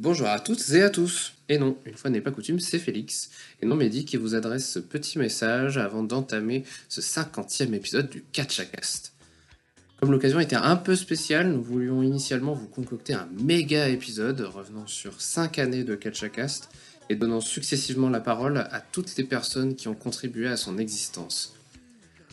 Bonjour 0.00 0.28
à 0.28 0.40
toutes 0.40 0.66
et 0.70 0.80
à 0.80 0.88
tous. 0.88 1.34
Et 1.50 1.58
non, 1.58 1.76
une 1.84 1.92
fois 1.92 2.08
n'est 2.08 2.22
pas 2.22 2.30
coutume, 2.30 2.58
c'est 2.58 2.78
Félix, 2.78 3.28
et 3.60 3.66
non 3.66 3.76
Mehdi 3.76 4.06
qui 4.06 4.16
vous 4.16 4.34
adresse 4.34 4.66
ce 4.66 4.78
petit 4.78 5.18
message 5.18 5.76
avant 5.76 6.02
d'entamer 6.02 6.64
ce 6.88 7.02
cinquantième 7.02 7.74
épisode 7.74 8.08
du 8.08 8.24
Catchacast. 8.32 9.12
Comme 9.98 10.10
l'occasion 10.10 10.40
était 10.40 10.56
un 10.56 10.76
peu 10.76 10.96
spéciale, 10.96 11.48
nous 11.48 11.60
voulions 11.60 12.02
initialement 12.02 12.54
vous 12.54 12.66
concocter 12.66 13.12
un 13.12 13.28
méga 13.42 13.90
épisode 13.90 14.40
revenant 14.40 14.86
sur 14.86 15.20
5 15.20 15.58
années 15.58 15.84
de 15.84 15.94
Catchacast 15.94 16.70
et 17.10 17.14
donnant 17.14 17.42
successivement 17.42 18.08
la 18.08 18.20
parole 18.20 18.56
à 18.56 18.80
toutes 18.80 19.14
les 19.18 19.24
personnes 19.24 19.76
qui 19.76 19.88
ont 19.88 19.94
contribué 19.94 20.48
à 20.48 20.56
son 20.56 20.78
existence. 20.78 21.59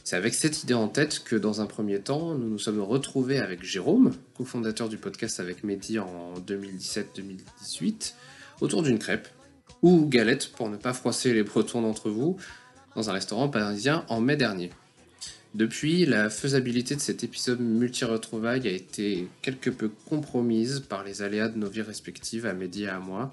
C'est 0.07 0.15
avec 0.15 0.35
cette 0.35 0.63
idée 0.63 0.73
en 0.73 0.87
tête 0.87 1.21
que 1.25 1.35
dans 1.35 1.59
un 1.59 1.65
premier 1.65 1.99
temps, 1.99 2.33
nous 2.33 2.47
nous 2.47 2.59
sommes 2.59 2.79
retrouvés 2.79 3.39
avec 3.39 3.61
Jérôme, 3.61 4.13
cofondateur 4.37 4.87
du 4.87 4.95
podcast 4.95 5.41
avec 5.41 5.65
Mehdi 5.65 5.99
en 5.99 6.33
2017-2018, 6.47 8.13
autour 8.61 8.83
d'une 8.83 8.99
crêpe, 8.99 9.27
ou 9.81 10.05
galette 10.05 10.53
pour 10.53 10.69
ne 10.69 10.77
pas 10.77 10.93
froisser 10.93 11.33
les 11.33 11.43
bretons 11.43 11.81
d'entre 11.81 12.09
vous, 12.09 12.37
dans 12.95 13.09
un 13.09 13.11
restaurant 13.11 13.49
parisien 13.49 14.05
en 14.07 14.21
mai 14.21 14.37
dernier. 14.37 14.69
Depuis, 15.55 16.05
la 16.05 16.29
faisabilité 16.29 16.95
de 16.95 17.01
cet 17.01 17.25
épisode 17.25 17.59
multi-retrouvailles 17.59 18.65
a 18.65 18.71
été 18.71 19.27
quelque 19.41 19.69
peu 19.69 19.89
compromise 20.07 20.85
par 20.87 21.03
les 21.03 21.21
aléas 21.21 21.49
de 21.49 21.57
nos 21.57 21.69
vies 21.69 21.81
respectives 21.81 22.45
à 22.45 22.53
Mehdi 22.53 22.85
et 22.85 22.87
à 22.87 22.99
moi. 22.99 23.29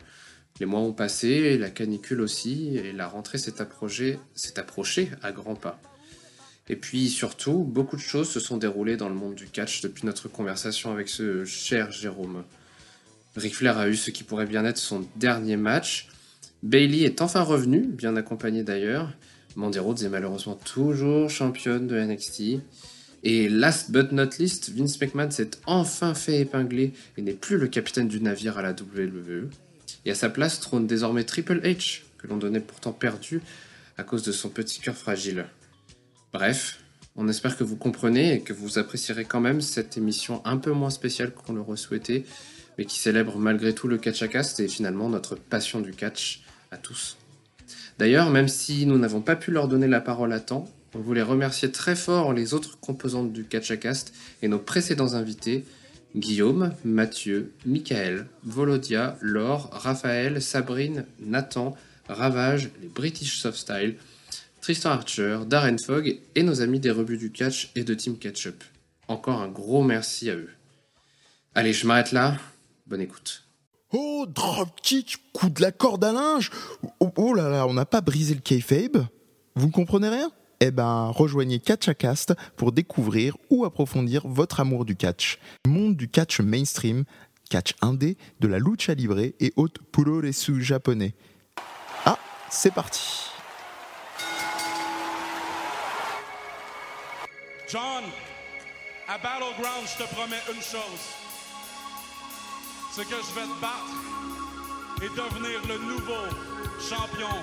Les 0.58 0.66
mois 0.66 0.80
ont 0.80 0.92
passé, 0.92 1.56
la 1.56 1.70
canicule 1.70 2.20
aussi, 2.20 2.76
et 2.76 2.90
la 2.90 3.06
rentrée 3.06 3.38
s'est 3.38 3.60
approchée, 3.60 4.18
s'est 4.34 4.58
approchée 4.58 5.10
à 5.22 5.30
grands 5.30 5.54
pas. 5.54 5.80
Et 6.68 6.76
puis 6.76 7.08
surtout, 7.08 7.62
beaucoup 7.64 7.96
de 7.96 8.00
choses 8.00 8.30
se 8.30 8.40
sont 8.40 8.56
déroulées 8.56 8.96
dans 8.96 9.08
le 9.08 9.14
monde 9.14 9.34
du 9.34 9.46
catch 9.46 9.82
depuis 9.82 10.06
notre 10.06 10.28
conversation 10.28 10.92
avec 10.92 11.08
ce 11.08 11.44
cher 11.44 11.92
Jérôme. 11.92 12.44
Ric 13.36 13.54
Flair 13.54 13.76
a 13.78 13.88
eu 13.88 13.96
ce 13.96 14.10
qui 14.10 14.24
pourrait 14.24 14.46
bien 14.46 14.64
être 14.64 14.78
son 14.78 15.06
dernier 15.16 15.56
match. 15.56 16.08
Bailey 16.62 17.02
est 17.02 17.20
enfin 17.20 17.42
revenu, 17.42 17.80
bien 17.80 18.16
accompagné 18.16 18.62
d'ailleurs. 18.62 19.12
Mandy 19.56 19.78
Rhodes 19.78 20.02
est 20.02 20.08
malheureusement 20.08 20.54
toujours 20.54 21.28
championne 21.28 21.86
de 21.86 22.00
NXT. 22.00 22.60
Et 23.22 23.48
last 23.48 23.90
but 23.90 24.12
not 24.12 24.30
least, 24.38 24.70
Vince 24.70 25.00
McMahon 25.00 25.30
s'est 25.30 25.50
enfin 25.66 26.14
fait 26.14 26.40
épingler 26.40 26.92
et 27.16 27.22
n'est 27.22 27.32
plus 27.32 27.58
le 27.58 27.68
capitaine 27.68 28.08
du 28.08 28.20
navire 28.20 28.58
à 28.58 28.62
la 28.62 28.72
WWE. 28.72 29.48
Et 30.04 30.10
à 30.10 30.14
sa 30.14 30.28
place 30.28 30.60
trône 30.60 30.86
désormais 30.86 31.24
Triple 31.24 31.60
H, 31.60 32.02
que 32.18 32.26
l'on 32.26 32.36
donnait 32.36 32.60
pourtant 32.60 32.92
perdu 32.92 33.40
à 33.96 34.02
cause 34.02 34.22
de 34.22 34.32
son 34.32 34.48
petit 34.48 34.80
cœur 34.80 34.94
fragile. 34.94 35.46
Bref, 36.34 36.80
on 37.14 37.28
espère 37.28 37.56
que 37.56 37.62
vous 37.62 37.76
comprenez 37.76 38.34
et 38.34 38.40
que 38.40 38.52
vous 38.52 38.80
apprécierez 38.80 39.24
quand 39.24 39.40
même 39.40 39.60
cette 39.60 39.96
émission 39.96 40.42
un 40.44 40.56
peu 40.56 40.72
moins 40.72 40.90
spéciale 40.90 41.30
qu'on 41.30 41.52
l'aurait 41.52 41.76
souhaité, 41.76 42.26
mais 42.76 42.86
qui 42.86 42.98
célèbre 42.98 43.38
malgré 43.38 43.72
tout 43.72 43.86
le 43.86 43.98
catch 43.98 44.20
à 44.24 44.26
cast 44.26 44.58
et 44.58 44.66
finalement 44.66 45.08
notre 45.08 45.36
passion 45.36 45.80
du 45.80 45.92
catch 45.92 46.42
à 46.72 46.76
tous. 46.76 47.18
D'ailleurs, 48.00 48.30
même 48.30 48.48
si 48.48 48.84
nous 48.84 48.98
n'avons 48.98 49.20
pas 49.20 49.36
pu 49.36 49.52
leur 49.52 49.68
donner 49.68 49.86
la 49.86 50.00
parole 50.00 50.32
à 50.32 50.40
temps, 50.40 50.68
on 50.96 50.98
voulait 50.98 51.22
remercier 51.22 51.70
très 51.70 51.94
fort 51.94 52.32
les 52.32 52.52
autres 52.52 52.80
composantes 52.80 53.32
du 53.32 53.44
catch 53.44 53.70
à 53.70 53.76
cast 53.76 54.12
et 54.42 54.48
nos 54.48 54.58
précédents 54.58 55.14
invités, 55.14 55.64
Guillaume, 56.16 56.72
Mathieu, 56.84 57.52
Michael, 57.64 58.26
Volodia, 58.42 59.16
Laure, 59.20 59.70
Raphaël, 59.72 60.42
Sabrine, 60.42 61.04
Nathan, 61.20 61.76
Ravage, 62.08 62.70
les 62.82 62.88
British 62.88 63.38
Soft 63.38 63.56
Style, 63.56 63.94
Tristan 64.64 64.92
Archer, 64.92 65.40
Darren 65.46 65.76
Fogg 65.76 66.20
et 66.34 66.42
nos 66.42 66.62
amis 66.62 66.80
des 66.80 66.90
rebuts 66.90 67.18
du 67.18 67.30
catch 67.30 67.70
et 67.74 67.84
de 67.84 67.92
Team 67.92 68.16
Catchup. 68.16 68.64
Encore 69.08 69.42
un 69.42 69.48
gros 69.48 69.82
merci 69.82 70.30
à 70.30 70.36
eux. 70.36 70.48
Allez, 71.54 71.74
je 71.74 71.86
m'arrête 71.86 72.12
là. 72.12 72.38
Bonne 72.86 73.02
écoute. 73.02 73.44
Oh, 73.92 74.24
dropkick, 74.26 75.18
coup 75.34 75.50
de 75.50 75.60
la 75.60 75.70
corde 75.70 76.02
à 76.02 76.12
linge 76.12 76.50
oh, 76.98 77.12
oh 77.14 77.34
là 77.34 77.50
là, 77.50 77.66
on 77.66 77.74
n'a 77.74 77.84
pas 77.84 78.00
brisé 78.00 78.32
le 78.32 78.40
kayfabe 78.40 79.06
Vous 79.54 79.66
ne 79.66 79.70
comprenez 79.70 80.08
rien? 80.08 80.32
Eh 80.60 80.70
ben, 80.70 81.08
rejoignez 81.08 81.58
Catchacast 81.58 82.32
pour 82.56 82.72
découvrir 82.72 83.36
ou 83.50 83.66
approfondir 83.66 84.26
votre 84.26 84.60
amour 84.60 84.86
du 84.86 84.96
catch. 84.96 85.38
Monde 85.68 85.94
du 85.94 86.08
catch 86.08 86.40
mainstream, 86.40 87.04
catch 87.50 87.74
indé, 87.82 88.16
de 88.40 88.48
la 88.48 88.58
lucha 88.58 88.94
libre 88.94 89.18
et 89.18 89.52
haute 89.56 89.76
puroresu 89.92 90.62
japonais. 90.62 91.14
Ah, 92.06 92.18
c'est 92.48 92.72
parti 92.72 93.33
John, 97.74 98.04
à 99.08 99.18
Battleground, 99.18 99.84
je 99.84 100.04
te 100.04 100.14
promets 100.14 100.40
une 100.48 100.62
chose. 100.62 101.04
C'est 102.92 103.02
que 103.02 103.16
je 103.16 103.34
vais 103.34 103.48
te 103.48 103.60
battre 103.60 103.96
et 105.02 105.08
devenir 105.08 105.60
le 105.66 105.78
nouveau 105.78 106.22
champion. 106.78 107.34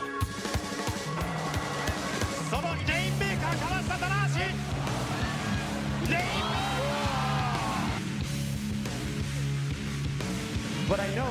But 10.88 11.00
I 11.02 11.14
know 11.14 11.28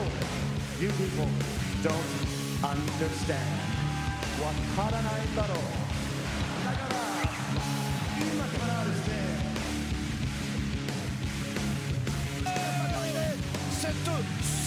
you 0.78 0.91
people 0.93 1.28
don't 1.82 1.97
understand. 2.62 3.49
Wakaranai 4.43 5.27
daro. 5.34 5.81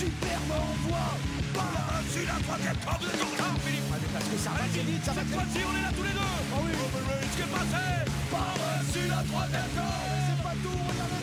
Superbe 0.03 0.51
envoi 0.51 1.05
par-dessus 1.53 2.25
la 2.25 2.37
troisième 2.43 2.77
corde 2.83 3.01
de 3.01 3.37
corps, 3.37 3.59
Philippe 3.63 3.89
Parce 4.13 4.25
que 4.25 4.37
ça 4.37 4.49
va 4.51 4.63
Allez, 4.63 4.83
vite, 4.91 5.05
ça 5.05 5.11
va 5.11 5.21
cette 5.21 5.33
fois-ci, 5.33 5.59
on 5.63 5.77
est 5.77 5.81
là 5.81 5.91
tous 5.95 6.03
les 6.03 6.15
deux. 6.17 6.33
Oh 6.53 6.59
oui 6.65 6.71
Reigns 6.73 7.31
qui 7.35 7.41
est 7.41 7.51
passé 7.55 7.85
par-dessus 8.31 9.07
la 9.07 9.21
troisième 9.23 9.69
corde. 9.75 10.13
C'est 10.27 10.43
pas 10.43 10.55
tout, 10.63 10.79
regardez 10.89 11.22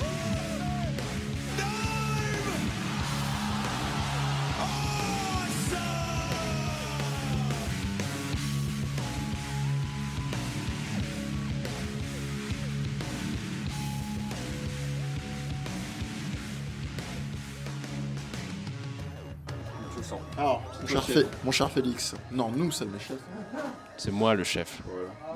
Alors, 20.38 20.62
mon 20.80 20.86
cher, 20.86 21.02
Fé- 21.04 21.26
mon 21.44 21.50
cher 21.52 21.70
Félix, 21.70 22.14
non, 22.32 22.50
nous 22.54 22.70
sommes 22.70 22.92
les 22.92 22.98
chefs. 23.00 23.16
C'est 23.96 24.10
moi 24.10 24.34
le 24.34 24.44
chef. 24.44 24.80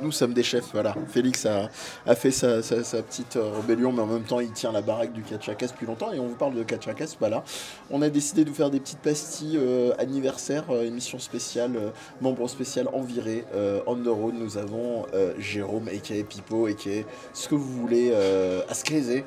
Nous 0.00 0.10
sommes 0.10 0.32
des 0.32 0.42
chefs, 0.42 0.70
voilà. 0.72 0.94
Félix 1.08 1.44
a, 1.44 1.68
a 2.06 2.14
fait 2.14 2.30
sa, 2.30 2.62
sa- 2.62 2.82
sa 2.82 3.02
petite 3.02 3.36
euh, 3.36 3.50
rébellion, 3.56 3.92
mais 3.92 4.00
en 4.00 4.06
même 4.06 4.22
temps, 4.22 4.40
il 4.40 4.50
tient 4.52 4.72
la 4.72 4.80
baraque 4.80 5.12
du 5.12 5.22
Catchakas 5.22 5.66
depuis 5.68 5.84
longtemps. 5.86 6.12
Et 6.12 6.18
on 6.18 6.26
vous 6.28 6.34
parle 6.34 6.54
de 6.54 6.62
Catchakas, 6.62 7.16
voilà. 7.20 7.44
On 7.90 8.00
a 8.00 8.08
décidé 8.08 8.42
de 8.44 8.48
vous 8.48 8.54
faire 8.56 8.70
des 8.70 8.80
petites 8.80 9.00
pastilles 9.00 9.58
euh, 9.60 9.92
anniversaire, 9.98 10.64
euh, 10.70 10.84
émission 10.86 11.18
spéciale, 11.18 11.72
euh, 11.76 11.90
membre 12.22 12.48
spécial 12.48 12.88
en 12.94 13.02
virée. 13.02 13.44
Euh, 13.54 13.80
on 13.86 13.96
the 13.96 14.08
road, 14.08 14.34
nous 14.34 14.56
avons 14.56 15.04
euh, 15.12 15.34
Jérôme, 15.38 15.88
a.k.a. 15.88 16.24
Pipo, 16.24 16.66
a.k.a. 16.66 17.04
ce 17.34 17.48
que 17.48 17.54
vous 17.54 17.80
voulez, 17.80 18.10
euh, 18.14 18.62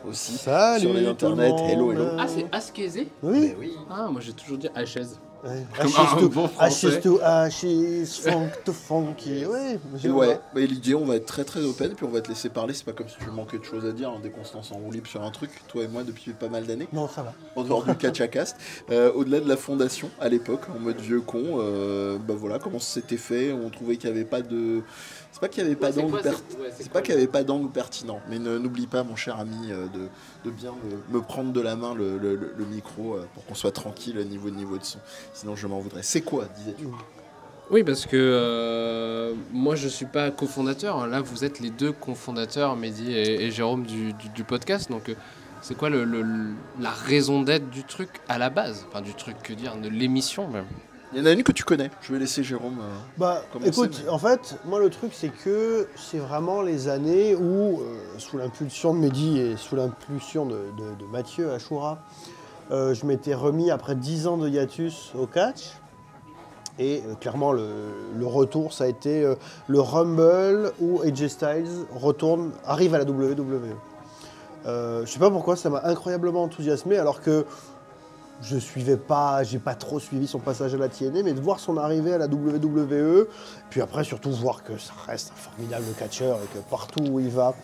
aussi. 0.10 0.38
Salut 0.38 0.80
sur 0.82 0.94
les 0.94 1.02
monde. 1.06 1.60
Hello, 1.70 1.92
hello. 1.92 2.06
Ah, 2.18 2.26
c'est 2.28 2.46
Askézé? 2.52 3.08
Oui. 3.22 3.40
Mais 3.40 3.56
oui. 3.60 3.74
Ah, 3.90 4.08
moi 4.10 4.20
j'ai 4.22 4.34
toujours 4.34 4.58
dit 4.58 4.68
HS. 4.76 5.20
Ouais. 5.44 5.66
Ashes 6.60 7.00
to-. 7.02 7.20
Ashes 7.22 8.20
funk 8.22 8.50
to 8.66 8.74
funky. 8.74 9.46
Ouais, 9.46 9.80
Et 10.04 10.10
ouais, 10.10 10.40
l'idée, 10.56 10.96
on 10.96 11.06
va 11.06 11.16
être 11.16 11.26
très 11.26 11.44
très 11.44 11.62
open, 11.64 11.94
puis 11.96 12.06
on 12.06 12.10
va 12.10 12.22
te 12.22 12.30
laisser 12.30 12.50
parler. 12.50 12.74
C'est 12.74 12.86
pas 12.86 12.94
comme 12.94 13.08
si 13.10 13.18
tu 13.20 13.30
manquais 13.30 13.58
de 13.60 13.64
choses 13.64 13.86
à 13.86 13.92
dire, 13.92 14.10
hein, 14.10 14.20
dès 14.22 14.30
qu'on 14.30 14.44
se 14.44 14.54
lance 14.56 14.72
en 14.72 14.76
roue 14.78 14.92
libre 14.92 15.08
sur 15.08 15.22
un 15.24 15.32
truc, 15.32 15.52
toi 15.68 15.84
et 15.84 15.88
moi, 15.88 16.04
depuis 16.04 16.32
pas 16.34 16.50
mal 16.50 16.66
d'années, 16.66 16.88
Non, 16.92 17.08
ça 17.08 17.22
va. 17.24 17.34
en 17.56 17.64
dehors 17.64 17.84
du 17.84 17.96
catch 17.96 18.20
à 18.22 18.28
cast. 18.28 18.58
Euh, 18.90 19.12
Au-delà 19.14 19.40
de 19.40 19.48
la 19.48 19.58
fondation, 19.58 20.10
à 20.20 20.30
l'époque, 20.30 20.62
en 20.76 20.80
mode 20.80 21.00
vieux 21.00 21.22
con, 21.22 21.44
euh, 21.60 22.18
bah 22.18 22.34
voilà, 22.38 22.60
comment 22.60 22.80
c'était 22.80 23.18
fait. 23.18 23.52
On 23.54 23.70
trouvait 23.70 23.98
qu'il 23.98 24.10
n'y 24.12 24.16
avait 24.18 24.26
pas 24.26 24.42
de. 24.42 24.82
C'est 25.38 25.42
pas 25.42 25.50
qu'il 25.50 25.64
n'y 25.66 25.68
avait 25.70 25.76
pas 25.80 25.92
d'angle 25.92 26.18
pas 26.92 27.02
qu'il 27.04 27.14
avait 27.14 27.28
pas 27.28 27.44
d'angle 27.44 27.70
pertinent, 27.70 28.20
mais 28.28 28.40
ne- 28.40 28.58
n'oublie 28.58 28.88
pas, 28.88 29.04
mon 29.04 29.16
cher 29.16 29.38
ami, 29.40 29.72
euh, 29.72 29.86
de, 29.94 30.08
de 30.46 30.50
bien 30.50 30.72
me, 31.12 31.16
me 31.20 31.22
prendre 31.24 31.54
de 31.54 31.62
la 31.62 31.76
main 31.76 31.94
le, 31.94 32.18
le- 32.18 32.36
le- 32.36 32.54
le 32.58 32.66
micro 32.66 33.14
euh, 33.14 33.28
pour 33.36 33.46
qu'on 33.46 33.54
soit 33.54 33.72
tranquille 33.72 34.18
au 34.18 34.24
niveau 34.24 34.50
de 34.50 34.56
niveau 34.56 34.80
de 34.80 34.84
son. 34.84 34.98
Sinon, 35.36 35.56
je 35.56 35.68
m'en 35.68 35.78
voudrais. 35.80 36.02
C'est 36.02 36.22
quoi, 36.22 36.46
disais-tu? 36.58 36.88
Oui, 37.70 37.84
parce 37.84 38.08
que 38.08 38.16
euh, 38.18 39.34
moi 39.54 39.76
je 39.76 39.88
suis 39.88 40.08
pas 40.08 40.32
cofondateur. 40.32 41.06
Là, 41.06 41.22
vous 41.22 41.44
êtes 41.46 41.60
les 41.60 41.70
deux 41.70 41.92
cofondateurs, 41.92 42.76
Mehdi 42.76 43.12
et, 43.14 43.44
et 43.46 43.52
Jérôme 43.52 43.86
du, 43.86 44.14
du- 44.14 44.30
du 44.30 44.44
podcast. 44.44 44.90
Donc, 44.90 45.16
c'est 45.62 45.78
quoi 45.78 45.92
le, 45.92 46.04
le- 46.04 46.26
la 46.80 46.90
raison 46.92 47.44
d'être 47.44 47.70
du 47.70 47.84
truc 47.84 48.10
à 48.28 48.40
la 48.40 48.50
base? 48.50 48.86
Enfin, 48.90 49.02
du 49.02 49.14
truc, 49.14 49.36
que 49.44 49.54
dire, 49.54 49.76
de 49.78 49.90
l'émission 49.90 50.48
même? 50.48 50.66
Il 51.14 51.20
y 51.20 51.22
en 51.22 51.26
a 51.26 51.32
une 51.32 51.44
que 51.44 51.54
tu 51.54 51.64
connais. 51.64 51.90
Je 52.02 52.12
vais 52.12 52.20
laisser 52.20 52.44
Jérôme. 52.44 52.80
euh, 52.82 52.96
Bah, 53.18 53.42
Commencer, 53.54 53.70
écoute, 53.70 54.02
mais- 54.04 54.10
en 54.10 54.18
fait, 54.18 54.56
moi 54.66 54.80
le 54.80 54.90
truc 54.90 55.12
c'est 55.14 55.30
que 55.30 55.88
c'est 55.96 56.18
vraiment 56.18 56.62
les 56.62 56.90
années 56.90 57.34
où, 57.34 57.80
euh, 57.82 57.96
sous 58.18 58.38
l'impulsion 58.38 58.94
de 58.94 59.00
Mehdi 59.00 59.40
et 59.40 59.56
sous 59.58 59.76
l'impulsion 59.78 60.46
de, 60.46 60.56
de- 60.78 60.96
de 61.00 61.06
Mathieu 61.12 61.52
Achoura, 61.54 62.00
euh, 62.72 62.94
je 62.94 63.06
m'étais 63.06 63.34
remis 63.34 63.72
après 63.72 63.96
10 63.96 64.28
ans 64.28 64.36
de 64.38 64.50
hiatus 64.50 65.14
au 65.18 65.28
catch. 65.28 65.74
Et 66.80 67.02
clairement, 67.22 67.54
le, 67.54 67.70
le 68.16 68.26
retour, 68.28 68.72
ça 68.72 68.84
a 68.84 68.88
été 68.88 69.34
le 69.68 69.80
Rumble 69.80 70.74
où 70.80 71.02
AJ 71.02 71.28
Styles 71.28 71.86
retourne, 71.96 72.52
arrive 72.66 72.94
à 72.94 73.00
la 73.00 73.06
WWE. 73.06 73.76
Je 74.66 75.06
sais 75.08 75.18
pas 75.18 75.32
pourquoi, 75.32 75.56
ça 75.56 75.72
m'a 75.72 75.82
incroyablement 75.86 76.44
enthousiasmé, 76.44 76.98
alors 77.00 77.22
que 77.22 77.46
je 78.42 78.58
suivais 78.58 78.98
pas, 78.98 79.44
j'ai 79.44 79.60
pas 79.60 79.76
trop 79.76 80.00
suivi 80.00 80.28
son 80.28 80.40
passage 80.40 80.74
à 80.74 80.78
la 80.78 80.90
TNA, 80.90 81.24
mais 81.24 81.34
de 81.34 81.42
voir 81.42 81.60
son 81.60 81.78
arrivée 81.78 82.14
à 82.14 82.18
la 82.18 82.28
WWE, 82.28 83.28
puis 83.70 83.82
après 83.82 84.04
surtout 84.04 84.32
voir 84.32 84.64
que 84.64 84.78
ça 84.78 84.94
reste 85.08 85.32
un 85.32 85.40
formidable 85.40 85.86
catcheur 85.98 86.38
et 86.38 86.58
que 86.58 86.64
partout 86.70 87.04
où 87.04 87.20
il 87.20 87.30
va, 87.30 87.56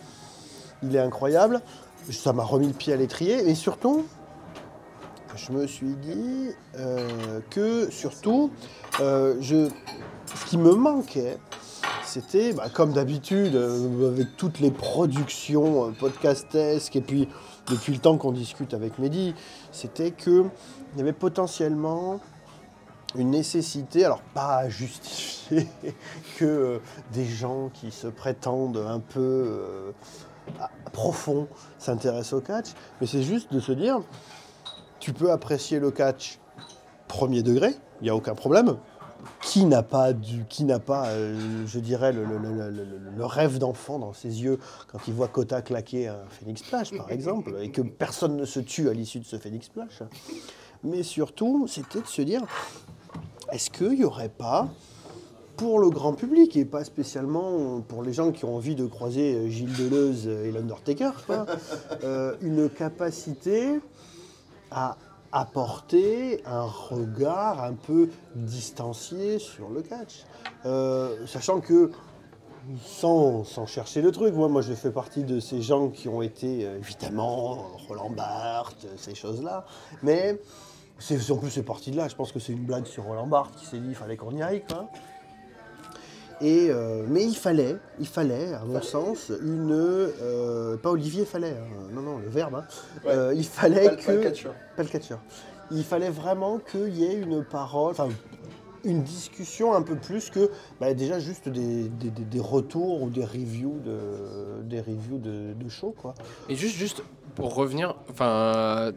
il 0.82 0.94
est 0.94 1.00
incroyable, 1.00 1.60
ça 2.10 2.32
m'a 2.32 2.42
remis 2.44 2.66
le 2.66 2.72
pied 2.72 2.92
à 2.92 2.96
l'étrier, 2.96 3.48
et 3.48 3.54
surtout, 3.54 4.04
je 5.36 5.52
me 5.52 5.66
suis 5.66 5.94
dit 5.94 6.50
euh, 6.76 7.40
que 7.50 7.90
surtout, 7.90 8.50
euh, 9.00 9.40
ce 9.42 10.46
qui 10.46 10.58
me 10.58 10.74
manquait, 10.74 11.38
c'était, 12.04 12.52
bah, 12.52 12.68
comme 12.72 12.92
d'habitude, 12.92 13.54
euh, 13.54 14.12
avec 14.12 14.36
toutes 14.36 14.60
les 14.60 14.70
productions 14.70 15.92
podcastesques, 15.98 16.96
et 16.96 17.00
puis 17.00 17.28
depuis 17.68 17.92
le 17.92 17.98
temps 17.98 18.16
qu'on 18.16 18.32
discute 18.32 18.74
avec 18.74 18.98
Mehdi, 18.98 19.34
c'était 19.72 20.10
que 20.10 20.44
il 20.92 20.98
y 20.98 21.02
avait 21.02 21.12
potentiellement 21.12 22.20
une 23.16 23.30
nécessité, 23.30 24.04
alors 24.04 24.20
pas 24.20 24.56
à 24.56 24.68
justifier 24.68 25.68
que 26.38 26.44
euh, 26.44 26.78
des 27.12 27.24
gens 27.24 27.70
qui 27.72 27.90
se 27.90 28.06
prétendent 28.06 28.84
un 28.88 29.00
peu 29.00 29.20
euh, 29.20 29.92
profonds 30.92 31.48
s'intéressent 31.78 32.34
au 32.34 32.40
catch, 32.40 32.70
mais 33.00 33.06
c'est 33.06 33.22
juste 33.22 33.52
de 33.52 33.60
se 33.60 33.72
dire, 33.72 34.00
tu 35.00 35.12
peux 35.12 35.30
apprécier 35.30 35.78
le 35.78 35.90
catch 35.90 36.38
premier 37.08 37.42
degré, 37.42 37.70
il 38.00 38.04
n'y 38.04 38.10
a 38.10 38.16
aucun 38.16 38.34
problème. 38.34 38.76
Qui 39.40 39.64
n'a 39.64 39.82
pas, 39.82 40.12
du, 40.12 40.44
qui 40.48 40.64
n'a 40.64 40.78
pas 40.78 41.06
euh, 41.08 41.64
je 41.66 41.78
dirais, 41.78 42.12
le, 42.12 42.24
le- 42.24 42.38
le- 42.38 42.52
le- 42.54 42.70
le- 42.70 43.10
le 43.16 43.24
rêve 43.24 43.58
d'enfant 43.58 43.98
dans 43.98 44.12
ses 44.12 44.42
yeux 44.42 44.58
quand 44.90 44.98
il 45.06 45.14
voit 45.14 45.28
Kota 45.28 45.62
claquer 45.62 46.08
un 46.08 46.20
Phoenix 46.30 46.62
Splash, 46.62 46.96
par 46.96 47.10
exemple, 47.10 47.56
et 47.60 47.70
que 47.70 47.82
personne 47.82 48.36
ne 48.36 48.44
se 48.44 48.60
tue 48.60 48.88
à 48.88 48.92
l'issue 48.92 49.20
de 49.20 49.24
ce 49.24 49.36
Phoenix 49.38 49.66
Splash 49.66 50.02
Mais 50.82 51.02
surtout, 51.02 51.66
c'était 51.68 52.00
de 52.00 52.06
se 52.06 52.22
dire, 52.22 52.42
est-ce 53.52 53.70
qu'il 53.70 53.90
n'y 53.98 54.04
aurait 54.04 54.28
pas, 54.28 54.68
pour 55.56 55.78
le 55.78 55.88
grand 55.88 56.14
public, 56.14 56.56
et 56.56 56.64
pas 56.64 56.82
spécialement 56.82 57.80
pour 57.80 58.02
les 58.02 58.12
gens 58.12 58.32
qui 58.32 58.44
ont 58.44 58.56
envie 58.56 58.74
de 58.74 58.86
croiser 58.86 59.34
euh, 59.36 59.48
Gilles 59.48 59.76
Deleuze 59.76 60.26
et 60.26 60.50
l'Undertaker, 60.50 61.12
euh, 62.02 62.34
une 62.42 62.68
capacité 62.68 63.80
à 64.72 64.96
apporter 65.34 66.42
un 66.46 66.62
regard 66.62 67.62
un 67.62 67.74
peu 67.74 68.08
distancié 68.36 69.40
sur 69.40 69.68
le 69.68 69.82
catch. 69.82 70.24
Euh, 70.64 71.26
sachant 71.26 71.60
que, 71.60 71.90
sans, 72.80 73.42
sans 73.42 73.66
chercher 73.66 74.00
le 74.00 74.12
truc, 74.12 74.32
moi, 74.34 74.62
je 74.62 74.72
fais 74.72 74.92
partie 74.92 75.24
de 75.24 75.40
ces 75.40 75.60
gens 75.60 75.88
qui 75.88 76.08
ont 76.08 76.22
été, 76.22 76.64
euh, 76.64 76.78
évidemment, 76.78 77.66
Roland 77.88 78.10
Barthes, 78.10 78.86
ces 78.96 79.16
choses-là, 79.16 79.66
mais 80.02 80.38
en 81.30 81.36
plus 81.36 81.50
c'est 81.50 81.64
parti 81.64 81.90
de 81.90 81.96
là, 81.96 82.06
je 82.06 82.14
pense 82.14 82.30
que 82.30 82.38
c'est 82.38 82.52
une 82.52 82.64
blague 82.64 82.86
sur 82.86 83.02
Roland 83.04 83.26
Barthes 83.26 83.56
qui 83.56 83.66
s'est 83.66 83.78
dit 83.78 83.88
il 83.88 83.94
fallait 83.94 84.16
qu'on 84.16 84.34
y 84.36 84.42
aille, 84.42 84.62
quoi. 84.66 84.88
Et, 86.44 86.68
euh, 86.70 87.04
mais 87.08 87.24
il 87.24 87.34
fallait, 87.36 87.76
il 87.98 88.06
fallait, 88.06 88.52
à 88.52 88.64
mon 88.64 88.82
sens, 88.82 89.32
une. 89.42 89.70
euh, 89.72 90.76
pas 90.76 90.90
Olivier 90.90 91.24
fallait, 91.24 91.50
hein, 91.58 91.88
non, 91.92 92.02
non, 92.02 92.18
le 92.18 92.28
verbe. 92.28 92.56
hein. 92.56 92.64
Euh, 93.06 93.32
il 93.34 93.44
fallait 93.44 93.84
Pas 93.86 93.90
le- 93.92 93.96
que. 93.96 94.04
pas 94.06 94.12
le 94.12 94.20
catcheur. 94.22 94.54
Pas 94.76 94.82
le 94.82 94.88
catcheur. 94.88 95.18
Il 95.70 95.84
fallait 95.84 96.10
vraiment 96.10 96.58
qu'il 96.58 96.94
y 96.94 97.04
ait 97.04 97.14
une 97.14 97.42
parole, 97.44 97.92
enfin, 97.92 98.08
une 98.84 99.02
discussion 99.02 99.72
un 99.72 99.80
peu 99.80 99.96
plus 99.96 100.28
que 100.28 100.50
bah, 100.80 100.92
déjà 100.92 101.18
juste 101.18 101.48
des, 101.48 101.88
des- 101.88 102.10
des- 102.10 102.24
des 102.24 102.40
retours 102.40 103.00
ou 103.02 103.08
des 103.08 103.24
reviews 103.24 103.78
de, 103.82 104.62
des 104.64 104.80
reviews 104.80 105.18
de, 105.18 105.54
de 105.54 105.68
show, 105.70 105.94
quoi. 105.96 106.12
Et 106.50 106.54
juste, 106.56 106.76
juste 106.76 107.02
pour 107.34 107.54
revenir, 107.54 107.96
enfin, 108.10 108.92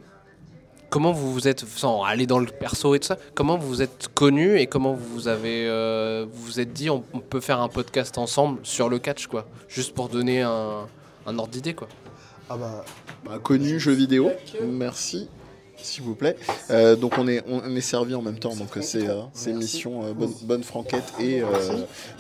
comment 0.90 1.12
vous 1.12 1.32
vous 1.34 1.48
êtes, 1.48 1.66
sans 1.66 2.04
aller 2.04 2.26
dans 2.28 2.40
le 2.40 2.46
perso 2.48 2.96
et 2.96 3.00
tout 3.00 3.08
ça, 3.08 3.18
comment 3.36 3.58
vous 3.58 3.68
vous 3.68 3.82
êtes 3.82 4.08
connu 4.14 4.58
et 4.60 4.68
comment 4.68 4.94
vous 4.94 5.06
vous 5.14 5.28
avez, 5.28 5.68
euh, 5.68 6.26
vous 6.32 6.44
vous 6.46 6.60
êtes 6.60 6.74
dit, 6.74 6.90
on, 6.90 7.04
on 7.14 7.20
peut 7.20 7.40
faire 7.42 7.60
un 7.62 7.70
podcast 7.70 8.18
ensemble 8.18 8.60
sur 8.64 8.90
le 8.90 9.00
catch, 9.00 9.28
quoi, 9.28 9.46
juste 9.68 9.94
pour 9.94 10.10
donner 10.10 10.42
un, 10.42 10.88
un 11.26 11.40
ordre 11.40 11.52
d'idée, 11.52 11.74
quoi. 11.74 11.88
Ah 12.50 12.56
bah, 12.58 12.86
Bah, 13.26 13.40
connu 13.44 13.80
jeu 13.80 13.92
vidéo. 13.92 14.32
Merci. 14.66 15.30
S'il 15.82 16.04
vous 16.04 16.16
plaît. 16.16 16.36
Euh, 16.72 16.96
donc 16.96 17.14
on 17.18 17.28
est, 17.28 17.44
on 17.48 17.76
est 17.76 17.82
servi 17.82 18.14
en 18.16 18.22
même 18.22 18.40
temps, 18.40 18.56
donc 18.56 18.76
euh, 18.78 18.82
c'est 18.82 19.08
euh, 19.08 19.22
mission 19.54 20.04
euh, 20.06 20.14
bonne, 20.14 20.34
bonne 20.42 20.64
franquette 20.64 21.14
et 21.20 21.42
euh, 21.42 21.46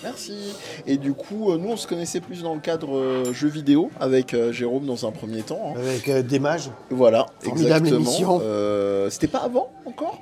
merci. 0.04 0.54
Et 0.86 0.98
du 0.98 1.13
coup, 1.13 1.51
nous 1.57 1.69
on 1.69 1.77
se 1.77 1.88
connaissait 1.88 2.19
plus 2.21 2.44
dans 2.44 2.54
le 2.54 2.59
cadre 2.62 2.95
euh, 2.98 3.33
jeu 3.33 3.48
vidéo 3.50 3.89
avec 4.00 4.36
Jérôme 4.51 4.86
dans 4.86 5.06
un 5.07 5.12
premier 5.12 5.42
temps. 5.42 5.74
hein. 5.75 5.80
avec 5.80 6.27
des 6.27 6.39
mages. 6.39 6.69
Voilà, 6.92 7.25
Formidable 7.42 7.88
exactement. 7.88 8.39
émission. 8.39 9.09
C'était 9.09 9.27
pas 9.27 9.39
avant 9.39 9.71
encore? 9.86 10.21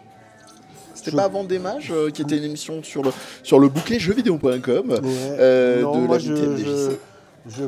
C'était 0.95 1.11
pas 1.17 1.25
avant 1.25 1.43
Démage, 1.43 1.91
euh, 1.91 2.09
qui 2.09 2.21
était 2.23 2.37
une 2.37 2.45
émission 2.45 2.81
sur 2.81 3.03
le, 3.03 3.11
sur 3.43 3.59
le 3.59 3.67
bouclet 3.67 3.99
jeuxvideo.com. 3.99 4.89
Ouais. 4.89 4.99
Euh, 5.03 5.81
de 5.81 5.83
moi 5.99 6.17
la 6.17 6.19
je, 6.19 6.95
je- 7.47 7.63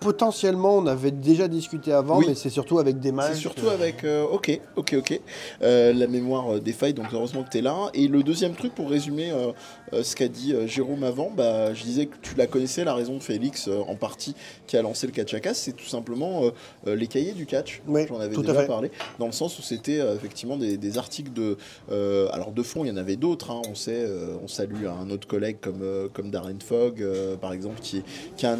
potentiellement 0.00 0.76
on 0.78 0.86
avait 0.86 1.10
déjà 1.10 1.48
discuté 1.48 1.92
avant, 1.92 2.18
Oui. 2.18 2.26
mais 2.28 2.34
c'est 2.34 2.50
surtout 2.50 2.78
avec 2.78 3.00
des 3.00 3.12
mages. 3.12 3.34
C'est 3.34 3.40
surtout 3.40 3.66
que- 3.66 3.70
avec. 3.70 4.04
euh, 4.04 4.24
ok, 4.24 4.60
ok, 4.76 4.94
ok. 4.98 5.20
Euh, 5.62 5.92
la 5.92 6.06
mémoire 6.06 6.54
euh, 6.54 6.60
défaille, 6.60 6.94
donc 6.94 7.06
heureusement 7.12 7.42
que 7.42 7.50
tu 7.50 7.58
es 7.58 7.62
là. 7.62 7.90
Et 7.94 8.08
le 8.08 8.22
deuxième 8.22 8.54
truc, 8.54 8.74
pour 8.74 8.88
résumer 8.90 9.30
euh, 9.30 9.48
euh, 9.48 9.52
ce 9.92 10.16
qu'a 10.16 10.28
dit 10.28 10.52
euh, 10.52 10.66
Jérôme 10.66 11.04
avant, 11.04 11.30
bah, 11.30 11.72
je 11.74 11.82
disais 11.82 12.06
que 12.06 12.16
tu 12.22 12.34
la 12.36 12.46
connaissais, 12.46 12.84
la 12.84 12.94
raison 12.94 13.14
de 13.16 13.22
Félix, 13.22 13.68
euh, 13.68 13.80
en 13.86 13.94
partie, 13.96 14.34
qui 14.66 14.76
a 14.76 14.82
lancé 14.82 15.06
le 15.06 15.12
catch 15.12 15.34
à 15.34 15.40
casse, 15.40 15.58
c'est 15.58 15.72
tout 15.76 15.84
simplement 15.86 16.44
euh, 16.44 16.50
euh, 16.86 16.96
les 16.96 17.06
cahiers 17.06 17.32
du 17.32 17.46
catch. 17.46 17.82
Oui, 17.86 18.06
J'en 18.08 18.18
avais 18.20 18.34
déjà 18.36 18.54
fait. 18.54 18.66
parlé, 18.66 18.90
dans 19.18 19.26
le 19.26 19.32
sens 19.32 19.58
où 19.58 19.62
c'était 19.62 20.00
euh, 20.00 20.14
effectivement 20.16 20.56
des, 20.56 20.76
des 20.76 20.98
articles 20.98 21.32
de. 21.32 21.56
euh, 21.92 22.28
alors, 22.32 22.50
de 22.52 22.62
fond, 22.62 22.84
il 22.84 22.88
y 22.88 22.90
en 22.90 22.96
avait 22.96 23.16
d'autres. 23.16 23.50
hein, 23.50 23.62
on 23.70 23.74
sait, 23.74 24.04
euh, 24.06 24.34
on 24.42 24.48
salue 24.48 24.86
un 24.86 25.10
autre 25.10 25.26
collègue 25.28 25.58
comme, 25.60 25.82
euh, 25.82 26.08
comme 26.12 26.30
Darren 26.30 26.58
Fogg, 26.64 27.02
euh, 27.02 27.36
par 27.36 27.52
exemple, 27.52 27.80
qui 27.80 27.98
est, 27.98 28.04
qui 28.36 28.46
est 28.46 28.48
un 28.48 28.58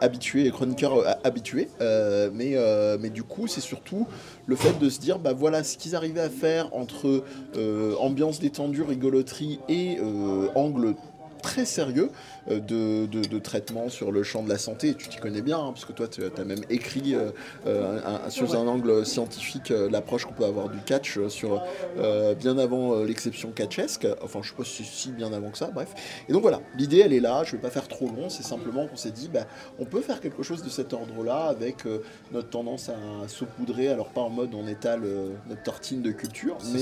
habitué, 0.00 0.50
chroniqueur 0.50 0.94
euh, 0.96 1.12
habitué. 1.24 1.68
euh, 1.80 2.30
mais, 2.32 2.52
euh, 2.54 2.96
mais 3.00 3.10
du 3.10 3.22
coup, 3.22 3.46
c'est 3.46 3.60
surtout 3.60 4.06
le 4.48 4.56
fait 4.56 4.78
de 4.78 4.88
se 4.88 4.98
dire, 4.98 5.18
bah 5.18 5.34
voilà, 5.34 5.62
ce 5.62 5.76
qu'ils 5.76 5.94
arrivaient 5.94 6.22
à 6.22 6.30
faire 6.30 6.74
entre 6.74 7.22
euh, 7.56 7.94
ambiance 7.96 8.40
détendue, 8.40 8.82
rigoloterie 8.82 9.60
et 9.68 9.98
euh, 10.00 10.48
angle 10.54 10.94
très 11.42 11.64
sérieux 11.64 12.10
euh, 12.50 12.60
de, 12.60 13.06
de- 13.06 13.26
de 13.26 13.38
traitement 13.38 13.88
sur 13.88 14.12
le 14.12 14.22
champ 14.22 14.42
de 14.42 14.48
la 14.48 14.58
santé. 14.58 14.94
Tu 14.94 15.08
t'y 15.08 15.18
connais 15.18 15.42
bien, 15.42 15.58
hein, 15.58 15.72
parce 15.72 15.84
que 15.84 15.92
toi, 15.92 16.08
tu 16.08 16.22
as 16.24 16.44
même 16.44 16.60
écrit 16.70 17.14
euh, 17.14 17.30
euh, 17.66 18.00
un- 18.04 18.26
un- 18.26 18.30
sur 18.30 18.54
un 18.54 18.66
angle 18.66 19.04
scientifique 19.06 19.70
euh, 19.70 19.88
l'approche 19.90 20.24
qu'on 20.24 20.34
peut 20.34 20.44
avoir 20.44 20.68
du 20.68 20.78
catch 20.78 21.18
sur 21.28 21.62
euh, 21.98 22.34
bien 22.34 22.58
avant 22.58 23.02
l'exception 23.04 23.50
catchesque. 23.50 24.06
Enfin, 24.22 24.40
je 24.42 24.50
sais 24.50 24.54
pas 24.56 24.64
si, 24.64 24.84
si 24.84 25.10
bien 25.12 25.32
avant 25.32 25.50
que 25.50 25.58
ça, 25.58 25.70
bref. 25.72 25.94
Et 26.28 26.32
donc 26.32 26.42
voilà, 26.42 26.60
l'idée, 26.76 26.98
elle 26.98 27.12
est 27.12 27.20
là. 27.20 27.42
Je 27.44 27.52
vais 27.52 27.58
pas 27.62 27.70
faire 27.70 27.88
trop 27.88 28.06
long. 28.06 28.28
C'est 28.28 28.42
simplement 28.42 28.86
qu'on 28.86 28.96
s'est 28.96 29.10
dit, 29.10 29.28
bah, 29.32 29.46
on 29.78 29.84
peut 29.84 30.00
faire 30.00 30.20
quelque 30.20 30.42
chose 30.42 30.62
de 30.62 30.68
cet 30.68 30.92
ordre-là 30.92 31.44
avec 31.46 31.86
euh, 31.86 31.98
notre 32.32 32.50
tendance 32.50 32.88
à 32.88 33.28
saupoudrer, 33.28 33.88
alors 33.88 34.08
pas 34.08 34.20
en 34.20 34.30
mode 34.30 34.54
on 34.54 34.66
étale 34.66 35.02
notre 35.48 35.62
tortine 35.62 36.02
de 36.02 36.10
culture, 36.12 36.56
mais, 36.72 36.78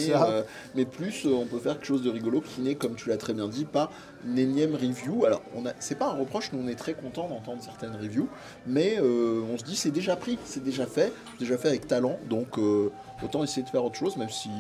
mais 0.74 0.84
plus 0.84 1.26
on 1.26 1.44
peut 1.46 1.58
faire 1.58 1.74
quelque 1.74 1.86
chose 1.86 2.02
de 2.02 2.10
rigolo 2.10 2.40
qui 2.40 2.60
n'est, 2.60 2.74
comme 2.74 2.94
tu 2.94 3.08
l'as 3.08 3.16
très 3.16 3.32
bien 3.34 3.48
dit, 3.48 3.64
pas 3.64 3.90
énième 4.36 4.74
review. 4.74 5.24
Alors, 5.24 5.42
on 5.54 5.66
a, 5.66 5.72
c'est 5.78 5.94
pas 5.94 6.08
un 6.08 6.14
reproche, 6.14 6.50
nous 6.52 6.62
on 6.64 6.68
est 6.68 6.74
très 6.74 6.94
content 6.94 7.28
d'entendre 7.28 7.62
certaines 7.62 7.94
reviews, 7.94 8.28
mais 8.66 8.98
euh, 8.98 9.42
on 9.52 9.58
se 9.58 9.64
dit 9.64 9.76
c'est 9.76 9.90
déjà 9.90 10.16
pris, 10.16 10.38
c'est 10.44 10.64
déjà 10.64 10.86
fait, 10.86 11.12
c'est 11.32 11.40
déjà 11.40 11.58
fait 11.58 11.68
avec 11.68 11.86
talent, 11.86 12.18
donc 12.28 12.58
euh, 12.58 12.90
autant 13.22 13.44
essayer 13.44 13.62
de 13.62 13.68
faire 13.68 13.84
autre 13.84 13.96
chose, 13.96 14.16
même 14.16 14.30
si 14.30 14.50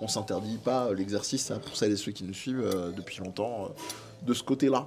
on 0.00 0.08
s'interdit 0.08 0.58
pas 0.58 0.92
l'exercice 0.92 1.50
hein, 1.50 1.60
pour 1.64 1.76
celles 1.76 1.92
et 1.92 1.96
ceux 1.96 2.12
qui 2.12 2.24
nous 2.24 2.34
suivent 2.34 2.64
euh, 2.64 2.90
depuis 2.92 3.18
longtemps 3.22 3.64
euh, 3.64 3.68
de 4.26 4.34
ce 4.34 4.42
côté-là. 4.42 4.86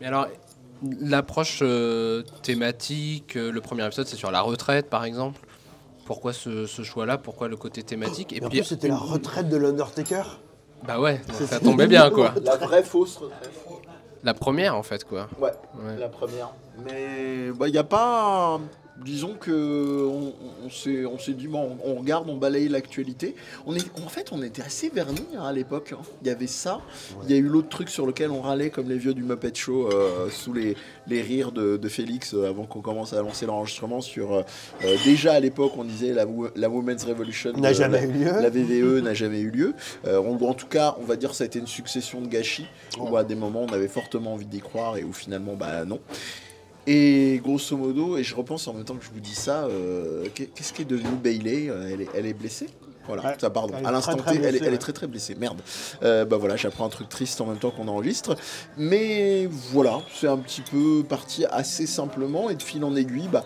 Mais 0.00 0.06
alors, 0.06 0.26
l'approche 1.00 1.60
euh, 1.62 2.22
thématique, 2.42 3.36
euh, 3.36 3.50
le 3.52 3.60
premier 3.60 3.86
épisode, 3.86 4.06
c'est 4.06 4.16
sur 4.16 4.30
la 4.30 4.40
retraite, 4.40 4.90
par 4.90 5.04
exemple. 5.04 5.40
Pourquoi 6.04 6.34
ce, 6.34 6.66
ce 6.66 6.82
choix-là? 6.82 7.16
Pourquoi 7.16 7.48
le 7.48 7.56
côté 7.56 7.82
thématique? 7.82 8.32
Et 8.34 8.44
en 8.44 8.50
plus, 8.50 8.64
c'était 8.64 8.88
la 8.88 8.96
retraite 8.98 9.48
de 9.48 9.56
l'Undertaker. 9.56 10.38
Bah 10.86 11.00
ouais, 11.00 11.20
ça 11.46 11.60
tombait 11.60 11.86
bien, 11.86 12.10
quoi. 12.10 12.34
La 12.44 12.56
vraie 12.56 12.82
fausse 12.82 13.16
retraite. 13.16 13.50
La 14.22 14.34
première, 14.34 14.76
en 14.76 14.82
fait, 14.82 15.04
quoi. 15.04 15.28
Ouais. 15.38 15.50
Ouais. 15.82 15.96
La 15.98 16.08
première. 16.08 16.50
Mais 16.84 17.48
il 17.48 17.72
n'y 17.72 17.78
a 17.78 17.84
pas. 17.84 18.60
Disons 19.02 19.34
que 19.38 20.06
on, 20.06 20.32
on 20.64 20.70
s'est 20.70 21.04
on 21.06 21.18
s'est 21.18 21.32
dit 21.32 21.48
bon, 21.48 21.76
on 21.84 21.94
regarde, 21.96 22.28
on 22.28 22.36
balaye 22.36 22.68
l'actualité. 22.68 23.34
On 23.66 23.74
est 23.74 23.84
en 24.04 24.08
fait 24.08 24.30
on 24.32 24.42
était 24.42 24.62
assez 24.62 24.88
vernis 24.88 25.24
hein, 25.36 25.44
à 25.44 25.52
l'époque. 25.52 25.92
hein. 25.92 26.02
Il 26.22 26.28
y 26.28 26.30
avait 26.30 26.46
ça. 26.46 26.80
Il 27.24 27.30
y 27.30 27.34
a 27.34 27.36
eu 27.36 27.48
l'autre 27.48 27.68
truc 27.68 27.88
sur 27.88 28.06
lequel 28.06 28.30
on 28.30 28.40
râlait 28.40 28.70
comme 28.70 28.88
les 28.88 28.98
vieux 28.98 29.14
du 29.14 29.22
Muppet 29.22 29.54
Show 29.54 29.88
euh, 29.90 30.28
sous 30.30 30.52
les, 30.52 30.76
les 31.06 31.22
rires 31.22 31.52
de, 31.52 31.76
de 31.76 31.88
Félix 31.88 32.34
euh, 32.34 32.48
avant 32.48 32.64
qu'on 32.64 32.80
commence 32.80 33.12
à 33.12 33.20
lancer 33.22 33.46
l'enregistrement 33.46 34.00
sur 34.00 34.32
euh, 34.34 34.42
déjà 35.04 35.32
à 35.34 35.40
l'époque 35.40 35.72
on 35.76 35.84
disait 35.84 36.12
la, 36.12 36.24
la 36.56 36.68
Women's 36.68 37.04
Revolution 37.04 37.52
N'a 37.52 37.72
jamais 37.72 38.00
la- 38.00 38.06
eu 38.06 38.12
lieu. 38.12 38.40
La 38.40 38.50
VVE 38.50 39.00
n'a 39.02 39.14
jamais 39.14 39.40
eu 39.40 39.50
lieu. 39.50 39.74
On- 40.06 40.44
en 40.44 40.54
tout 40.54 40.66
cas, 40.66 40.96
on 41.00 41.04
va 41.04 41.16
dire 41.16 41.30
que 41.30 41.36
ça 41.36 41.44
a 41.44 41.46
été 41.46 41.58
une 41.58 41.66
succession 41.66 42.20
de 42.20 42.26
gâchis 42.28 42.66
où 42.98 43.16
à 43.16 43.24
des 43.24 43.34
moments 43.34 43.62
on 43.68 43.72
avait 43.72 43.88
fortement 43.88 44.34
envie 44.34 44.46
d'y 44.46 44.60
croire 44.60 44.96
et 44.96 45.04
où 45.04 45.12
finalement 45.12 45.54
bah 45.54 45.84
non. 45.84 46.00
Et 46.86 47.40
grosso 47.42 47.76
modo, 47.76 48.18
et 48.18 48.22
je 48.22 48.34
repense 48.34 48.68
en 48.68 48.74
même 48.74 48.84
temps 48.84 48.96
que 48.96 49.04
je 49.04 49.10
vous 49.10 49.20
dis 49.20 49.34
ça, 49.34 49.64
euh, 49.64 50.26
qu'est- 50.34 50.46
qu'est-ce 50.54 50.72
qui 50.72 50.82
est 50.82 50.86
devenu 50.86 51.08
Bailey 51.22 51.68
Euh, 51.70 51.88
elle 51.92 52.02
est, 52.02 52.08
elle 52.14 52.26
est 52.26 52.34
blessée? 52.34 52.66
Voilà, 53.06 53.22
Ouais, 53.22 53.34
ça 53.38 53.50
pardon. 53.50 53.74
À 53.84 53.90
l'instant 53.92 54.16
T, 54.16 54.22
elle, 54.42 54.56
est- 54.56 54.62
elle 54.64 54.78
très 54.78 54.92
très 54.94 55.06
blessée. 55.06 55.34
Merde. 55.34 55.60
Euh, 56.02 56.24
bah 56.24 56.38
voilà, 56.38 56.56
j'apprends 56.56 56.86
un 56.86 56.90
truc 56.90 57.08
triste 57.10 57.38
en 57.42 57.46
même 57.46 57.58
temps 57.58 57.70
qu'on 57.70 57.86
enregistre. 57.88 58.34
Mais 58.78 59.46
voilà, 59.72 60.00
c'est 60.14 60.26
un 60.26 60.38
petit 60.38 60.62
peu 60.62 61.02
parti 61.06 61.44
assez 61.46 61.86
simplement 61.86 62.48
et 62.48 62.54
de 62.54 62.62
fil 62.62 62.82
en 62.82 62.96
aiguille, 62.96 63.28
bah, 63.30 63.44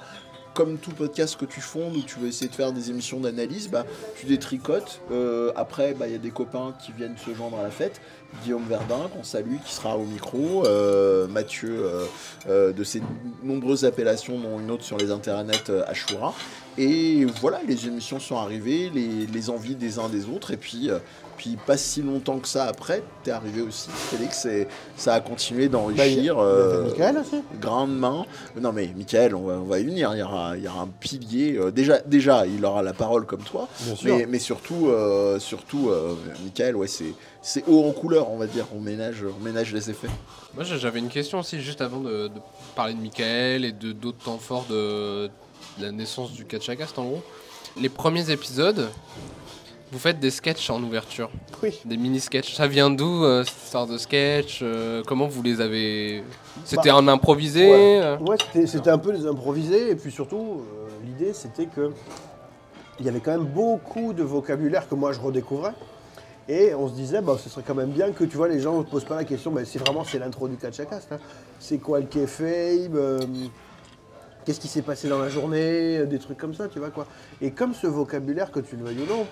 comme 0.58 0.76
tout 0.76 0.90
podcast 0.90 1.36
que 1.36 1.44
tu 1.44 1.60
fondes 1.60 1.94
où 1.94 2.02
tu 2.02 2.18
veux 2.18 2.26
essayer 2.26 2.48
de 2.48 2.54
faire 2.54 2.72
des 2.72 2.90
émissions 2.90 3.20
d'analyse, 3.20 3.70
bah, 3.70 3.86
tu 4.18 4.26
détricotes. 4.26 5.00
Euh, 5.12 5.52
après, 5.54 5.94
bah, 5.94 6.08
il 6.08 6.12
y 6.12 6.16
a 6.16 6.18
des 6.18 6.32
copains 6.32 6.74
qui 6.84 6.90
viennent 6.90 7.16
se 7.16 7.32
joindre 7.32 7.60
à 7.60 7.62
la 7.62 7.70
fête. 7.70 8.00
Guillaume 8.42 8.64
Verdun, 8.68 9.08
qu'on 9.14 9.22
salue, 9.22 9.58
qui 9.64 9.72
sera 9.72 9.96
au 9.96 10.02
micro. 10.02 10.66
euh, 10.66 11.28
Mathieu, 11.28 11.88
euh, 12.48 12.72
de 12.72 12.82
ses 12.82 13.02
nombreuses 13.44 13.84
appellations, 13.84 14.36
dont 14.36 14.58
une 14.58 14.72
autre 14.72 14.82
sur 14.82 14.96
les 14.96 15.12
internets, 15.12 15.70
Ashura. 15.86 16.34
Et 16.78 17.24
voilà, 17.40 17.60
les 17.66 17.86
émissions 17.88 18.20
sont 18.20 18.36
arrivées, 18.36 18.90
les, 18.94 19.26
les 19.26 19.50
envies 19.50 19.74
des 19.74 19.98
uns 19.98 20.08
des 20.08 20.26
autres. 20.26 20.52
Et 20.52 20.56
puis, 20.56 20.90
euh, 20.90 20.98
puis 21.36 21.56
pas 21.66 21.76
si 21.76 22.02
longtemps 22.02 22.38
que 22.38 22.46
ça 22.48 22.64
après, 22.66 23.02
t'es 23.24 23.30
arrivé 23.32 23.62
aussi, 23.62 23.88
Félix, 23.90 24.44
et 24.46 24.68
ça 24.96 25.14
a 25.14 25.20
continué 25.20 25.68
Bah, 25.68 25.80
il 26.06 26.24
y 26.24 26.28
a- 26.30 26.32
d'enrichir. 26.34 26.38
avait 26.38 26.48
euh, 26.48 26.84
Michael 26.84 27.18
aussi. 27.18 27.42
grande 27.60 27.96
main. 27.98 28.26
Non 28.60 28.72
mais 28.72 28.90
Michael, 28.96 29.34
on 29.34 29.42
va, 29.42 29.54
on 29.54 29.64
va 29.64 29.80
y 29.80 29.84
venir. 29.84 30.10
Il 30.14 30.18
y 30.18 30.22
aura, 30.22 30.56
il 30.56 30.62
y 30.64 30.68
aura 30.68 30.82
un 30.82 30.88
pilier. 31.00 31.56
euh, 31.58 31.70
déjà, 31.72 31.98
déjà, 32.00 32.46
il 32.46 32.64
aura 32.64 32.82
la 32.82 32.92
parole 32.92 33.26
comme 33.26 33.42
toi. 33.42 33.68
Bien 33.80 33.94
sûr. 33.96 34.16
Mais, 34.16 34.26
mais 34.26 34.38
surtout, 34.38 34.88
euh, 34.88 35.38
surtout, 35.40 35.90
euh, 35.90 36.14
Michael, 36.44 36.76
ouais, 36.76 36.86
c'est, 36.88 37.12
c'est 37.42 37.64
haut 37.68 37.84
en 37.88 37.92
couleur, 37.92 38.30
on 38.30 38.36
va 38.38 38.46
dire. 38.46 38.66
On 38.76 38.80
ménage, 38.80 39.24
on 39.24 39.42
ménage 39.44 39.72
les 39.72 39.90
effets. 39.90 40.08
Moi 40.54 40.64
j'avais 40.64 40.98
une 40.98 41.08
question 41.08 41.38
aussi 41.40 41.60
juste 41.60 41.80
avant 41.82 42.00
de, 42.00 42.28
de 42.28 42.40
parler 42.74 42.94
de 42.94 43.00
Michael 43.00 43.64
et 43.64 43.72
de 43.72 43.92
d'autres 43.92 44.24
temps 44.24 44.38
forts 44.38 44.64
de 44.68 45.28
la 45.80 45.92
naissance 45.92 46.32
du 46.32 46.44
Catchacast 46.44 46.98
en 46.98 47.04
gros. 47.04 47.22
Les 47.80 47.88
premiers 47.88 48.30
épisodes, 48.30 48.88
vous 49.92 49.98
faites 49.98 50.18
des 50.20 50.30
sketchs 50.30 50.68
en 50.70 50.82
ouverture, 50.82 51.30
Oui. 51.62 51.78
des 51.84 51.96
mini-sketchs. 51.96 52.54
Ça 52.54 52.66
vient 52.66 52.90
d'où 52.90 53.24
euh, 53.24 53.44
cette 53.44 53.62
histoire 53.64 53.86
de 53.86 53.96
sketch 53.98 54.60
euh, 54.62 55.02
Comment 55.06 55.28
vous 55.28 55.42
les 55.42 55.60
avez 55.60 56.22
C'était 56.64 56.90
Bah, 56.90 56.96
un 56.96 57.08
improvisé 57.08 57.70
Ouais. 57.70 58.00
euh 58.02 58.16
Ouais, 58.18 58.36
c'était- 58.66 58.90
un 58.90 58.98
peu 58.98 59.12
des 59.12 59.26
improvisés, 59.26 59.90
et 59.90 59.94
puis 59.94 60.10
surtout, 60.10 60.62
l'idée 61.04 61.32
c'était 61.32 61.66
que 61.66 61.92
il 63.00 63.06
y 63.06 63.08
avait 63.08 63.20
quand 63.20 63.30
même 63.30 63.44
beaucoup 63.46 64.12
de 64.12 64.24
vocabulaire 64.24 64.88
que 64.88 64.94
moi 64.96 65.12
je 65.12 65.20
redécouvrais. 65.20 65.72
Et 66.50 66.74
on 66.74 66.88
se 66.88 66.94
disait, 66.94 67.20
bah, 67.20 67.36
ce 67.42 67.50
serait 67.50 67.62
quand 67.64 67.74
même 67.74 67.90
bien 67.90 68.10
que 68.10 68.24
tu 68.24 68.36
vois, 68.38 68.48
les 68.48 68.58
gens 68.58 68.78
ne 68.78 68.82
posent 68.82 69.04
pas 69.04 69.16
la 69.16 69.24
question, 69.24 69.50
bah, 69.52 69.60
c'est 69.66 69.78
vraiment 69.78 70.02
c'est 70.02 70.18
l'intro 70.18 70.48
du 70.48 70.56
Catchacast. 70.56 71.12
Hein. 71.12 71.18
C'est 71.60 71.76
quoi 71.78 72.00
le 72.00 72.06
kayfabe 72.06 72.96
Qu'est-ce 74.48 74.60
qui 74.60 74.68
s'est 74.68 74.80
passé 74.80 75.10
dans 75.10 75.18
la 75.18 75.28
journée 75.28 75.98
euh, 75.98 76.06
Des 76.06 76.18
trucs 76.18 76.38
comme 76.38 76.54
ça, 76.54 76.68
tu 76.68 76.78
vois 76.78 76.88
quoi. 76.88 77.06
Et 77.42 77.50
comme 77.50 77.74
ce 77.74 77.86
vocabulaire, 77.86 78.50
que 78.50 78.60
tu 78.60 78.76
le 78.76 78.84
veuilles 78.84 79.02
ou 79.02 79.06
non, 79.06 79.26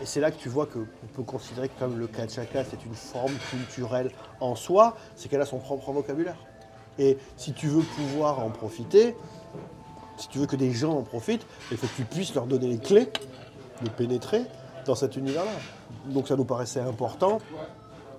et 0.00 0.06
c'est 0.06 0.18
là 0.18 0.30
que 0.30 0.40
tu 0.40 0.48
vois 0.48 0.64
qu'on 0.64 0.86
peut 1.12 1.24
considérer 1.24 1.68
que 1.68 1.78
comme 1.78 1.98
le 1.98 2.06
Catchacast 2.06 2.72
est 2.72 2.86
une 2.86 2.94
forme 2.94 3.34
culturelle 3.50 4.10
en 4.40 4.54
soi, 4.54 4.96
c'est 5.14 5.28
qu'elle 5.28 5.42
a 5.42 5.44
son 5.44 5.58
propre 5.58 5.92
vocabulaire. 5.92 6.38
Et 6.98 7.18
si 7.36 7.52
tu 7.52 7.66
veux 7.66 7.82
pouvoir 7.82 8.38
en 8.38 8.48
profiter, 8.48 9.14
si 10.16 10.28
tu 10.28 10.38
veux 10.38 10.46
que 10.46 10.56
des 10.56 10.72
gens 10.72 10.96
en 10.96 11.02
profitent, 11.02 11.46
il 11.70 11.76
faut 11.76 11.86
que 11.86 11.96
tu 11.96 12.04
puisses 12.04 12.34
leur 12.34 12.46
donner 12.46 12.68
les 12.68 12.78
clés 12.78 13.12
de 13.82 13.90
pénétrer 13.90 14.40
dans 14.86 14.94
cet 14.94 15.16
univers-là. 15.16 15.52
Donc 16.06 16.28
ça 16.28 16.36
nous 16.36 16.46
paraissait 16.46 16.80
important 16.80 17.40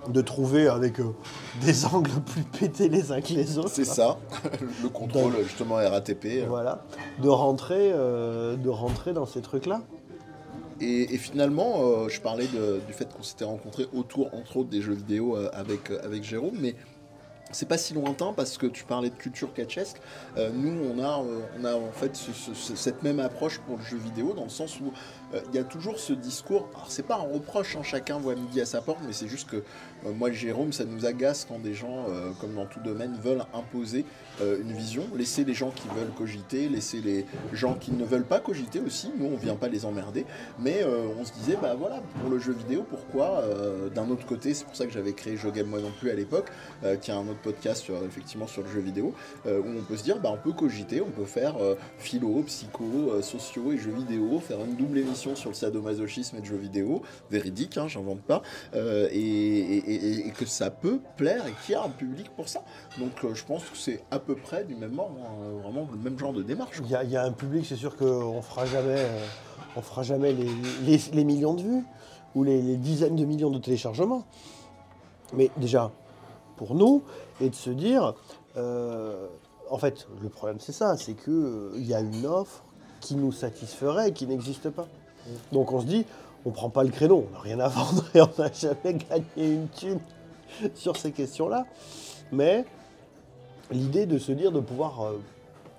de 0.10 0.22
trouver 0.22 0.68
avec 0.68 1.00
euh, 1.00 1.14
des 1.62 1.86
angles 1.94 2.12
plus 2.26 2.44
pétés 2.44 2.90
les 2.90 3.12
uns 3.12 3.22
que 3.22 3.34
les 3.34 3.58
autres. 3.58 3.70
C'est 3.70 3.86
ça, 3.86 4.18
le 4.84 4.90
contrôle 4.90 5.34
justement 5.44 5.76
RATP. 5.76 6.26
euh. 6.26 6.46
Voilà, 6.48 6.84
de 7.22 7.30
rentrer, 7.30 7.92
euh, 7.94 8.56
de 8.56 8.70
rentrer 8.70 9.14
dans 9.14 9.26
ces 9.26 9.42
trucs-là. 9.42 9.82
Et, 10.82 11.14
et 11.14 11.18
finalement, 11.18 11.76
euh, 11.84 12.10
je 12.10 12.20
parlais 12.20 12.48
de- 12.48 12.82
du 12.86 12.94
fait 12.94 13.08
qu'on 13.14 13.24
s'était 13.24 13.46
rencontrés 13.46 13.88
autour, 13.94 14.34
entre 14.34 14.58
autres, 14.58 14.70
des 14.70 14.82
jeux 14.82 14.94
vidéo 14.94 15.38
avec, 15.54 15.92
avec 16.04 16.24
Jérôme, 16.24 16.56
mais 16.60 16.76
c'est 17.52 17.68
pas 17.68 17.78
si 17.78 17.94
lointain 17.94 18.34
parce 18.36 18.58
que 18.58 18.66
tu 18.66 18.84
parlais 18.84 19.12
de 19.12 19.16
culture 19.16 19.54
catchesque. 19.54 19.98
Euh, 20.38 20.50
nous, 20.52 20.76
on 20.92 21.00
a, 21.04 21.20
euh, 21.22 21.42
on 21.62 21.66
a 21.66 21.76
en 21.76 21.92
fait 21.92 22.16
ce- 22.16 22.32
ce- 22.34 22.56
ce- 22.56 22.76
cette 22.76 23.04
même 23.04 23.20
approche 23.20 23.60
pour 23.60 23.78
le 23.78 23.84
jeu 23.84 23.98
vidéo 23.98 24.34
dans 24.34 24.44
le 24.46 24.50
sens 24.50 24.80
où 24.80 24.92
il 25.50 25.56
y 25.56 25.60
a 25.60 25.64
toujours 25.64 26.00
ce 26.00 26.14
discours. 26.14 26.70
Alors, 26.74 26.90
c'est 26.90 27.06
pas 27.06 27.16
un 27.16 27.34
reproche, 27.34 27.76
hein, 27.76 27.84
chacun 27.84 28.18
voit 28.18 28.36
midi 28.36 28.62
à 28.62 28.66
sa 28.66 28.82
porte, 28.82 29.00
mais 29.06 29.14
c'est 29.14 29.28
juste 29.28 29.50
que 29.50 29.58
euh, 29.58 30.12
moi 30.14 30.32
Jérôme, 30.32 30.74
ça 30.74 30.86
nous 30.86 31.06
agace 31.06 31.46
quand 31.48 31.60
des 31.60 31.74
gens, 31.74 32.06
euh, 32.10 32.32
comme 32.40 32.54
dans 32.54 32.66
tout 32.66 32.80
domaine, 32.80 33.18
veulent 33.24 33.46
imposer 33.54 34.06
euh, 34.42 34.62
une 34.62 34.74
vision. 34.74 35.04
Laisser 35.16 35.44
les 35.44 35.54
gens 35.54 35.72
qui 35.72 35.88
veulent 35.96 36.14
cogiter, 36.18 36.70
laisser 36.70 37.02
les 37.02 37.26
gens 37.52 37.74
qui 37.76 37.92
ne 37.92 38.04
veulent 38.04 38.26
pas 38.26 38.40
cogiter 38.40 38.80
aussi. 38.80 39.12
Nous, 39.18 39.26
on 39.26 39.38
vient 39.38 39.56
pas 39.56 39.68
les 39.68 39.86
emmerder. 39.86 40.26
Mais 40.60 40.82
euh, 40.84 41.08
on 41.20 41.26
se 41.26 41.34
disait, 41.34 41.58
bah 41.62 41.76
voilà, 41.78 42.02
pour 42.20 42.30
le 42.30 42.40
jeu 42.40 42.54
vidéo, 42.54 42.86
pourquoi 42.88 43.42
euh, 43.42 43.90
D'un 43.90 44.10
autre 44.10 44.26
côté, 44.26 44.54
c'est 44.54 44.66
pour 44.66 44.76
ça 44.76 44.86
que 44.86 44.92
j'avais 44.92 45.14
créé 45.14 45.38
Jeux 45.38 45.52
Game 45.52 45.68
Moi 45.68 45.80
non 45.80 45.92
plus 46.00 46.10
à 46.10 46.16
l'époque, 46.16 46.50
euh, 46.84 46.96
qui 46.96 47.12
a 47.12 47.18
un 47.18 47.28
autre 47.28 47.42
podcast 47.42 47.82
sur, 47.84 47.96
effectivement 48.04 48.48
sur 48.48 48.64
le 48.64 48.70
jeu 48.70 48.80
vidéo, 48.80 49.14
euh, 49.46 49.60
où 49.60 49.80
on 49.80 49.84
peut 49.84 49.98
se 49.98 50.04
dire, 50.04 50.20
bah 50.20 50.30
on 50.32 50.38
peut 50.38 50.54
cogiter, 50.54 51.02
on 51.02 51.10
peut 51.10 51.26
faire 51.26 51.56
euh, 51.62 51.76
philo, 51.98 52.44
psycho, 52.44 52.84
euh, 53.12 53.22
sociaux 53.22 53.72
et 53.72 53.78
jeux 53.78 53.92
vidéo, 53.92 54.40
faire 54.40 54.60
une 54.62 54.76
double 54.76 54.98
émission 54.98 55.23
sur 55.36 55.50
le 55.50 55.56
sadomasochisme 55.56 56.38
et 56.38 56.40
le 56.40 56.46
jeu 56.46 56.58
vidéo, 56.58 57.02
véridique, 57.30 57.78
hein, 57.78 57.88
j'invente 57.88 58.22
pas, 58.22 58.42
euh, 58.76 59.08
et, 59.12 60.32
que 60.38 60.46
ça 60.46 60.70
peut 60.70 61.00
plaire 61.18 61.46
et 61.48 61.54
qu'il 61.64 61.74
y 61.74 61.76
a 61.76 61.84
un 61.84 61.90
public 61.90 62.30
pour 62.36 62.50
ça. 62.50 62.62
Donc 62.98 63.24
euh, 63.24 63.34
je 63.34 63.44
pense 63.46 63.64
que 63.64 63.78
c'est 63.78 64.04
à 64.12 64.20
peu 64.20 64.36
près 64.36 64.64
du 64.64 64.76
même 64.76 64.98
ordre, 65.00 65.18
hein, 65.22 65.62
vraiment 65.62 65.88
le 65.92 65.98
même 65.98 66.18
genre 66.18 66.34
de 66.34 66.44
démarche. 66.44 66.82
Il 66.84 66.90
y, 66.90 67.16
a- 67.16 67.24
un 67.24 67.32
public, 67.32 67.66
c'est 67.66 67.76
sûr 67.76 67.96
qu'on 67.96 68.42
fera 68.42 68.66
jamais, 68.66 69.00
euh, 69.00 69.26
on 69.76 69.82
fera 69.82 70.04
jamais 70.04 70.34
les, 70.34 71.24
millions 71.24 71.54
de 71.54 71.62
vues 71.62 71.84
ou 72.36 72.44
les, 72.44 72.78
dizaines 72.78 73.16
de 73.16 73.26
millions 73.26 73.52
de 73.52 73.60
téléchargements. 73.60 74.26
Mais 75.34 75.50
déjà, 75.58 75.92
pour 76.58 76.76
nous, 76.76 77.04
et 77.42 77.50
de 77.50 77.56
se 77.56 77.70
dire, 77.70 78.14
en 78.56 79.78
fait, 79.78 80.08
le 80.22 80.30
problème 80.30 80.60
c'est 80.60 80.74
ça, 80.74 80.98
c'est 80.98 81.16
qu'il 81.16 81.86
y 81.86 81.94
a 81.94 82.02
une 82.02 82.26
offre 82.26 82.64
qui 83.04 83.16
nous 83.16 83.32
satisferait 83.32 84.10
et 84.10 84.14
qui 84.14 84.28
n'existe 84.28 84.70
pas. 84.70 84.88
Donc 85.52 85.72
on 85.72 85.82
se 85.82 85.86
dit, 85.86 86.06
on 86.46 86.52
prend 86.52 86.70
pas 86.70 86.84
le 86.84 86.90
créneau, 86.90 87.26
on 87.30 87.34
n'a 87.34 87.40
rien 87.40 87.60
à 87.60 87.68
vendre 87.70 88.04
et 88.14 88.22
on 88.22 88.30
n'a 88.38 88.52
jamais 88.52 88.98
gagné 89.10 89.54
une 89.54 89.68
thune 89.70 90.00
sur 90.76 90.98
ces 90.98 91.12
questions-là. 91.12 91.66
Mais 92.32 92.66
l'idée 93.72 94.06
de 94.06 94.18
se 94.18 94.32
dire 94.32 94.52
de 94.52 94.60
pouvoir 94.60 95.02
euh, 95.06 95.20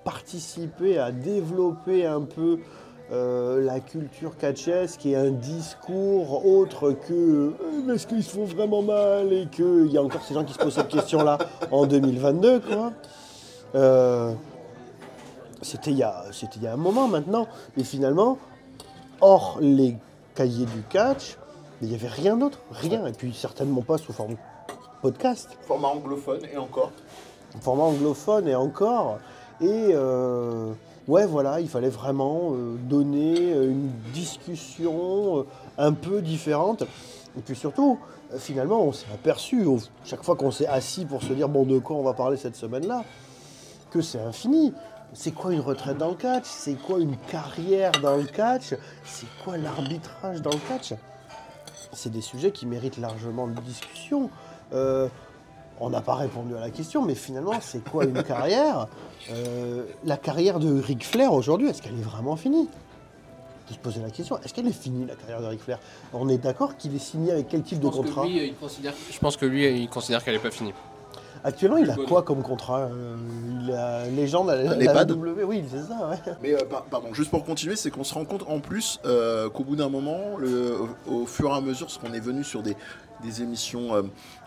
participer 0.03 0.97
à 0.97 1.11
développer 1.11 2.05
un 2.05 2.21
peu 2.21 2.59
euh, 3.11 3.63
la 3.63 3.79
culture 3.79 4.35
catchesque 4.37 5.05
et 5.05 5.15
un 5.15 5.29
discours 5.29 6.45
autre 6.45 6.91
que 6.91 7.53
euh, 7.61 7.93
est-ce 7.93 8.07
qu'ils 8.07 8.23
se 8.23 8.31
font 8.31 8.45
vraiment 8.45 8.81
mal 8.81 9.31
et 9.31 9.45
qu'il 9.47 9.87
y 9.91 9.97
a 9.97 10.01
encore 10.01 10.23
ces 10.23 10.33
gens 10.33 10.43
qui 10.43 10.53
se 10.53 10.57
posent 10.57 10.73
cette 10.73 10.87
question-là 10.87 11.37
en 11.71 11.85
2022 11.85 12.61
quoi. 12.61 12.93
Euh, 13.75 14.33
c'était 15.61 15.91
il, 15.91 15.97
y 15.97 16.03
a- 16.03 16.23
il 16.55 16.63
y 16.63 16.67
a 16.67 16.73
un 16.73 16.77
moment 16.77 17.07
maintenant. 17.07 17.47
Et 17.77 17.83
finalement, 17.83 18.37
hors 19.21 19.57
les 19.61 19.97
cahiers 20.35 20.65
du 20.65 20.81
catch, 20.89 21.37
il 21.81 21.89
n'y 21.89 21.95
avait 21.95 22.07
rien 22.07 22.37
d'autre, 22.37 22.59
rien. 22.71 23.05
Et 23.05 23.11
puis 23.11 23.33
certainement 23.33 23.81
pas 23.81 23.97
sous 23.97 24.13
forme 24.13 24.35
podcast 25.01 25.57
Format 25.61 25.89
anglophone 25.89 26.41
et 26.51 26.57
encore. 26.57 26.91
format 27.61 27.83
anglophone 27.83 28.47
et 28.47 28.55
encore. 28.55 29.19
Et 29.61 29.89
euh, 29.91 30.73
ouais, 31.07 31.25
voilà, 31.25 31.59
il 31.59 31.69
fallait 31.69 31.89
vraiment 31.89 32.53
euh, 32.53 32.75
donner 32.75 33.53
euh, 33.53 33.69
une 33.69 33.91
discussion 34.13 35.39
euh, 35.39 35.43
un 35.77 35.93
peu 35.93 36.21
différente. 36.21 36.83
Et 37.37 37.41
puis 37.41 37.55
surtout, 37.55 37.99
finalement, 38.37 38.81
on 38.83 38.91
s'est 38.91 39.07
aperçu, 39.13 39.65
chaque 40.03 40.23
fois 40.23 40.35
qu'on 40.35 40.51
s'est 40.51 40.67
assis 40.67 41.05
pour 41.05 41.21
se 41.21 41.33
dire, 41.33 41.49
bon, 41.49 41.65
de 41.65 41.79
quoi 41.79 41.97
on 41.97 42.03
va 42.03 42.13
parler 42.13 42.37
cette 42.37 42.55
semaine-là, 42.55 43.03
que 43.91 44.01
c'est 44.01 44.19
infini. 44.19 44.73
C'est 45.13 45.31
quoi 45.31 45.53
une 45.53 45.61
retraite 45.61 45.97
dans 45.97 46.09
le 46.09 46.15
catch? 46.15 46.43
C'est 46.45 46.73
quoi 46.75 46.99
une 46.99 47.15
carrière 47.17 47.91
dans 48.01 48.17
le 48.17 48.23
catch? 48.25 48.73
C'est 49.05 49.27
quoi 49.43 49.57
l'arbitrage 49.57 50.41
dans 50.41 50.51
le 50.51 50.59
catch? 50.67 50.93
C'est 51.93 52.11
des 52.11 52.21
sujets 52.21 52.51
qui 52.51 52.65
méritent 52.65 52.97
largement 52.97 53.47
de 53.47 53.59
discussion. 53.61 54.29
Euh, 54.73 55.07
on 55.79 55.89
n'a 55.89 56.01
pas 56.01 56.15
répondu 56.15 56.55
à 56.55 56.59
la 56.59 56.69
question, 56.69 57.05
mais 57.05 57.15
finalement, 57.15 57.53
c'est 57.61 57.83
quoi 57.83 58.03
une 58.05 58.21
carrière? 58.23 58.87
Euh, 59.31 59.85
La 60.03 60.17
carrière 60.17 60.59
de 60.59 60.79
Ric 60.81 61.05
Flair 61.05 61.31
aujourd'hui, 61.33 61.69
est-ce 61.69 61.81
qu'elle 61.81 61.97
est 61.97 62.03
vraiment 62.03 62.35
finie? 62.35 62.67
Faut 63.67 63.73
se 63.73 63.79
poser 63.79 64.01
la 64.01 64.11
question, 64.11 64.37
est-ce 64.43 64.53
qu'elle 64.53 64.67
est 64.67 64.71
finie 64.79 65.05
la 65.05 65.15
carrière 65.15 65.41
de 65.41 65.47
Ric 65.47 65.61
Flair? 65.61 65.79
On 66.13 66.27
est 66.29 66.37
d'accord 66.37 66.75
qu'il 66.77 66.93
est 66.95 66.99
signé 66.99 67.31
avec 67.31 67.47
quel 67.47 67.63
type 67.63 67.79
de 67.79 67.87
contrat? 67.87 68.25
il 68.27 68.53
considère, 68.55 68.93
je 69.09 69.17
pense 69.19 69.37
que 69.37 69.45
lui, 69.45 69.65
il 69.81 69.89
considère 69.89 70.23
qu'elle 70.23 70.35
n'est 70.35 70.41
pas 70.41 70.51
finie. 70.51 70.73
Actuellement, 71.43 71.77
il 71.77 71.89
a 71.89 71.95
quoi 71.95 72.23
comme 72.23 72.41
contrat 72.41 72.89
Euh, 72.91 73.15
Il 73.61 73.71
a 73.71 74.05
légende 74.07 74.49
à 74.49 74.55
la, 74.55 75.05
W, 75.05 75.43
oui, 75.43 75.63
c'est 75.69 75.81
ça, 75.83 76.09
ouais. 76.09 76.33
Mais 76.41 76.53
euh, 76.53 76.65
par- 76.69 76.83
pardon, 76.85 77.13
juste 77.13 77.29
pour 77.31 77.43
continuer, 77.45 77.75
c'est 77.75 77.89
qu'on 77.91 78.03
se 78.03 78.13
rend 78.13 78.25
compte 78.25 78.43
en 78.47 78.59
plus 78.59 78.99
euh, 79.05 79.49
qu'au 79.49 79.63
bout 79.63 79.75
d'un 79.75 79.89
moment, 79.89 80.37
le- 80.37 80.75
au, 81.07 81.21
au 81.21 81.25
fur 81.25 81.49
et 81.49 81.53
à 81.53 81.61
mesure, 81.61 81.87
parce 81.87 81.97
qu'on 81.97 82.13
est 82.13 82.19
venu 82.19 82.43
sur 82.43 82.61
des, 82.63 82.75
des 83.23 83.41
émissions 83.41 83.95
euh, 83.95 84.01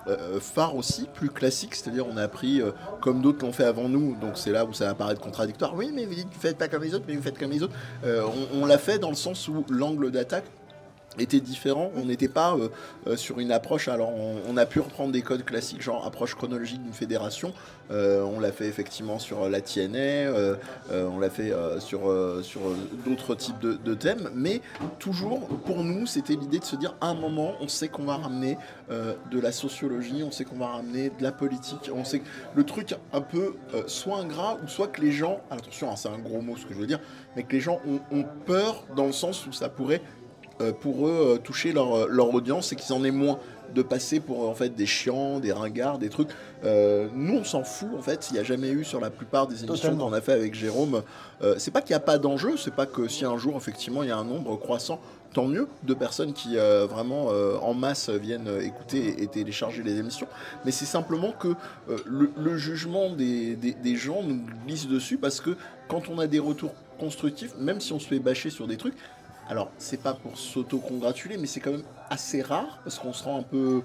euh, 0.09 0.41
phares 0.41 0.77
aussi, 0.77 1.07
plus 1.13 1.31
classiques, 1.31 1.75
c'est-à-dire 1.75 2.07
on 2.11 2.17
a 2.17 2.23
appris, 2.23 2.61
euh, 2.61 2.71
comme 3.01 3.21
d'autres 3.23 3.45
l'ont 3.45 3.53
fait 3.53 3.65
avant 3.65 3.89
nous, 3.89 4.17
donc 4.21 4.33
c'est 4.37 4.51
là 4.53 4.65
où 4.65 4.73
ça 4.73 4.87
va 4.87 4.95
paraître 4.95 5.21
contradictoire. 5.21 5.75
Oui, 5.75 5.91
mais 5.95 6.05
vous 6.05 6.15
dites, 6.15 6.29
vous 6.33 6.41
faites 6.41 6.57
pas 6.59 6.69
comme 6.69 6.83
les 6.83 6.95
autres, 6.95 7.05
mais 7.09 7.15
vous 7.17 7.23
faites 7.23 7.39
comme 7.39 7.51
les 7.51 7.63
autres. 7.63 7.75
Euh, 8.05 8.23
on 8.55 8.63
on 8.63 8.67
l'a 8.67 8.79
fait 8.79 8.99
dans 8.99 9.11
le 9.11 9.15
sens 9.17 9.47
où 9.49 9.65
l'angle 9.71 10.11
d'attaque 10.11 10.45
était 11.19 11.41
différent. 11.41 11.91
On 11.97 12.05
n'était 12.05 12.29
pas 12.29 12.55
euh, 12.55 12.69
euh, 13.07 13.17
sur 13.17 13.41
une 13.41 13.53
approche. 13.53 13.89
Alors, 13.89 14.13
on, 14.15 14.57
a 14.57 14.67
pu 14.67 14.81
reprendre 14.81 15.13
des 15.13 15.23
codes 15.23 15.45
classiques, 15.45 15.83
genre 15.83 16.05
approche 16.05 16.35
chronologique 16.35 16.83
d'une 16.83 16.93
fédération. 16.93 17.53
Euh, 17.91 18.23
on 18.23 18.41
l'a 18.41 18.53
fait 18.53 18.67
effectivement 18.67 19.19
sur 19.19 19.49
la 19.49 19.61
TNA. 19.61 20.31
on 20.91 21.19
l'a 21.19 21.31
fait 21.31 21.53
sur, 21.79 22.13
sur 22.43 22.61
d'autres 23.05 23.35
types 23.35 23.61
de, 23.61 23.95
thèmes. 23.95 24.31
Mais 24.35 24.61
toujours, 24.99 25.47
pour 25.65 25.85
nous, 25.85 26.07
c'était 26.07 26.35
l'idée 26.35 26.59
de 26.59 26.65
se 26.65 26.77
dire 26.77 26.95
à 27.01 27.09
un 27.09 27.15
moment, 27.15 27.55
on 27.61 27.69
sait 27.69 27.89
qu'on 27.89 28.05
va 28.05 28.17
ramener 28.17 28.59
de 28.91 29.41
la 29.41 29.53
sociologie, 29.53 30.23
on 30.25 30.33
sait 30.33 30.45
qu'on 30.45 30.59
va 30.59 30.67
ramener 30.67 31.11
de 31.11 31.23
la 31.23 31.33
politique. 31.33 31.91
On 31.95 32.05
sait 32.05 32.19
que 32.19 32.27
le 32.55 32.65
truc 32.65 32.95
un 33.13 33.21
peu 33.21 33.55
soit 33.87 34.19
ingrat 34.19 34.59
ou 34.65 34.69
soit 34.69 34.89
que 34.89 35.01
les 35.01 35.13
gens. 35.13 35.41
Attention, 35.51 35.91
hein, 35.91 35.97
c'est 35.97 36.09
un 36.09 36.19
gros 36.19 36.41
mot 36.41 36.57
ce 36.57 36.67
que 36.67 36.75
je 36.75 36.79
veux 36.79 36.87
dire, 36.87 37.01
mais 37.37 37.45
que 37.45 37.53
les 37.53 37.61
gens 37.61 37.81
ont, 37.87 38.25
peur 38.45 38.85
dans 38.97 39.07
le 39.07 39.13
sens 39.13 39.47
où 39.47 39.53
ça 39.53 39.69
pourrait 39.69 40.03
pour 40.73 41.07
eux 41.09 41.35
euh, 41.35 41.39
toucher 41.39 41.73
leur, 41.73 41.95
euh, 41.95 42.07
leur 42.11 42.33
audience 42.35 42.73
et 42.73 42.77
qu'ils 42.77 42.93
en 42.93 43.05
aient 43.05 43.11
moins 43.11 43.39
de 43.75 43.83
passer 43.83 44.19
pour 44.19 44.49
en 44.49 44.55
fait 44.55 44.75
des 44.75 44.87
chiants, 44.87 45.41
des 45.41 45.53
ringards, 45.53 45.99
des 45.99 46.09
trucs. 46.09 46.31
Euh, 46.65 47.07
nous 47.15 47.35
on 47.37 47.45
s'en 47.45 47.65
fout 47.65 47.91
en 47.99 48.01
fait. 48.03 48.29
Il 48.31 48.35
n'y 48.35 48.39
a 48.39 48.43
jamais 48.43 48.71
eu 48.71 48.83
sur 48.83 48.99
la 48.99 49.11
plupart 49.11 49.47
des 49.47 49.57
émissions 49.65 49.91
qu'on 50.07 50.13
a 50.15 50.21
fait 50.23 50.33
avec 50.33 50.55
Jérôme. 50.55 51.03
euh, 51.43 51.55
c'est 51.59 51.71
pas 51.71 51.83
qu'il 51.83 51.91
n'y 51.91 51.97
a 51.97 52.01
pas 52.01 52.17
d'enjeu, 52.19 52.57
c'est 52.57 52.75
pas 52.75 52.87
que 52.87 53.09
si 53.09 53.25
un 53.27 53.37
jour 53.37 53.57
effectivement 53.57 54.03
il 54.03 54.09
y 54.09 54.13
a 54.13 54.17
un 54.17 54.25
nombre 54.25 54.57
croissant, 54.57 55.01
tant 55.35 55.45
mieux 55.47 55.69
de 55.83 55.93
personnes 55.93 56.33
qui 56.33 56.57
euh, 56.57 56.87
vraiment 56.87 57.27
euh, 57.31 57.59
en 57.61 57.75
masse 57.75 58.09
viennent 58.09 58.49
euh, 58.49 58.63
écouter 58.63 59.15
et, 59.19 59.25
et 59.25 59.27
télécharger 59.27 59.83
les 59.83 59.99
émissions. 59.99 60.29
Mais 60.65 60.71
c'est 60.71 60.87
simplement 60.87 61.33
que 61.33 61.49
euh, 61.91 61.99
le, 62.07 62.31
le 62.39 62.57
jugement 62.57 63.11
des, 63.11 63.55
des- 63.55 63.75
des 63.75 63.97
gens 63.97 64.23
nous 64.23 64.41
glisse 64.67 64.89
dessus 64.89 65.19
parce 65.19 65.43
que 65.43 65.51
quand 65.89 66.09
on 66.09 66.19
a 66.19 66.27
des 66.27 66.39
retours 66.39 66.73
constructifs, 66.99 67.53
même 67.59 67.81
si 67.83 67.93
on 67.93 67.99
se 68.01 68.09
fait 68.09 68.19
bâcher 68.19 68.49
sur 68.51 68.67
des 68.67 68.79
trucs, 68.79 68.95
alors, 69.49 69.71
c'est 69.79 70.01
pas 70.03 70.13
pour 70.15 70.37
s'auto-congratuler, 70.39 71.37
mais 71.39 71.47
c'est 71.47 71.61
quand 71.61 71.71
même 71.73 71.85
assez 72.11 72.43
rare 72.43 72.79
parce 72.85 72.99
qu'on 72.99 73.13
se 73.13 73.25
rend 73.25 73.39
un 73.39 73.43
peu. 73.43 73.83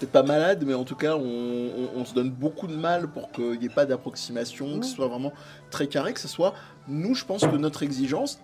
Peut-être 0.00 0.10
pas 0.12 0.22
malade, 0.24 0.64
mais 0.66 0.74
en 0.74 0.82
tout 0.84 0.96
cas, 0.96 1.14
on, 1.16 1.20
on- 1.22 2.00
on 2.00 2.04
se 2.04 2.14
donne 2.14 2.30
beaucoup 2.30 2.66
de 2.66 2.74
mal 2.74 3.06
pour 3.08 3.30
qu'il 3.30 3.58
n'y 3.60 3.66
ait 3.66 3.68
pas 3.68 3.86
d'approximation, 3.86 4.80
que 4.80 4.86
ce 4.86 4.94
soit 4.94 5.06
vraiment 5.06 5.32
très 5.70 5.86
carré, 5.86 6.12
que 6.12 6.18
ce 6.20 6.26
soit. 6.28 6.52
Nous, 6.88 7.14
je 7.14 7.24
pense 7.24 7.42
que 7.46 7.56
notre 7.56 7.82
exigence, 7.84 8.40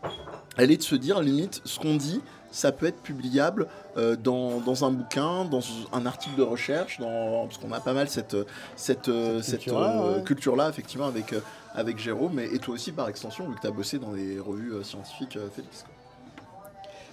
elle 0.56 0.70
est 0.70 0.76
de 0.76 0.82
se 0.82 0.94
dire, 0.94 1.20
limite, 1.20 1.60
ce 1.64 1.80
qu'on 1.80 1.96
dit, 1.96 2.20
ça 2.52 2.70
peut 2.72 2.86
être 2.86 3.02
publiable 3.02 3.66
euh, 3.96 4.14
dans, 4.16 4.60
dans 4.60 4.84
un 4.84 4.90
bouquin, 4.92 5.44
dans 5.44 5.60
un 5.92 6.06
article 6.06 6.36
de 6.36 6.42
recherche, 6.42 6.98
dans, 7.00 7.46
parce 7.46 7.58
qu'on 7.58 7.72
a 7.72 7.80
pas 7.80 7.92
mal 7.94 8.08
cette, 8.08 8.36
cette, 8.76 9.08
euh, 9.08 9.36
Cette 9.42 9.44
cette, 9.44 9.60
culture-là, 9.62 10.02
euh, 10.02 10.16
ouais. 10.18 10.22
culture-là, 10.24 10.68
effectivement, 10.68 11.06
avec, 11.06 11.34
avec 11.74 11.98
Jérôme, 11.98 12.38
et, 12.38 12.44
et 12.54 12.58
toi 12.60 12.74
aussi 12.74 12.92
par 12.92 13.08
extension, 13.08 13.48
vu 13.48 13.56
que 13.56 13.60
tu 13.60 13.66
as 13.66 13.70
bossé 13.72 13.98
dans 13.98 14.12
les 14.12 14.38
revues 14.38 14.72
scientifiques, 14.84 15.36
Félix. 15.54 15.84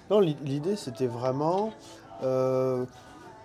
Non, 0.10 0.20
l'i- 0.20 0.38
l'idée 0.44 0.76
c'était 0.76 1.08
vraiment 1.08 1.72
euh, 2.24 2.86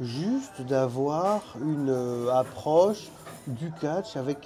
juste 0.01 0.63
d'avoir 0.63 1.43
une 1.61 1.91
euh, 1.91 2.33
approche 2.33 3.09
du 3.47 3.73
catch 3.81 4.17
avec 4.17 4.39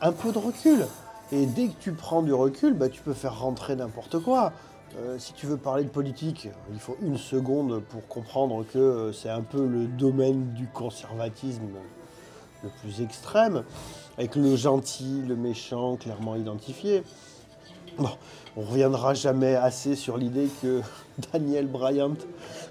un 0.00 0.12
peu 0.12 0.32
de 0.32 0.38
recul. 0.38 0.86
Et 1.32 1.46
dès 1.46 1.68
que 1.68 1.78
tu 1.80 1.92
prends 1.92 2.22
du 2.22 2.32
recul, 2.32 2.74
bah, 2.74 2.88
tu 2.88 3.02
peux 3.02 3.12
faire 3.12 3.40
rentrer 3.40 3.76
n'importe 3.76 4.18
quoi. 4.18 4.52
Euh, 4.98 5.18
si 5.18 5.32
tu 5.34 5.46
veux 5.46 5.56
parler 5.56 5.84
de 5.84 5.88
politique, 5.88 6.48
il 6.72 6.80
faut 6.80 6.96
une 7.02 7.18
seconde 7.18 7.80
pour 7.80 8.08
comprendre 8.08 8.64
que 8.72 9.12
c'est 9.12 9.28
un 9.30 9.42
peu 9.42 9.64
le 9.64 9.86
domaine 9.86 10.52
du 10.54 10.66
conservatisme 10.66 11.62
le 12.64 12.68
plus 12.80 13.00
extrême, 13.00 13.62
avec 14.18 14.34
le 14.34 14.56
gentil, 14.56 15.22
le 15.26 15.36
méchant 15.36 15.96
clairement 15.96 16.34
identifié. 16.34 17.04
Bon, 17.98 18.08
on 18.56 18.62
reviendra 18.62 19.14
jamais 19.14 19.54
assez 19.56 19.94
sur 19.96 20.16
l'idée 20.16 20.48
que 20.62 20.80
Daniel 21.32 21.66
Bryant, 21.66 22.14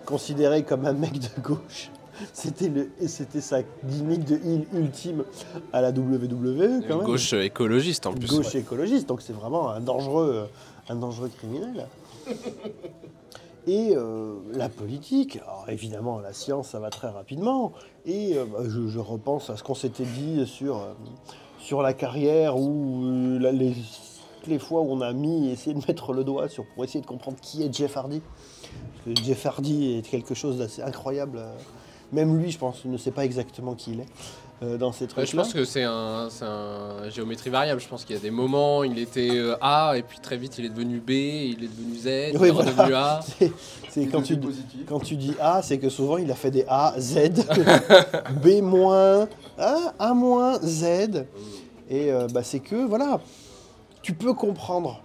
considéré 0.06 0.64
comme 0.64 0.86
un 0.86 0.94
mec 0.94 1.20
de 1.20 1.42
gauche, 1.42 1.92
c'était 2.34 2.68
le, 2.70 2.90
et 3.00 3.08
c'était 3.08 3.42
sa 3.42 3.60
gimmick 3.86 4.26
de 4.26 4.36
heel 4.36 4.66
ultime 4.74 5.24
à 5.72 5.82
la 5.82 5.90
WWE. 5.92 6.84
Quand 6.88 6.98
même. 6.98 7.06
Gauche 7.06 7.34
écologiste 7.34 8.06
en 8.08 8.14
plus. 8.14 8.28
Gauche 8.28 8.56
écologiste, 8.56 9.08
donc 9.08 9.22
c'est 9.22 9.34
vraiment 9.34 9.70
un 9.70 9.80
dangereux, 9.82 10.48
un 10.90 10.96
dangereux 10.96 11.30
criminel. 11.38 11.86
Et 13.68 13.96
euh, 13.96 14.36
la 14.54 14.68
politique, 14.70 15.38
alors 15.44 15.66
évidemment 15.70 16.20
la 16.20 16.34
science 16.34 16.70
ça 16.70 16.80
va 16.80 16.90
très 16.90 17.10
rapidement, 17.10 17.72
et 18.06 18.36
euh, 18.36 18.46
bah, 18.46 18.60
je, 18.68 18.88
je 18.88 19.00
repense 19.00 19.50
à 19.50 19.58
ce 19.58 19.64
qu'on 19.64 19.76
s'était 19.76 20.06
dit 20.06 20.48
sur, 20.48 20.78
euh, 20.78 20.94
sur 21.60 21.82
la 21.84 21.94
carrière 21.94 22.58
où 22.58 23.04
euh, 23.06 23.38
la- 23.40 23.52
les, 23.52 23.76
les 24.50 24.60
fois 24.60 24.82
où 24.82 24.92
on 24.92 25.02
a 25.02 25.14
mis, 25.14 25.50
essayé 25.50 25.74
de 25.74 25.82
mettre 25.88 26.12
le 26.14 26.24
doigt 26.24 26.50
sur, 26.50 26.66
pour 26.66 26.84
essayer 26.84 27.02
de 27.02 27.06
comprendre 27.08 27.38
qui 27.42 27.64
est 27.64 27.74
Jeff 27.74 27.96
Hardy. 27.96 28.22
Parce 29.06 29.18
que 29.18 29.24
Jeff 29.24 29.46
Hardy 29.46 29.98
est 29.98 30.02
quelque 30.10 30.34
chose 30.36 30.58
d'assez 30.58 30.82
incroyable. 30.82 31.38
euh, 31.38 31.54
Même 32.12 32.38
lui, 32.38 32.52
je 32.52 32.58
pense, 32.58 32.84
ne 32.86 32.98
sait 32.98 33.12
pas 33.12 33.24
exactement 33.26 33.76
qui 33.76 33.92
il 33.94 34.00
est 34.02 34.06
euh, 34.62 34.78
dans 34.78 34.92
ces 34.92 35.06
Ouais, 35.06 35.10
trucs 35.12 35.26
je 35.28 35.36
pense 35.38 35.54
que 35.54 35.64
c'est 35.64 35.84
un, 35.84 36.28
géométrie 37.10 37.50
variable. 37.50 37.80
Je 37.80 37.88
pense 37.88 38.04
qu'il 38.04 38.16
y 38.16 38.20
a 38.20 38.22
des 38.22 38.30
moments, 38.32 38.84
il 38.84 39.00
était 39.00 39.30
euh, 39.32 39.56
A, 39.62 39.94
et 39.96 40.04
puis 40.04 40.20
très 40.20 40.36
vite, 40.36 40.58
il 40.58 40.66
est 40.66 40.70
devenu 40.70 41.00
B, 41.00 41.12
il 41.12 41.64
est 41.64 41.68
devenu 41.68 41.96
Z, 41.96 42.34
il 42.34 42.38
Oui, 42.38 42.50
est 42.50 42.52
voilà. 42.52 42.72
redevenu 42.72 42.94
A. 42.94 43.20
C'est- 43.90 44.06
quand 44.08 44.22
tu, 44.22 44.38
quand 44.88 45.00
tu 45.00 45.16
dis 45.16 45.34
A, 45.40 45.62
c'est 45.64 45.78
que 45.80 45.90
souvent 45.90 46.18
il 46.18 46.30
a 46.30 46.36
fait 46.36 46.52
des 46.52 46.66
A, 46.68 46.94
Z, 47.00 47.30
B 48.44 48.62
moins, 48.62 49.28
A, 49.58 49.94
A 49.98 50.14
moins, 50.14 50.60
Z. 50.62 51.26
Et 51.90 52.12
euh, 52.12 52.28
bah, 52.32 52.44
c'est 52.44 52.60
que, 52.60 52.86
voilà, 52.86 53.20
tu 54.10 54.16
peux 54.16 54.34
comprendre. 54.34 55.04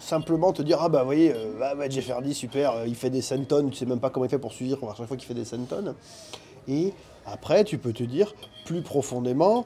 Simplement 0.00 0.52
te 0.52 0.60
dire, 0.60 0.78
ah 0.80 0.88
bah 0.88 1.02
vous 1.02 1.06
voyez, 1.06 1.32
euh, 1.32 1.60
ah, 1.62 1.76
bah, 1.76 1.88
Jeff 1.88 2.10
Hardy, 2.10 2.34
super, 2.34 2.72
euh, 2.72 2.86
il 2.88 2.96
fait 2.96 3.08
des 3.08 3.22
centons, 3.22 3.68
tu 3.68 3.76
sais 3.76 3.86
même 3.86 4.00
pas 4.00 4.10
comment 4.10 4.26
il 4.26 4.28
fait 4.28 4.40
pour 4.40 4.52
suivre 4.52 4.90
à 4.90 4.96
chaque 4.96 5.06
fois 5.06 5.16
qu'il 5.16 5.28
fait 5.28 5.32
des 5.34 5.44
centons. 5.44 5.94
Et 6.66 6.92
après, 7.24 7.62
tu 7.62 7.78
peux 7.78 7.92
te 7.92 8.02
dire, 8.02 8.34
plus 8.64 8.82
profondément, 8.82 9.64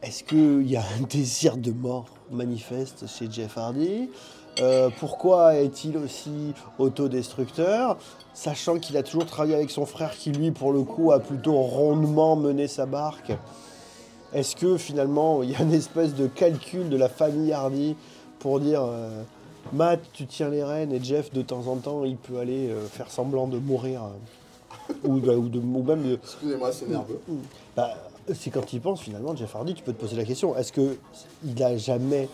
est-ce 0.00 0.22
qu'il 0.22 0.70
y 0.70 0.76
a 0.76 0.84
un 0.96 1.02
désir 1.10 1.56
de 1.56 1.72
mort 1.72 2.06
manifeste 2.30 3.08
chez 3.08 3.28
Jeff 3.28 3.58
Hardy 3.58 4.10
Euh, 4.60 4.88
Pourquoi 5.00 5.56
est-il 5.56 5.98
aussi 5.98 6.54
autodestructeur 6.78 7.98
Sachant 8.32 8.78
qu'il 8.78 8.96
a 8.96 9.02
toujours 9.02 9.26
travaillé 9.26 9.56
avec 9.56 9.70
son 9.70 9.86
frère 9.86 10.12
qui, 10.12 10.30
lui, 10.30 10.52
pour 10.52 10.72
le 10.72 10.82
coup, 10.82 11.10
a 11.10 11.18
plutôt 11.18 11.60
rondement 11.60 12.36
mené 12.36 12.68
sa 12.68 12.86
barque? 12.86 13.32
Est-ce 14.32 14.56
que 14.56 14.76
finalement, 14.76 15.42
il 15.42 15.50
y 15.50 15.54
a 15.56 15.62
une 15.62 15.72
espèce 15.72 16.14
de 16.14 16.26
calcul 16.26 16.88
de 16.88 16.96
la 16.96 17.08
famille 17.08 17.52
Hardy 17.52 17.96
pour 18.38 18.60
dire 18.60 18.82
euh, 18.84 19.22
Matt, 19.72 20.00
tu 20.12 20.26
tiens 20.26 20.48
les 20.50 20.62
rênes 20.64 20.92
et 20.92 21.02
Jeff, 21.02 21.32
de 21.32 21.42
temps 21.42 21.66
en 21.68 21.76
temps, 21.76 22.04
il 22.04 22.16
peut 22.16 22.38
aller 22.38 22.68
euh, 22.68 22.86
faire 22.86 23.10
semblant 23.10 23.46
de 23.46 23.58
mourir 23.58 24.02
euh, 24.04 24.92
ou, 25.04 25.20
de- 25.20 25.30
ou 25.34 25.48
de- 25.48 25.58
ou 25.58 25.82
même 25.82 26.02
de, 26.02 26.14
Excusez-moi, 26.14 26.72
c'est 26.72 26.88
nerveux. 26.88 27.20
bah, 27.76 27.94
c'est 28.34 28.50
quand 28.50 28.72
il 28.72 28.80
pense 28.80 29.00
finalement, 29.00 29.34
Jeff 29.36 29.54
Hardy, 29.54 29.74
tu 29.74 29.82
peux 29.82 29.92
te 29.92 30.00
poser 30.00 30.16
la 30.16 30.24
question, 30.24 30.56
est-ce 30.56 30.72
que 30.72 30.96
il 31.44 31.62
a 31.62 31.76
jamais... 31.76 32.28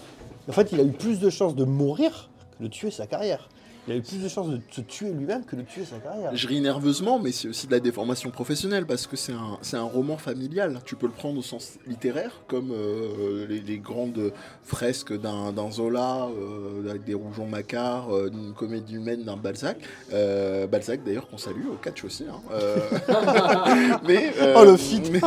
En 0.49 0.53
fait, 0.53 0.73
il 0.73 0.81
a 0.81 0.83
eu 0.83 0.91
plus 0.93 1.21
de 1.21 1.31
chances 1.31 1.55
de 1.55 1.65
mourir 1.65 2.31
que 2.59 2.65
de 2.65 2.69
tuer 2.69 2.91
sa 2.91 3.07
carrière. 3.07 3.49
Il 3.88 3.95
a 3.95 3.97
eu 3.97 4.03
plus 4.03 4.18
de 4.23 4.29
chances 4.29 4.49
de 4.49 4.61
se 4.71 4.81
tuer 4.81 5.11
lui-même 5.11 5.45
que 5.45 5.57
de 5.57 5.62
tuer 5.62 5.85
sa 5.85 5.97
carrière. 5.99 6.31
Je 6.37 6.47
ris 6.47 6.61
nerveusement, 6.61 7.18
mais 7.18 7.33
c'est 7.33 7.49
aussi 7.49 7.66
de 7.66 7.73
la 7.73 7.81
déformation 7.81 8.31
professionnelle 8.31 8.87
parce 8.87 9.09
que 9.09 9.16
c'est 9.16 9.33
un, 9.33 9.83
roman 9.83 10.16
familial. 10.18 10.79
Tu 10.85 10.95
peux 10.95 11.07
le 11.07 11.12
prendre 11.12 11.40
au 11.40 11.42
sens 11.42 11.79
littéraire, 11.88 12.31
comme 12.47 12.71
euh, 12.71 13.45
les, 13.49 13.61
les 13.61 13.79
grandes 13.79 14.33
fresques 14.62 15.12
d'un 15.21 15.71
Zola, 15.73 16.29
euh, 16.29 16.88
avec 16.88 17.03
des 17.03 17.14
rougeons 17.14 17.47
macards, 17.49 18.14
euh, 18.14 18.31
d'une 18.31 18.53
comédie 18.55 18.95
humaine 18.95 19.25
d'un 19.25 19.37
Balzac. 19.37 19.79
Euh, 20.12 20.68
Balzac, 20.68 21.03
d'ailleurs, 21.05 21.29
qu'on 21.29 21.38
salue 21.38 21.66
au 21.66 21.75
catch 21.75 22.05
aussi. 22.05 22.25
hein. 22.31 22.40
Mais, 24.07 24.33
Oh, 24.57 24.64
le 24.64 24.77
fit. 24.77 25.03
mais, 25.11 25.21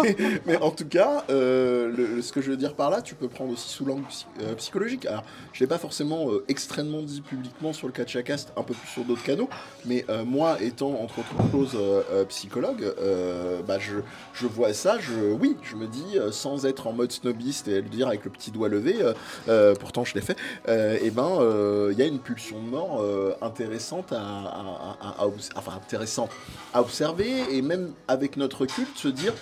mais 0.45 0.55
en 0.57 0.71
tout 0.71 0.87
cas, 0.87 1.25
le- 1.29 2.21
ce 2.21 2.31
que 2.31 2.41
je 2.41 2.51
veux 2.51 2.57
dire 2.57 2.73
par 2.75 2.89
là, 2.89 3.01
tu 3.01 3.15
peux 3.15 3.27
prendre 3.27 3.51
aussi 3.51 3.67
sous 3.69 3.83
l'angle 3.85 4.05
psy- 4.07 4.25
psychologique. 4.57 5.05
Alors, 5.07 5.23
je 5.53 5.59
l'ai 5.59 5.67
pas 5.67 5.77
forcément 5.77 6.27
extrêmement 6.47 7.01
dit 7.01 7.21
publiquement 7.21 7.73
sur 7.73 7.87
le 7.87 7.93
catch 7.93 8.15
à 8.15 8.23
cast 8.23 8.44
un 8.55 8.63
peu 8.63 8.73
plus 8.73 8.87
sur 8.87 9.03
d'autres 9.03 9.23
canaux. 9.23 9.49
Mais 9.85 10.05
euh, 10.09 10.23
moi, 10.25 10.57
étant 10.61 10.99
entre 11.01 11.19
autres 11.19 11.51
choses 11.51 11.75
euh, 11.75 12.01
euh, 12.11 12.25
psychologue, 12.25 12.93
bah, 13.67 13.79
je, 13.79 13.97
je 14.33 14.47
vois 14.47 14.73
ça, 14.73 14.97
je, 14.99 15.13
oui, 15.13 15.57
je 15.63 15.75
me 15.75 15.87
dis, 15.87 16.17
sans 16.31 16.65
être 16.65 16.87
en 16.87 16.93
mode 16.93 17.11
snobiste 17.11 17.67
et 17.67 17.81
le 17.81 17.89
dire 17.89 18.07
avec 18.07 18.25
le 18.25 18.31
petit 18.31 18.51
doigt 18.51 18.69
levé, 18.69 18.95
pourtant 19.79 20.03
je 20.03 20.13
l'ai 20.15 20.21
fait, 20.21 20.37
et 20.67 21.09
ben 21.11 21.25
euh, 21.39 21.89
il 21.91 21.99
y 21.99 22.01
a 22.01 22.05
une 22.05 22.19
pulsion 22.19 22.61
de 22.61 22.67
mort 22.67 23.03
intéressante 23.41 24.11
à, 24.11 25.25
enfin 25.55 25.73
intéressante 25.75 26.31
à 26.73 26.81
observer 26.81 27.43
et 27.51 27.61
même 27.61 27.91
avec 28.07 28.37
notre 28.37 28.65
culte 28.65 28.97
se 28.97 29.07
dire 29.07 29.33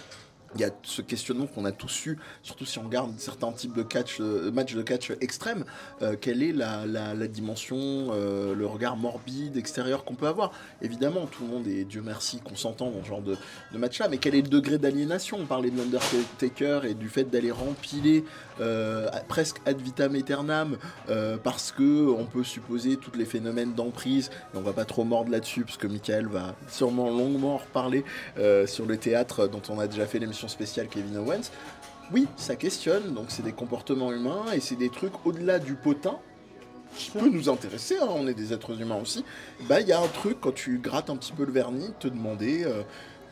il 0.56 0.62
y 0.62 0.64
a 0.64 0.70
ce 0.84 1.02
questionnement 1.02 1.48
qu'on 1.48 1.66
a 1.66 1.72
tous 1.72 2.06
eu, 2.06 2.18
surtout 2.42 2.66
si 2.66 2.78
on 2.80 2.84
regarde 2.84 3.14
certains 3.18 3.52
types 3.52 3.76
de 3.76 3.84
catch, 3.84 4.18
euh, 4.20 4.52
matchs 4.52 4.76
de 4.76 4.82
catch 4.82 5.12
extrêmes, 5.22 5.66
euh, 6.02 6.16
quelle 6.20 6.44
est 6.44 6.52
la, 6.52 7.28
dimension, 7.28 7.78
euh, 7.78 8.54
le 8.54 8.66
regard 8.66 8.98
morbide 8.98 9.58
extérieur 9.58 10.04
qu'on 10.06 10.16
peut 10.16 10.28
avoir? 10.28 10.52
Évidemment, 10.82 11.26
tout 11.26 11.44
le 11.44 11.50
monde 11.50 11.68
est, 11.68 11.86
Dieu 11.86 12.02
merci, 12.04 12.40
consentant 12.40 12.92
dans 12.92 13.04
ce 13.04 13.08
genre 13.08 13.22
de, 13.22 13.36
de 13.72 13.78
match-là, 13.78 14.08
mais 14.10 14.18
quel 14.18 14.36
est 14.36 14.42
le 14.42 14.48
degré 14.48 14.78
d'aliénation? 14.78 15.38
On 15.40 15.46
parlait 15.46 15.72
de 15.72 15.78
l'Undertaker 15.78 16.82
et 16.86 16.94
du 16.94 17.10
fait 17.10 17.24
d'aller 17.26 17.52
rempiler 17.52 18.24
presque 19.28 19.58
ad 19.66 19.82
vitam 19.82 20.16
aeternam 20.16 20.78
parce 21.44 21.72
que 21.72 22.08
on 22.08 22.26
peut 22.26 22.44
supposer 22.44 22.98
tous 22.98 23.18
les 23.18 23.26
phénomènes 23.26 23.74
d'emprise, 23.74 24.30
et 24.54 24.58
on 24.58 24.62
va 24.62 24.74
pas 24.74 24.86
trop 24.86 25.04
mordre 25.04 25.32
là-dessus, 25.32 25.64
parce 25.64 25.78
que 25.78 25.88
Michael 25.88 26.28
va 26.28 26.56
sûrement 26.70 27.10
longuement 27.10 27.56
en 27.56 27.58
reparler 27.58 28.04
sur 28.66 28.86
le 28.86 28.98
théâtre 28.98 29.48
dont 29.48 29.62
on 29.70 29.80
a 29.80 29.88
déjà 29.88 30.06
fait 30.06 30.20
l'émission 30.20 30.43
spéciale 30.48 30.88
Kevin 30.88 31.18
Owens. 31.18 31.50
Oui, 32.12 32.28
ça 32.36 32.56
questionne, 32.56 33.14
donc 33.14 33.26
c'est 33.30 33.44
des 33.44 33.54
comportements 33.54 34.12
humains 34.12 34.44
et 34.54 34.60
c'est 34.60 34.76
des 34.76 34.90
trucs 34.90 35.14
au-delà 35.26 35.60
du 35.60 35.74
potin 35.76 36.18
qui 36.96 37.10
peut 37.12 37.30
nous 37.30 37.50
intéresser, 37.50 37.96
hein, 38.00 38.08
on 38.10 38.28
est 38.28 38.34
des 38.36 38.54
êtres 38.54 38.80
humains 38.80 39.00
aussi. 39.02 39.26
Bah, 39.68 39.80
il 39.82 39.88
y 39.88 39.92
a 39.94 40.00
un 40.00 40.08
truc 40.08 40.38
quand 40.42 40.54
tu 40.54 40.78
grattes 40.78 41.10
un 41.10 41.16
petit 41.16 41.32
peu 41.32 41.44
le 41.46 41.52
vernis, 41.52 41.90
te 42.00 42.08
demander 42.08 42.64
euh, 42.66 42.84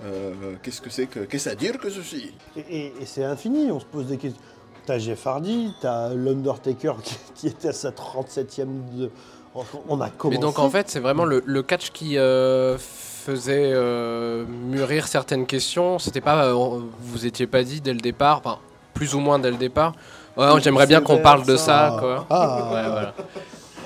euh, 0.03 0.55
qu'est-ce 0.63 0.81
que 0.81 0.89
c'est 0.89 1.05
que 1.05 1.19
qu'est-ce 1.19 1.47
à 1.49 1.53
dire 1.55 1.77
que 1.77 1.89
ceci? 1.91 2.31
Et, 2.55 2.61
et- 2.61 2.93
et 3.01 3.05
c'est 3.05 3.23
infini, 3.23 3.69
on 3.71 3.79
se 3.79 3.85
pose 3.85 4.07
des 4.07 4.17
questions. 4.17 4.41
T'as 4.87 4.97
Jeff 4.97 5.27
Hardy, 5.27 5.73
t'as 5.79 6.11
l'Undertaker 6.15 6.93
qui, 7.03 7.15
qui 7.35 7.47
était 7.49 7.67
à 7.67 7.73
sa 7.73 7.91
37e. 7.91 8.65
De... 8.95 9.11
On- 9.53 9.63
On 9.89 10.01
a 10.01 10.09
commencé. 10.09 10.39
Mais 10.39 10.41
donc 10.41 10.57
en 10.57 10.69
fait, 10.71 10.89
c'est 10.89 10.99
vraiment 11.01 11.25
le, 11.25 11.43
le 11.45 11.61
catch 11.61 11.91
qui 11.91 12.17
euh, 12.17 12.79
faisait 13.21 13.71
euh, 13.73 14.45
mûrir 14.45 15.07
certaines 15.07 15.45
questions. 15.45 15.99
C'était 15.99 16.21
pas, 16.21 16.45
euh, 16.45 16.53
vous 16.99 17.25
étiez 17.25 17.47
pas 17.47 17.63
dit 17.63 17.79
dès 17.81 17.93
le 17.93 17.99
départ, 18.01 18.39
enfin, 18.43 18.57
plus 18.93 19.13
ou 19.15 19.19
moins 19.19 19.39
dès 19.39 19.51
le 19.51 19.57
départ. 19.57 19.93
Ouais, 20.37 20.47
j'aimerais 20.61 20.87
bien 20.87 21.01
qu'on 21.01 21.17
parle 21.19 21.45
de 21.45 21.55
ça, 21.55 21.95
quoi. 21.99 22.25
Ah, 22.29 22.69
Ouais, 22.73 22.89
voilà. 22.89 23.13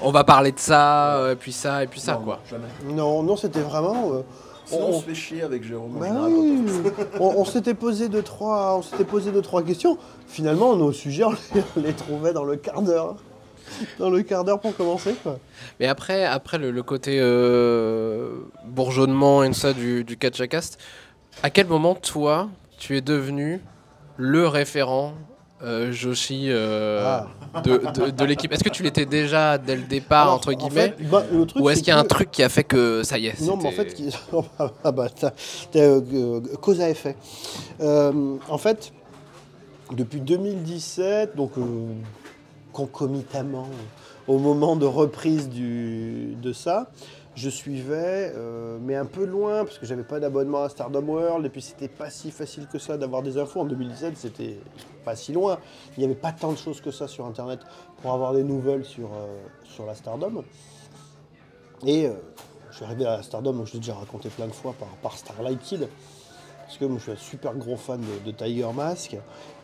On 0.01 0.11
va 0.11 0.23
parler 0.23 0.51
de 0.51 0.59
ça, 0.59 1.15
euh, 1.15 1.35
puis 1.35 1.51
ça, 1.53 1.83
et 1.83 1.87
puis 1.87 1.99
ça, 1.99 2.13
Non, 2.13 2.19
quoi. 2.19 2.39
Jamais. 2.49 2.65
non, 2.95 3.23
non, 3.23 3.35
c'était 3.37 3.61
vraiment. 3.61 4.11
euh, 4.13 4.21
Sinon, 4.65 4.85
on- 4.87 4.89
on 4.95 4.99
se 4.99 5.05
fait 5.05 5.15
chier 5.15 5.41
avec 5.43 5.63
Jérôme. 5.63 5.91
Bah 5.99 6.07
général, 6.07 6.31
oui, 6.31 6.63
quand 6.97 7.03
on- 7.19 7.25
on, 7.37 7.41
on 7.41 7.45
s'était 7.45 7.73
posé 7.75 8.09
deux 8.09 8.21
trois, 8.23 8.75
on 8.77 8.81
s'était 8.81 9.03
posé 9.05 9.31
deux 9.31 9.41
trois 9.41 9.61
questions. 9.63 9.97
Finalement, 10.27 10.75
nos 10.75 10.91
sujets, 10.91 11.23
on 11.23 11.31
les, 11.31 11.37
on 11.77 11.81
les 11.81 11.93
trouvait 11.93 12.33
dans 12.33 12.43
le 12.43 12.55
quart 12.57 12.81
d'heure, 12.81 13.15
dans 13.99 14.09
le 14.09 14.21
quart 14.23 14.43
d'heure 14.43 14.59
pour 14.59 14.75
commencer. 14.75 15.15
Quoi. 15.23 15.39
Mais 15.79 15.87
après, 15.87 16.25
après 16.25 16.57
le, 16.57 16.71
le 16.71 16.83
côté 16.83 17.17
euh, 17.19 18.29
bourgeonnement 18.65 19.43
et 19.43 19.47
tout 19.49 19.53
ça 19.55 19.73
du, 19.73 20.03
du 20.03 20.17
catch 20.17 20.39
à 20.41 20.47
cast, 20.47 20.79
à 21.43 21.49
quel 21.49 21.67
moment, 21.67 21.95
toi, 21.95 22.49
tu 22.77 22.95
es 22.97 23.01
devenu 23.01 23.61
le 24.17 24.47
référent 24.47 25.13
euh, 25.63 25.91
Joshi 25.91 26.47
euh, 26.49 27.21
Ah. 27.53 27.61
de, 27.61 27.77
de- 27.93 28.11
de 28.11 28.25
l'équipe? 28.25 28.51
Est-ce 28.51 28.63
que 28.63 28.69
tu 28.69 28.83
l'étais 28.83 29.05
déjà 29.05 29.57
dès 29.57 29.75
le 29.75 29.83
départ, 29.83 30.23
Alors, 30.23 30.35
entre 30.35 30.53
en 30.53 30.57
guillemets 30.57 30.93
fait, 30.97 31.03
bah, 31.09 31.23
le 31.31 31.45
truc, 31.45 31.63
Ou 31.63 31.69
est-ce 31.69 31.79
qu'il 31.79 31.87
y 31.87 31.91
a 31.91 31.97
un 31.97 32.03
truc 32.03 32.29
qui 32.29 32.43
a 32.43 32.49
fait 32.49 32.63
que 32.65 33.03
ça 33.03 33.17
y 33.17 33.27
est 33.27 33.39
Non, 33.41 33.57
mais 33.57 33.67
en 33.67 33.71
fait, 33.71 33.95
ah 34.83 34.91
bah, 34.91 35.07
euh, 35.75 36.01
euh, 36.13 36.41
cause 36.61 36.81
à 36.81 36.89
effet. 36.89 37.15
En 37.81 38.57
fait, 38.57 38.91
depuis 39.91 40.19
2017, 40.19 41.35
donc 41.35 41.51
concomitamment 42.75 43.69
au 44.27 44.37
moment 44.37 44.75
de 44.75 44.85
reprise 44.85 45.49
de 45.49 46.53
ça, 46.53 46.91
je 47.35 47.49
suivais, 47.49 48.33
euh, 48.35 48.77
mais 48.81 48.95
un 48.95 49.05
peu 49.05 49.25
loin, 49.25 49.63
parce 49.63 49.77
que 49.77 49.85
j'avais 49.85 50.03
pas 50.03 50.19
d'abonnement 50.19 50.63
à 50.63 50.69
Stardom 50.69 51.05
World, 51.07 51.45
et 51.45 51.49
puis 51.49 51.61
c'était 51.61 51.87
pas 51.87 52.09
si 52.09 52.31
facile 52.31 52.67
que 52.67 52.77
ça 52.77 52.97
d'avoir 52.97 53.21
des 53.23 53.37
infos. 53.37 53.61
En 53.61 53.65
2017, 53.65 54.17
c'était 54.17 54.59
pas 55.05 55.15
si 55.15 55.31
loin. 55.31 55.57
Il 55.95 55.99
n'y 55.99 56.05
avait 56.05 56.19
pas 56.19 56.33
tant 56.33 56.51
de 56.51 56.57
choses 56.57 56.81
que 56.81 56.91
ça 56.91 57.07
sur 57.07 57.25
Internet 57.25 57.61
pour 58.01 58.13
avoir 58.13 58.33
des 58.33 58.43
nouvelles 58.43 58.83
sur, 58.83 59.07
euh, 59.13 59.37
sur 59.63 59.85
la 59.85 59.95
Stardom. 59.95 60.43
Et 61.85 62.07
euh, 62.07 62.13
je 62.71 62.75
suis 62.75 62.85
arrivé 62.85 63.05
à 63.05 63.23
Stardom, 63.23 63.65
je 63.65 63.73
l'ai 63.73 63.79
déjà 63.79 63.95
raconté 63.95 64.27
plein 64.29 64.47
de 64.47 64.53
fois 64.53 64.73
par, 64.77 64.89
par 65.01 65.17
Starlight 65.17 65.61
Kid. 65.61 65.87
Parce 66.65 66.77
que 66.77 66.85
moi, 66.85 66.97
je 66.97 67.03
suis 67.03 67.11
un 67.11 67.15
super 67.15 67.53
gros 67.55 67.77
fan 67.77 68.01
de, 68.25 68.31
Tiger 68.31 68.69
Mask. 68.73 69.17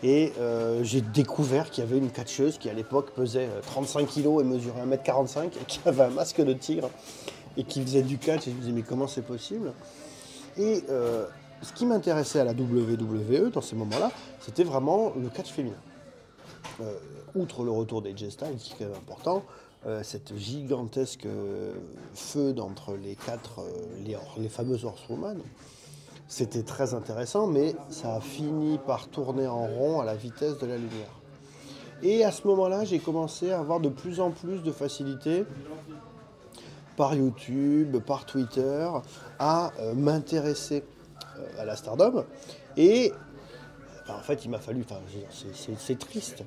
Et 0.03 0.33
euh, 0.39 0.83
j'ai 0.83 1.01
découvert 1.01 1.69
qu'il 1.69 1.83
y 1.83 1.87
avait 1.87 1.97
une 1.97 2.11
catcheuse 2.11 2.57
qui, 2.57 2.69
à 2.69 2.73
l'époque, 2.73 3.11
pesait 3.11 3.47
euh, 3.47 3.61
35 3.61 4.07
kg 4.07 4.39
et 4.39 4.43
mesurait 4.43 4.85
1m45 4.85 5.45
et 5.45 5.49
qui 5.67 5.79
avait 5.85 6.03
un 6.03 6.09
masque 6.09 6.41
de 6.41 6.53
tigre 6.53 6.89
et 7.57 7.63
qui 7.63 7.81
faisait 7.81 8.03
du 8.03 8.17
catch. 8.17 8.47
Et 8.47 8.51
je 8.51 8.55
me 8.55 8.61
disais, 8.61 8.71
mais 8.71 8.83
comment 8.83 9.07
c'est 9.07 9.25
possible? 9.25 9.73
Et 10.57 10.83
euh, 10.89 11.25
ce 11.61 11.73
qui 11.73 11.85
m'intéressait 11.85 12.39
à 12.39 12.43
la 12.43 12.53
WWE 12.53 13.51
dans 13.51 13.61
ces 13.61 13.75
moments-là, 13.75 14.11
c'était 14.39 14.63
vraiment 14.63 15.13
le 15.19 15.29
catch 15.29 15.51
féminin. 15.51 15.75
Euh, 16.81 16.93
outre 17.35 17.63
le 17.63 17.71
retour 17.71 18.01
des 18.01 18.13
Styles, 18.15 18.57
qui 18.57 18.73
est 18.73 18.75
quand 18.77 18.85
même 18.85 18.95
important, 18.95 19.43
euh, 19.87 20.03
cette 20.03 20.37
gigantesque 20.37 21.25
euh, 21.25 21.73
feud 22.13 22.59
entre 22.59 22.95
les 22.95 23.15
quatre, 23.15 23.61
euh, 23.61 24.03
les, 24.05 24.15
les 24.37 24.49
fameuses 24.49 24.85
Horsewomen, 24.85 25.39
c'était 26.31 26.63
très 26.63 26.93
intéressant, 26.93 27.45
mais 27.45 27.75
ça 27.89 28.15
a 28.15 28.21
fini 28.21 28.79
par 28.87 29.09
tourner 29.09 29.47
en 29.47 29.65
rond 29.65 29.99
à 29.99 30.05
la 30.05 30.15
vitesse 30.15 30.57
de 30.59 30.65
la 30.65 30.77
lumière. 30.77 31.11
Et 32.03 32.23
à 32.23 32.31
ce 32.31 32.47
moment-là, 32.47 32.85
j'ai 32.85 32.99
commencé 32.99 33.51
à 33.51 33.59
avoir 33.59 33.81
de 33.81 33.89
plus 33.89 34.21
en 34.21 34.31
plus 34.31 34.63
de 34.63 34.71
facilité 34.71 35.43
par 36.95 37.15
YouTube, 37.15 37.97
par 37.97 38.25
Twitter, 38.25 38.87
à 39.39 39.73
euh, 39.81 39.93
m'intéresser 39.93 40.85
euh, 41.37 41.61
à 41.61 41.65
la 41.65 41.75
Stardom. 41.75 42.23
Et 42.77 43.11
en 44.07 44.19
fait, 44.19 44.45
il 44.45 44.51
m'a 44.51 44.59
fallu, 44.59 44.85
c'est- 45.57 45.99
triste, 45.99 46.43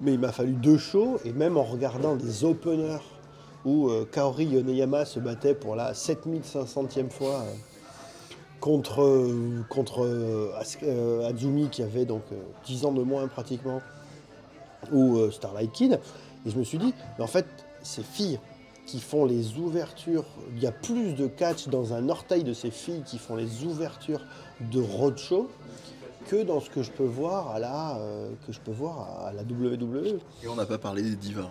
mais 0.00 0.14
il 0.14 0.18
m'a 0.18 0.32
fallu 0.32 0.52
deux 0.52 0.78
shows, 0.78 1.18
et 1.26 1.32
même 1.34 1.58
en 1.58 1.62
regardant 1.64 2.16
des 2.16 2.42
openers 2.42 3.02
où 3.66 3.90
euh, 3.90 4.08
Kaori 4.10 4.46
Yoneyama 4.46 5.04
se 5.04 5.20
battait 5.20 5.54
pour 5.54 5.76
la 5.76 5.92
7500e 5.92 7.10
fois 7.10 7.44
contre, 8.62 9.02
euh, 9.02 9.64
contre 9.68 10.04
euh, 10.04 10.52
euh, 10.84 11.28
Azumi 11.28 11.68
qui 11.68 11.82
avait 11.82 12.04
donc 12.04 12.22
euh, 12.32 12.36
10 12.64 12.86
ans 12.86 12.92
de 12.92 13.02
moins 13.02 13.26
pratiquement, 13.26 13.82
ou 14.90 15.30
Starlight 15.30 15.70
Kid, 15.72 16.00
et 16.44 16.50
je 16.50 16.58
me 16.58 16.64
suis 16.64 16.78
dit, 16.78 16.92
mais 17.16 17.24
en 17.24 17.28
fait, 17.28 17.46
ces 17.82 18.02
filles 18.02 18.40
qui 18.84 19.00
font 19.00 19.24
les 19.24 19.58
ouvertures, 19.58 20.24
il 20.56 20.62
y 20.62 20.66
a 20.66 20.72
plus 20.72 21.12
de 21.12 21.28
catch 21.28 21.68
dans 21.68 21.92
un 21.92 22.08
orteil 22.08 22.42
de 22.42 22.52
ces 22.52 22.72
filles 22.72 23.02
qui 23.06 23.18
font 23.18 23.36
les 23.36 23.64
ouvertures 23.64 24.22
de 24.60 24.80
roadshow 24.80 25.48
que 26.26 26.42
dans 26.42 26.60
ce 26.60 26.68
que 26.68 26.82
je 26.82 26.90
peux 26.90 27.04
voir 27.04 27.50
à 27.50 27.60
la, 27.60 27.96
que 28.44 28.52
je 28.52 28.58
peux 28.58 28.72
voir 28.72 29.24
à 29.24 29.32
la. 29.32 29.42
WWE. 29.42 30.18
Et 30.42 30.48
on 30.48 30.56
n'a 30.56 30.66
pas 30.66 30.78
parlé 30.78 31.02
des 31.02 31.14
divas. 31.14 31.50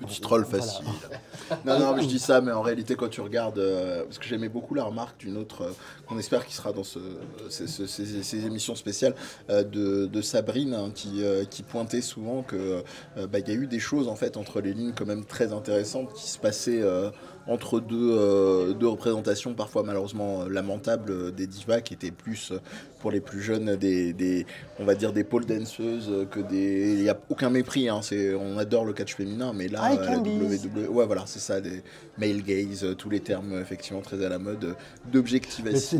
Petit 0.00 0.20
troll 0.20 0.44
Voilà. 0.48 0.64
facile. 0.64 0.84
Non, 1.66 1.80
non, 1.80 1.96
mais 1.96 2.02
je 2.02 2.06
dis 2.06 2.20
ça, 2.20 2.40
mais 2.40 2.52
en 2.52 2.62
réalité, 2.62 2.94
quand 2.94 3.08
tu 3.08 3.20
regardes, 3.20 3.58
euh, 3.58 4.04
parce 4.04 4.18
que 4.18 4.24
j'aimais 4.24 4.48
beaucoup 4.48 4.74
la 4.74 4.84
remarque 4.84 5.18
d'une 5.18 5.36
autre, 5.36 5.62
euh, 5.62 5.70
qu'on 6.06 6.16
espère 6.16 6.46
qui 6.46 6.54
sera 6.54 6.72
dans 6.72 6.84
ce, 6.84 7.00
ces, 7.48 7.66
ce- 7.66 7.86
ces- 7.86 8.22
ces 8.22 8.46
émissions 8.46 8.76
spéciales, 8.76 9.16
euh, 9.50 9.64
de, 9.64 10.06
de 10.06 10.22
Sabrine, 10.22 10.74
hein, 10.74 10.92
qui, 10.94 11.22
qui 11.50 11.62
pointait 11.64 12.02
souvent 12.02 12.42
que 12.42 12.84
bah, 13.16 13.40
il 13.40 13.48
y 13.48 13.50
a 13.50 13.54
eu 13.54 13.66
des 13.66 13.80
choses 13.80 14.06
en 14.06 14.14
fait 14.14 14.36
entre 14.36 14.60
les 14.60 14.72
lignes 14.72 14.92
quand 14.96 15.06
même 15.06 15.24
très 15.24 15.52
intéressantes 15.52 16.12
qui 16.14 16.28
se 16.28 16.38
passaient 16.38 16.82
entre 17.50 17.80
deux, 17.80 17.96
euh, 18.16 18.72
deux 18.72 18.86
représentations 18.88 19.54
parfois 19.54 19.82
malheureusement 19.82 20.42
euh, 20.42 20.48
lamentables 20.48 21.10
euh, 21.10 21.30
des 21.30 21.46
divas 21.46 21.80
qui 21.80 21.94
étaient 21.94 22.10
plus 22.12 22.52
euh, 22.52 22.58
pour 23.00 23.10
les 23.10 23.20
plus 23.20 23.40
jeunes 23.42 23.76
des, 23.76 24.12
des 24.12 24.46
on 24.78 24.84
va 24.84 24.94
dire 24.94 25.12
des 25.12 25.24
pole 25.24 25.44
danseuses 25.46 26.08
euh, 26.10 26.24
que 26.26 26.38
des 26.40 26.92
il 26.94 27.02
y 27.02 27.08
a 27.08 27.18
aucun 27.28 27.50
mépris 27.50 27.88
hein, 27.88 28.00
c'est 28.02 28.34
on 28.34 28.56
adore 28.56 28.84
le 28.84 28.92
catch 28.92 29.14
féminin 29.16 29.52
mais 29.54 29.68
là 29.68 29.90
euh, 29.92 29.96
la. 30.06 30.18
WWE 30.18 30.88
ouais 30.90 31.06
voilà 31.06 31.24
c'est 31.26 31.38
ça 31.40 31.60
des 31.60 31.82
male 32.18 32.42
gaze 32.42 32.84
euh, 32.84 32.94
tous 32.94 33.10
les 33.10 33.20
termes 33.20 33.52
euh, 33.54 33.60
effectivement 33.62 34.00
très 34.00 34.24
à 34.24 34.28
la 34.28 34.38
mode 34.38 34.64
euh, 34.64 34.74
d'objectivation 35.12 35.98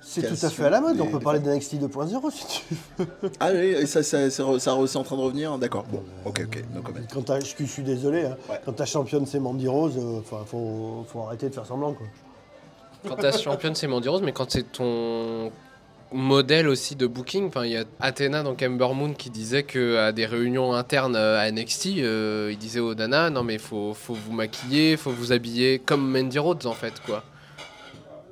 c'est 0.00 0.22
tout- 0.26 0.46
à 0.46 0.50
fait 0.50 0.64
à 0.64 0.70
la 0.70 0.80
mode, 0.80 0.96
des- 0.96 1.02
on 1.02 1.06
peut 1.10 1.20
parler 1.20 1.38
d'NXT 1.40 1.74
2.0 1.76 2.30
si 2.32 2.46
tu 2.46 2.74
veux. 2.98 3.06
ah 3.40 3.50
oui 3.54 3.86
ça 3.86 4.02
ça, 4.02 4.30
ça, 4.30 4.58
ça 4.58 4.76
c'est 4.86 4.96
en 4.98 5.02
train 5.04 5.16
de 5.16 5.20
revenir 5.22 5.58
d'accord 5.58 5.84
bon 5.90 6.02
ok 6.24 6.42
ok 6.46 6.64
no 6.74 6.82
Quand 7.12 7.40
je 7.40 7.64
suis 7.64 7.82
désolé, 7.82 8.24
hein, 8.24 8.36
Ouais. 8.48 8.60
quand 8.64 8.72
ta 8.72 8.84
championne 8.86 9.26
c'est 9.26 9.38
Mandy 9.40 9.68
Rose, 9.68 9.94
euh, 9.98 10.20
enfin, 10.20 10.38
faut, 10.56 11.04
faut 11.08 11.20
arrêter 11.22 11.48
de 11.48 11.54
faire 11.54 11.66
semblant. 11.66 11.92
Quoi. 11.92 12.06
Quand 13.08 13.16
t'as 13.16 13.36
championne, 13.36 13.74
c'est 13.74 13.86
Mandy 13.86 14.08
Rose, 14.08 14.22
mais 14.22 14.32
quand 14.32 14.50
c'est 14.50 14.72
ton 14.72 15.52
modèle 16.12 16.68
aussi 16.68 16.96
de 16.96 17.06
booking. 17.06 17.48
Enfin, 17.48 17.64
il 17.64 17.72
y 17.72 17.76
a 17.76 17.84
Athena, 18.00 18.42
donc 18.42 18.62
Ember 18.62 18.94
Moon, 18.94 19.12
qui 19.12 19.30
disait 19.30 19.62
que 19.62 19.98
à 19.98 20.12
des 20.12 20.26
réunions 20.26 20.74
internes 20.74 21.16
euh, 21.16 21.38
à 21.38 21.50
NXT, 21.50 21.98
euh, 21.98 22.50
il 22.52 22.58
disait 22.58 22.80
aux 22.80 22.94
Dana, 22.94 23.30
non 23.30 23.42
mais 23.42 23.58
faut, 23.58 23.94
faut 23.94 24.14
vous 24.14 24.32
maquiller, 24.32 24.96
faut 24.96 25.10
vous 25.10 25.32
habiller 25.32 25.78
comme 25.78 26.10
Mandy 26.10 26.38
Rhodes 26.38 26.66
en 26.66 26.72
fait, 26.72 27.00
quoi. 27.04 27.22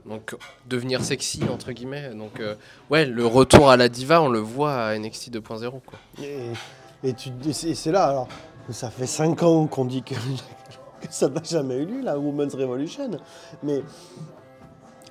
Donc 0.06 0.36
devenir 0.68 1.02
sexy 1.02 1.40
entre 1.50 1.72
guillemets. 1.72 2.10
Donc 2.14 2.40
euh, 2.40 2.54
ouais, 2.90 3.06
le 3.06 3.26
retour 3.26 3.70
à 3.70 3.76
la 3.76 3.88
diva, 3.88 4.20
on 4.20 4.28
le 4.28 4.40
voit 4.40 4.74
à 4.74 4.98
NXT 4.98 5.30
2.0 5.30 5.70
quoi. 5.70 5.98
Et, 6.22 7.08
et 7.08 7.14
et 7.66 7.74
c'est 7.74 7.92
là, 7.92 8.04
alors, 8.04 8.28
ça 8.70 8.90
fait 8.90 9.06
5 9.06 9.42
ans 9.42 9.66
qu'on 9.66 9.84
dit 9.84 10.02
que 10.02 10.14
ça 11.10 11.28
n'a 11.28 11.42
jamais 11.42 11.76
eu 11.76 11.86
lieu, 11.86 12.00
la 12.00 12.18
Women's 12.18 12.54
Revolution. 12.54 13.10
Mais 13.62 13.82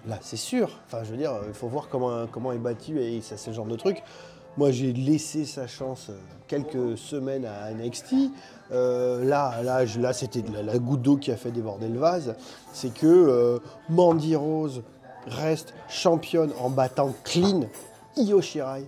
là, 0.07 0.17
c'est 0.21 0.37
sûr. 0.37 0.69
Enfin, 0.85 1.03
je 1.03 1.11
veux 1.11 1.17
dire, 1.17 1.33
il 1.47 1.53
faut 1.53 1.67
voir 1.67 1.87
comment, 1.89 2.27
comment 2.27 2.51
est 2.51 2.57
battu 2.57 2.99
et 2.99 3.21
ça, 3.21 3.37
c'est 3.37 3.53
genre 3.53 3.65
de 3.65 3.75
truc. 3.75 4.03
Moi, 4.55 4.69
j'ai 4.69 4.93
laissé 4.93 5.45
sa 5.45 5.65
chance 5.65 6.07
euh, 6.11 6.17
quelques 6.47 6.95
semaines 6.95 7.45
à 7.45 7.71
NXT. 7.71 8.13
Euh, 8.71 9.25
là, 9.25 9.63
là, 9.63 9.83
là 9.83 10.13
c'était 10.13 10.43
la, 10.53 10.61
la 10.61 10.77
goutte 10.77 11.01
d'eau 11.01 11.17
qui 11.17 11.31
a 11.31 11.35
fait 11.35 11.49
déborder 11.49 11.87
le 11.87 11.97
vase. 11.97 12.35
C'est 12.71 12.93
que 12.93 13.07
euh, 13.07 13.59
Mandy 13.89 14.35
Rose 14.35 14.83
reste 15.25 15.73
championne 15.89 16.51
en 16.59 16.69
battant 16.69 17.13
clean 17.23 17.61
Io 18.15 18.41
Shirai. 18.41 18.85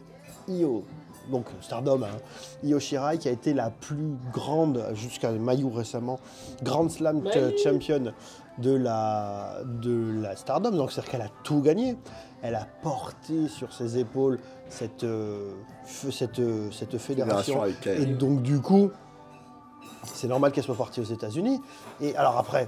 Io, 0.47 0.83
donc 1.31 1.45
Stardom, 1.61 2.03
hein. 2.03 2.17
Io 2.63 2.79
Shirai 2.79 3.17
qui 3.17 3.27
a 3.27 3.31
été 3.31 3.53
la 3.53 3.69
plus 3.69 4.15
grande, 4.33 4.83
jusqu'à 4.93 5.31
Mayu 5.31 5.65
récemment, 5.73 6.19
Grand 6.63 6.89
Slam 6.89 7.23
ch- 7.31 7.53
champion 7.63 8.13
de 8.57 8.71
la, 8.75 9.59
de 9.65 10.21
la 10.21 10.35
Stardom. 10.35 10.71
Donc 10.71 10.91
c'est-à-dire 10.91 11.11
qu'elle 11.11 11.21
a 11.21 11.31
tout 11.43 11.61
gagné. 11.61 11.97
Elle 12.41 12.55
a 12.55 12.67
porté 12.83 13.47
sur 13.47 13.73
ses 13.73 13.97
épaules 13.97 14.39
cette, 14.69 15.03
euh, 15.03 15.51
cette, 15.85 16.39
euh, 16.39 16.69
cette 16.71 16.97
fédération. 16.97 17.61
Fédération 17.61 17.61
avec 17.61 17.87
Et 18.01 18.05
donc 18.05 18.43
du 18.43 18.61
coup, 18.61 18.91
c'est 20.03 20.27
normal 20.27 20.51
qu'elle 20.51 20.63
soit 20.63 20.75
partie 20.75 20.99
aux 21.01 21.05
États-Unis. 21.05 21.59
Et 22.01 22.15
alors 22.15 22.37
après, 22.37 22.67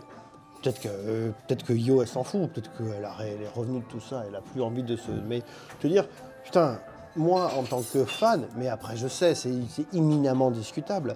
peut-être 0.61 0.81
que, 0.81 0.87
euh, 0.89 1.29
peut-être 1.47 1.63
que 1.63 1.73
Yo, 1.73 2.01
elle 2.01 2.07
s'en 2.07 2.23
fout, 2.23 2.51
peut-être 2.51 2.71
qu'elle 2.75 3.03
est 3.43 3.49
revenue 3.55 3.79
de 3.79 3.85
tout 3.85 4.01
ça, 4.01 4.23
elle 4.27 4.35
a 4.35 4.41
plus 4.41 4.61
envie 4.63 4.83
de 4.83 4.95
se. 4.95 5.11
Mais 5.11 5.43
je 5.79 5.87
veux 5.87 5.93
dire, 5.93 6.07
putain, 6.43 6.79
moi 7.17 7.51
en 7.57 7.63
tant 7.63 7.81
que 7.81 8.05
fan, 8.05 8.47
mais 8.55 8.67
après 8.67 8.95
je 8.95 9.07
sais, 9.07 9.35
c'est 9.35 9.51
éminemment 9.93 10.51
discutable, 10.51 11.15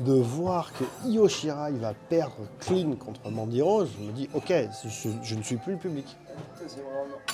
de 0.00 0.14
voir 0.14 0.72
que 0.72 0.84
Io 1.06 1.28
Shirai 1.28 1.72
va 1.72 1.92
perdre 2.08 2.36
clean 2.60 2.96
contre 2.96 3.30
Mandy 3.30 3.62
Rose, 3.62 3.90
je 3.98 4.06
me 4.06 4.12
dis, 4.12 4.28
ok, 4.34 4.52
je, 5.22 5.34
ne 5.34 5.42
suis 5.42 5.56
plus 5.56 5.72
le 5.72 5.78
public. 5.78 6.06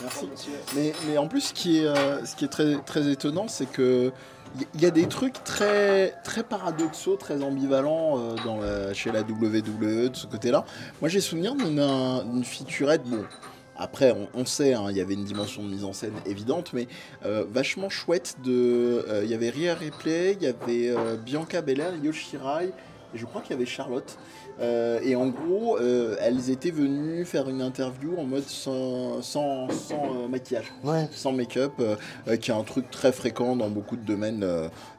Merci. 0.03 0.29
Mais, 0.75 0.93
mais 1.07 1.19
en 1.19 1.29
plus, 1.29 1.41
ce 1.41 1.53
qui 1.55 1.79
est, 1.79 1.87
euh, 1.87 2.21
très, 2.85 3.11
étonnant, 3.11 3.47
c'est 3.49 3.67
que 3.67 4.13
il 4.75 4.81
y 4.81 4.87
a 4.87 4.91
des 4.91 5.07
trucs 5.07 5.45
très, 5.45 6.15
très 6.25 6.43
paradoxaux, 6.43 7.17
très 7.17 7.43
ambivalents 7.43 8.19
euh, 8.19 8.35
dans 8.45 8.61
chez 8.95 9.13
la 9.13 9.21
WWE 9.21 10.09
de 10.09 10.17
ce 10.17 10.27
côté-là. 10.27 10.65
Moi, 11.01 11.09
j'ai 11.11 11.21
souvenir 11.21 11.55
d'une 11.55 11.79
un- 11.79 12.43
featurette. 12.43 13.03
Après, 13.79 14.11
on, 14.13 14.29
on 14.35 14.45
sait, 14.45 14.75
hein, 14.75 14.87
il 14.91 14.97
y 14.97 15.01
avait 15.01 15.15
une 15.15 15.25
dimension 15.25 15.63
de 15.63 15.69
mise 15.69 15.85
en 15.85 15.93
scène 15.93 16.15
évidente, 16.27 16.73
mais 16.73 16.89
euh, 17.25 17.45
vachement 17.51 17.89
chouette. 17.89 18.37
De, 18.45 19.05
euh, 19.09 19.23
Il 19.25 19.31
y 19.31 19.35
avait 19.35 19.51
Rhea 19.51 19.75
Ripley, 19.75 20.37
il 20.41 20.43
y 20.43 20.47
avait 20.49 20.91
euh, 20.91 21.17
Bianca 21.17 21.63
Belair, 21.63 21.93
Io 22.03 22.13
Shirai, 22.13 22.67
et 23.15 23.19
je 23.19 23.25
crois 23.25 23.41
qu'il 23.41 23.53
y 23.53 23.55
avait 23.55 23.67
Charlotte. 23.67 24.19
Et 24.61 25.15
en 25.15 25.29
gros, 25.29 25.79
elles 25.79 26.51
étaient 26.51 26.73
venues 26.73 27.25
faire 27.25 27.49
une 27.49 27.63
interview 27.63 28.17
en 28.19 28.25
mode 28.25 28.43
sans, 28.43 29.23
sans, 29.23 29.69
sans, 29.71 30.27
maquillage, 30.29 30.73
Ouais. 30.83 31.09
sans 31.13 31.31
make-up, 31.31 31.75
qui 32.41 32.51
est 32.51 32.55
un 32.55 32.65
truc 32.65 32.91
très 32.91 33.13
fréquent 33.13 33.55
dans 33.55 33.71
beaucoup 33.71 33.97
de 33.97 34.05
domaines 34.05 34.45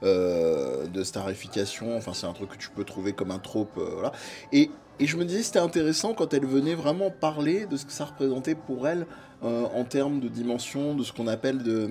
de 0.01 1.03
starification. 1.03 1.97
Enfin, 1.97 2.13
c'est 2.13 2.25
un 2.25 2.31
truc 2.31 2.51
que 2.51 2.57
tu 2.57 2.69
peux 2.69 2.85
trouver 2.85 3.11
comme 3.11 3.31
un 3.31 3.39
trope. 3.39 3.77
voilà. 3.77 4.13
Et, 4.53 4.71
et 4.99 5.05
je 5.07 5.17
me 5.17 5.25
disais, 5.25 5.43
c'était 5.43 5.59
intéressant 5.59 6.13
quand 6.13 6.33
elle 6.33 6.45
venait 6.45 6.75
vraiment 6.75 7.09
parler 7.12 7.65
de 7.65 7.77
ce 7.77 7.85
que 7.85 7.91
ça 7.91 8.05
représentait 8.05 8.55
pour 8.55 8.88
elle 8.88 9.05
euh, 9.41 9.63
en 9.73 9.85
termes 9.85 10.19
de 10.19 10.27
dimension, 10.27 10.95
de 10.95 11.03
ce 11.05 11.13
qu'on 11.13 11.27
appelle 11.27 11.63
de, 11.63 11.88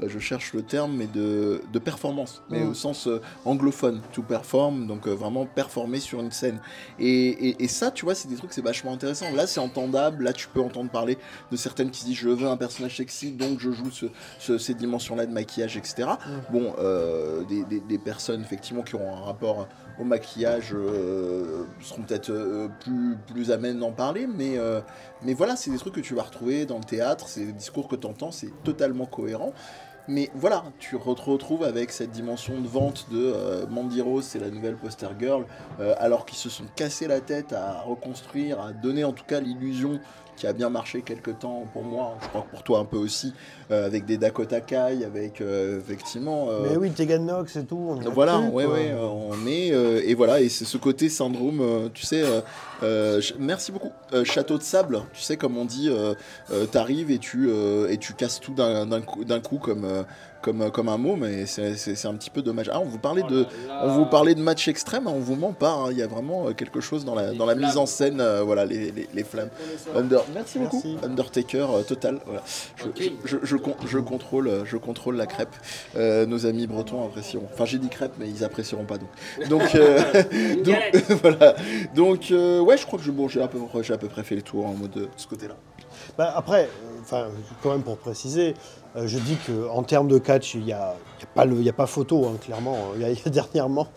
euh, 0.00 0.08
je 0.08 0.18
cherche 0.18 0.54
le 0.54 0.62
terme, 0.62 0.96
mais 0.96 1.06
de, 1.06 1.60
de 1.70 1.78
performance, 1.78 2.42
mais 2.48 2.60
Mm. 2.60 2.70
au 2.70 2.74
sens 2.74 3.06
euh, 3.06 3.20
anglophone, 3.44 4.00
to 4.14 4.22
perform, 4.22 4.86
donc 4.86 5.06
vraiment 5.06 5.44
performer 5.44 6.00
sur 6.00 6.20
une 6.20 6.30
scène. 6.30 6.58
Et, 6.98 7.28
et- 7.50 7.62
et 7.64 7.68
ça, 7.68 7.90
tu 7.90 8.06
vois, 8.06 8.14
c'est 8.14 8.28
des 8.28 8.36
trucs, 8.36 8.54
c'est 8.54 8.64
vachement 8.64 8.94
intéressant. 8.94 9.26
Là, 9.34 9.46
c'est 9.46 9.60
entendable. 9.60 10.24
Là, 10.24 10.32
tu 10.32 10.48
peux 10.48 10.62
entendre 10.62 10.88
parler 10.90 11.18
de 11.52 11.56
certaines 11.58 11.90
qui 11.90 12.00
se 12.00 12.06
disent, 12.06 12.16
je 12.16 12.30
veux 12.30 12.48
un 12.48 12.56
personnage 12.56 12.96
sexy, 12.96 13.30
donc 13.32 13.60
je 13.60 13.72
joue 13.72 13.90
ce- 13.90 14.06
ce- 14.38 14.56
ces 14.56 14.72
dimensions-là 14.72 15.26
de 15.26 15.32
maquillage, 15.32 15.76
etc. 15.76 16.08
Bon, 16.50 16.72
euh, 16.78 17.42
des, 17.44 17.62
des- 17.64 17.80
des 17.80 17.98
personnes, 17.98 18.40
effectivement, 18.40 18.80
qui 18.82 18.94
auront 18.94 19.14
un 19.18 19.20
rapport 19.20 19.68
au 20.00 20.04
maquillage 20.04 20.72
euh, 20.74 21.64
seront 21.80 22.02
peut-être 22.02 22.30
euh, 22.30 22.68
plus, 22.80 23.16
plus 23.26 23.50
amènes 23.50 23.78
d'en 23.78 23.92
parler, 23.92 24.26
mais, 24.26 24.58
euh, 24.58 24.80
mais 25.22 25.34
voilà, 25.34 25.56
c'est 25.56 25.70
des 25.70 25.78
trucs 25.78 25.94
que 25.94 26.00
tu 26.00 26.14
vas 26.14 26.22
retrouver 26.22 26.66
dans 26.66 26.78
le 26.78 26.84
théâtre, 26.84 27.28
c'est 27.28 27.46
des 27.46 27.52
discours 27.52 27.88
que 27.88 27.96
tu 27.96 28.06
entends, 28.06 28.30
c'est 28.30 28.52
totalement 28.64 29.06
cohérent. 29.06 29.52
Mais 30.08 30.30
voilà, 30.36 30.62
tu 30.78 30.96
te 30.96 31.02
retrouves 31.02 31.64
avec 31.64 31.90
cette 31.90 32.12
dimension 32.12 32.60
de 32.60 32.68
vente 32.68 33.08
de 33.10 33.66
Mandy 33.68 34.00
Rose, 34.00 34.24
c'est 34.24 34.38
la 34.38 34.50
nouvelle 34.50 34.76
poster 34.76 35.08
girl, 35.18 35.44
alors 35.98 36.24
qu'ils 36.24 36.38
se 36.38 36.48
sont 36.48 36.62
cassés 36.76 37.08
la 37.08 37.18
tête 37.18 37.52
à 37.52 37.80
reconstruire, 37.80 38.60
à 38.60 38.72
donner 38.72 39.02
en 39.02 39.10
tout 39.10 39.24
cas 39.24 39.40
l'illusion 39.40 39.98
qui 40.36 40.46
a 40.46 40.52
bien 40.52 40.70
marché 40.70 41.02
quelques 41.02 41.40
temps 41.40 41.64
pour 41.72 41.82
moi, 41.82 42.16
je 42.22 42.28
crois 42.28 42.42
que 42.42 42.50
pour 42.50 42.62
toi 42.62 42.78
un 42.78 42.84
peu 42.84 42.98
aussi, 42.98 43.34
euh, 43.70 43.86
avec 43.86 44.04
des 44.04 44.16
Dakota 44.16 44.60
Kai, 44.60 45.04
avec 45.04 45.40
euh, 45.40 45.78
effectivement... 45.80 46.48
euh, 46.50 46.60
Mais 46.70 46.76
oui, 46.76 46.90
Tegan 46.90 47.20
Knox 47.20 47.56
et 47.56 47.64
tout. 47.64 47.76
on 48.04 48.10
voilà, 48.10 48.38
plus, 48.38 48.48
ouais, 48.50 48.66
ouais, 48.66 48.90
euh, 48.92 49.06
on 49.06 49.46
est 49.46 49.72
euh, 49.72 50.00
et 50.04 50.14
voilà, 50.14 50.40
et 50.40 50.48
c'est 50.48 50.64
ce 50.64 50.76
côté 50.78 51.08
syndrome, 51.08 51.60
euh, 51.60 51.88
tu 51.92 52.04
sais. 52.06 52.22
euh, 52.22 52.40
euh, 52.82 53.20
merci 53.38 53.72
beaucoup. 53.72 53.90
Euh, 54.12 54.24
château 54.24 54.58
de 54.58 54.62
sable, 54.62 55.02
tu 55.12 55.22
sais 55.22 55.36
comme 55.36 55.56
on 55.56 55.64
dit, 55.64 55.88
euh, 55.90 56.14
euh, 56.52 56.66
t'arrives 56.66 57.10
et 57.10 57.18
tu 57.18 57.48
euh, 57.48 57.88
et 57.88 57.96
tu 57.96 58.12
casses 58.12 58.38
tout 58.40 58.52
d'un 58.52 58.86
d'un 58.86 59.00
coup, 59.00 59.24
coup 59.42 59.58
comme 59.58 59.84
euh, 59.84 60.02
comme 60.42 60.70
comme 60.70 60.88
un 60.88 60.98
mot, 60.98 61.16
mais 61.16 61.46
c'est 61.46 62.06
un 62.06 62.14
petit 62.14 62.30
peu 62.30 62.42
dommage. 62.42 62.70
Ah, 62.72 62.78
on 62.80 62.84
vous 62.84 62.98
parlait 62.98 63.22
de 63.22 63.46
on 63.82 63.88
vous 63.94 64.04
parlait 64.06 64.34
de 64.34 64.40
match 64.42 64.68
extrême, 64.68 65.06
hein, 65.08 65.12
on 65.14 65.18
vous 65.20 65.34
ment 65.34 65.52
pas. 65.54 65.70
hein, 65.72 65.88
Il 65.90 65.96
y 65.98 66.02
a 66.02 66.06
vraiment 66.06 66.48
euh, 66.48 66.52
quelque 66.52 66.80
chose 66.80 67.04
dans 67.04 67.14
la 67.14 67.32
dans 67.32 67.46
la 67.46 67.54
mise 67.54 67.76
en 67.78 67.86
scène, 67.86 68.20
euh, 68.20 68.42
voilà 68.42 68.64
les, 68.66 68.92
les, 68.92 69.08
les 69.12 69.24
flammes. 69.24 69.48
Under- 69.94 70.24
merci 70.34 70.58
beaucoup. 70.58 70.82
Merci. 70.84 70.98
Undertaker 71.04 71.66
euh, 71.74 71.82
total. 71.82 72.20
Voilà. 72.26 72.42
Je, 72.76 72.84
je, 73.24 73.36
je, 73.42 73.55
je 73.56 73.62
con- 73.62 73.76
je 73.86 73.98
contrôle 73.98 74.48
euh, 74.48 74.64
je 74.64 74.76
contrôle 74.76 75.16
la 75.16 75.26
crêpe. 75.26 75.54
Euh, 75.96 76.26
nos 76.26 76.46
amis 76.46 76.66
bretons 76.66 77.04
apprécieront. 77.06 77.48
Enfin, 77.52 77.64
j'ai 77.64 77.78
dit 77.78 77.88
crêpe, 77.88 78.12
mais 78.18 78.28
ils 78.28 78.44
apprécieront 78.44 78.84
pas 78.84 78.98
donc. 78.98 79.08
Donc, 79.48 79.74
euh, 79.74 79.98
donc 80.64 80.76
voilà. 81.22 81.54
Donc, 81.94 82.30
euh, 82.30 82.60
ouais, 82.60 82.76
je 82.76 82.86
crois 82.86 82.98
que 82.98 83.10
bon, 83.10 83.28
j'ai 83.28 83.42
à 83.42 83.48
peu 83.48 83.58
près, 83.58 83.82
j'ai 83.82 83.94
à 83.94 83.98
peu 83.98 84.08
près 84.08 84.22
fait 84.22 84.36
le 84.36 84.42
tour 84.42 84.66
en 84.66 84.74
mode 84.74 84.90
de 84.92 85.08
ce 85.16 85.26
côté-là. 85.26 85.54
Bah, 86.18 86.32
après, 86.36 86.64
euh, 86.64 87.00
enfin, 87.02 87.26
quand 87.62 87.70
même 87.72 87.82
pour 87.82 87.96
préciser, 87.98 88.54
euh, 88.96 89.06
je 89.06 89.18
dis 89.18 89.36
qu'en 89.46 89.82
termes 89.82 90.08
de 90.08 90.18
catch, 90.18 90.54
il 90.54 90.64
n'y 90.64 90.72
a, 90.72 90.94
y 91.20 91.24
a, 91.24 91.26
pas 91.34 91.44
le- 91.44 91.56
il 91.56 91.64
y 91.64 91.68
a 91.68 91.72
pas 91.72 91.86
photo, 91.86 92.26
hein, 92.26 92.36
clairement. 92.40 92.76
Il 92.96 93.02
y 93.02 93.04
a, 93.04 93.10
il 93.10 93.18
y 93.18 93.22
a 93.26 93.30
dernièrement. 93.30 93.88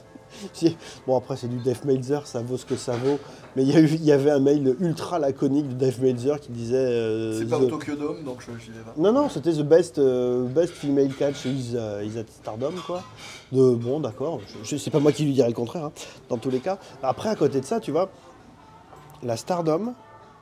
Bon, 1.08 1.18
après, 1.18 1.36
c'est 1.38 1.48
du 1.48 1.58
Dave 1.58 1.86
Meltzer, 1.86 2.20
ça 2.26 2.42
vaut 2.42 2.58
ce 2.58 2.66
que 2.66 2.76
ça 2.76 2.94
vaut. 2.94 3.20
Mais 3.56 3.64
il 3.64 3.70
y, 3.70 3.76
a 3.76 3.80
eu- 3.80 3.88
il 3.88 4.04
y 4.06 4.12
avait 4.12 4.32
un 4.32 4.40
mail 4.40 4.76
ultra 4.80 5.18
laconique 5.20 5.68
de 5.70 5.74
Dave 5.74 6.02
Meltzer 6.02 6.40
qui 6.40 6.52
disait. 6.52 6.76
euh, 6.78 7.44
The- 7.44 7.70
Tokyo 7.70 7.96
Dome, 7.96 8.24
donc 8.24 8.38
je 8.46 8.52
n'y 8.52 8.78
vais 8.78 8.84
pas. 8.84 8.94
Non, 8.98 9.12
non, 9.12 9.30
c'était 9.30 9.52
The 9.54 9.62
Best, 9.64 9.98
euh, 10.00 10.46
best 10.46 10.74
Female 10.74 11.10
Catch 11.18 11.46
is, 11.46 11.72
euh, 11.76 12.04
is 12.06 12.18
at 12.20 12.26
Stardom, 12.30 12.74
quoi. 12.86 13.04
De, 13.52 13.74
bon, 13.74 14.00
d'accord, 14.00 14.40
c'est 14.64 14.90
pas 14.92 15.00
moi 15.00 15.12
qui 15.12 15.24
lui 15.26 15.34
dirais 15.34 15.48
le 15.48 15.56
contraire, 15.56 15.86
hein, 15.86 15.92
dans 16.30 16.38
tous 16.38 16.52
les 16.52 16.60
cas. 16.60 16.78
Après, 17.02 17.30
à 17.30 17.36
côté 17.36 17.60
de 17.62 17.66
ça, 17.66 17.80
tu 17.80 17.92
vois, 17.92 18.10
la 19.24 19.36
Stardom, 19.36 19.94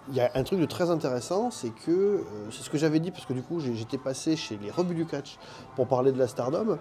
il 0.09 0.15
y 0.15 0.21
a 0.21 0.31
un 0.35 0.43
truc 0.43 0.59
de 0.59 0.65
très 0.65 0.89
intéressant, 0.89 1.51
c'est 1.51 1.69
que, 1.69 1.91
euh, 1.91 2.21
c'est 2.51 2.63
ce 2.63 2.69
que 2.69 2.77
j'avais 2.77 2.99
dit, 2.99 3.11
parce 3.11 3.25
que 3.25 3.33
du 3.33 3.41
coup, 3.41 3.59
j'étais 3.59 3.97
passé 3.97 4.35
chez 4.35 4.57
les 4.61 4.71
rebuts 4.71 4.95
du 4.95 5.05
catch 5.05 5.37
pour 5.75 5.87
parler 5.87 6.11
de 6.11 6.17
la 6.17 6.27
Stardom, 6.27 6.77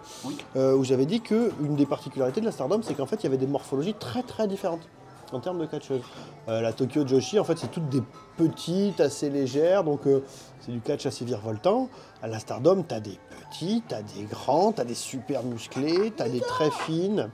euh, 0.56 0.74
où 0.74 0.84
j'avais 0.84 1.06
dit 1.06 1.20
que 1.20 1.50
une 1.60 1.76
des 1.76 1.86
particularités 1.86 2.40
de 2.40 2.46
la 2.46 2.52
Stardom, 2.52 2.80
c'est 2.82 2.94
qu'en 2.94 3.06
fait, 3.06 3.16
il 3.16 3.24
y 3.24 3.26
avait 3.26 3.36
des 3.36 3.46
morphologies 3.46 3.94
très 3.94 4.22
très 4.22 4.46
différentes 4.46 4.88
en 5.32 5.40
termes 5.40 5.58
de 5.58 5.66
catcheuse. 5.66 6.02
Euh, 6.48 6.60
la 6.60 6.72
Tokyo 6.72 7.06
Joshi, 7.06 7.38
en 7.38 7.44
fait, 7.44 7.58
c'est 7.58 7.70
toutes 7.70 7.88
des 7.88 8.02
petites, 8.36 9.00
assez 9.00 9.30
légères, 9.30 9.84
donc 9.84 10.06
euh, 10.06 10.22
c'est 10.60 10.72
du 10.72 10.80
catch 10.80 11.06
assez 11.06 11.24
virevoltant. 11.24 11.88
À 12.22 12.28
la 12.28 12.38
Stardom, 12.38 12.82
t'as 12.86 13.00
des 13.00 13.18
petits, 13.50 13.82
t'as 13.86 14.02
des 14.02 14.24
grands, 14.24 14.72
t'as 14.72 14.84
des 14.84 14.94
super 14.94 15.42
musclés, 15.42 16.12
t'as 16.16 16.28
des 16.28 16.40
très 16.40 16.70
fines. 16.70 17.30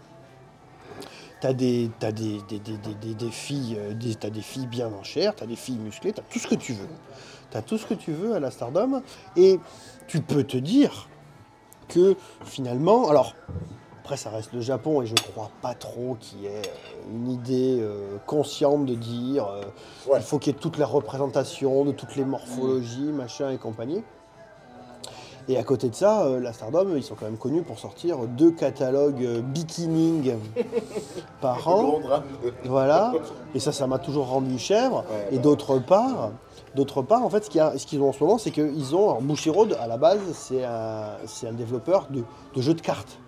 T'as 1.42 1.52
des, 1.52 1.90
t'as 1.98 2.12
des, 2.12 2.38
des, 2.48 2.60
des, 2.60 2.76
des, 2.78 2.94
des- 2.94 3.14
des 3.14 3.30
filles, 3.32 3.76
euh, 3.76 3.94
des 3.94 4.42
filles 4.42 4.68
bien 4.68 4.86
en 4.86 5.02
chair, 5.02 5.34
t'as 5.34 5.44
des 5.46 5.56
filles 5.56 5.78
musclées, 5.78 6.12
t'as 6.12 6.22
tout 6.22 6.38
ce 6.38 6.46
que 6.46 6.54
tu 6.54 6.72
veux. 6.72 6.86
T'as 7.50 7.62
tout 7.62 7.76
ce 7.78 7.84
que 7.84 7.94
tu 7.94 8.12
veux 8.12 8.32
à 8.34 8.38
la 8.38 8.52
Stardom. 8.52 9.02
Et 9.36 9.58
tu 10.06 10.20
peux 10.20 10.44
te 10.44 10.56
dire 10.56 11.08
que 11.88 12.14
finalement, 12.44 13.08
alors 13.08 13.34
après 14.04 14.16
ça 14.16 14.30
reste 14.30 14.52
le 14.52 14.60
Japon 14.60 15.02
et 15.02 15.06
je 15.06 15.14
crois 15.16 15.50
pas 15.60 15.74
trop 15.74 16.16
qu'il 16.20 16.42
y 16.42 16.46
ait 16.46 16.50
euh, 16.62 17.10
une 17.12 17.28
idée 17.28 17.78
euh, 17.80 18.18
consciente 18.26 18.86
de 18.86 18.94
dire 18.94 19.46
euh, 19.48 19.62
Ouais. 20.06 20.18
il 20.20 20.22
faut 20.22 20.38
qu'il 20.38 20.52
y 20.52 20.56
ait 20.56 20.60
toute 20.60 20.78
la 20.78 20.86
représentation 20.86 21.84
de 21.84 21.90
toutes 21.90 22.14
les 22.14 22.24
morphologies, 22.24 23.10
machin 23.12 23.50
et 23.50 23.58
compagnie. 23.58 24.04
Et 25.48 25.56
à 25.56 25.62
côté 25.64 25.88
de 25.88 25.94
ça, 25.94 26.22
euh, 26.24 26.40
la 26.40 26.52
Stardom, 26.52 26.94
ils 26.96 27.02
sont 27.02 27.14
quand 27.16 27.24
même 27.24 27.36
connus 27.36 27.62
pour 27.62 27.78
sortir 27.78 28.18
deux 28.28 28.52
catalogues 28.52 29.24
euh, 29.24 29.40
bikining 29.40 30.34
par 31.40 31.66
an. 31.68 32.00
Voilà. 32.64 33.12
Et 33.54 33.60
ça, 33.60 33.72
ça 33.72 33.86
m'a 33.86 33.98
toujours 33.98 34.28
rendu 34.28 34.58
chèvre. 34.58 35.04
Ouais, 35.10 35.28
Et 35.32 35.36
bah. 35.36 35.42
d'autre 35.42 35.78
part, 35.78 36.30
d'autre 36.76 37.02
part, 37.02 37.24
en 37.24 37.30
fait, 37.30 37.44
ce 37.44 37.86
qu'ils 37.86 38.00
ont 38.00 38.08
en 38.08 38.12
ce 38.12 38.22
moment, 38.22 38.38
c'est 38.38 38.52
qu'ils 38.52 38.94
ont. 38.94 39.10
Alors, 39.10 39.22
Bushiroad, 39.22 39.76
à 39.80 39.86
la 39.88 39.96
base, 39.96 40.20
c'est 40.32 40.64
un, 40.64 41.52
développeur 41.52 42.06
de, 42.10 42.22
de 42.54 42.62
jeux 42.62 42.74
de 42.74 42.80
cartes. 42.80 43.18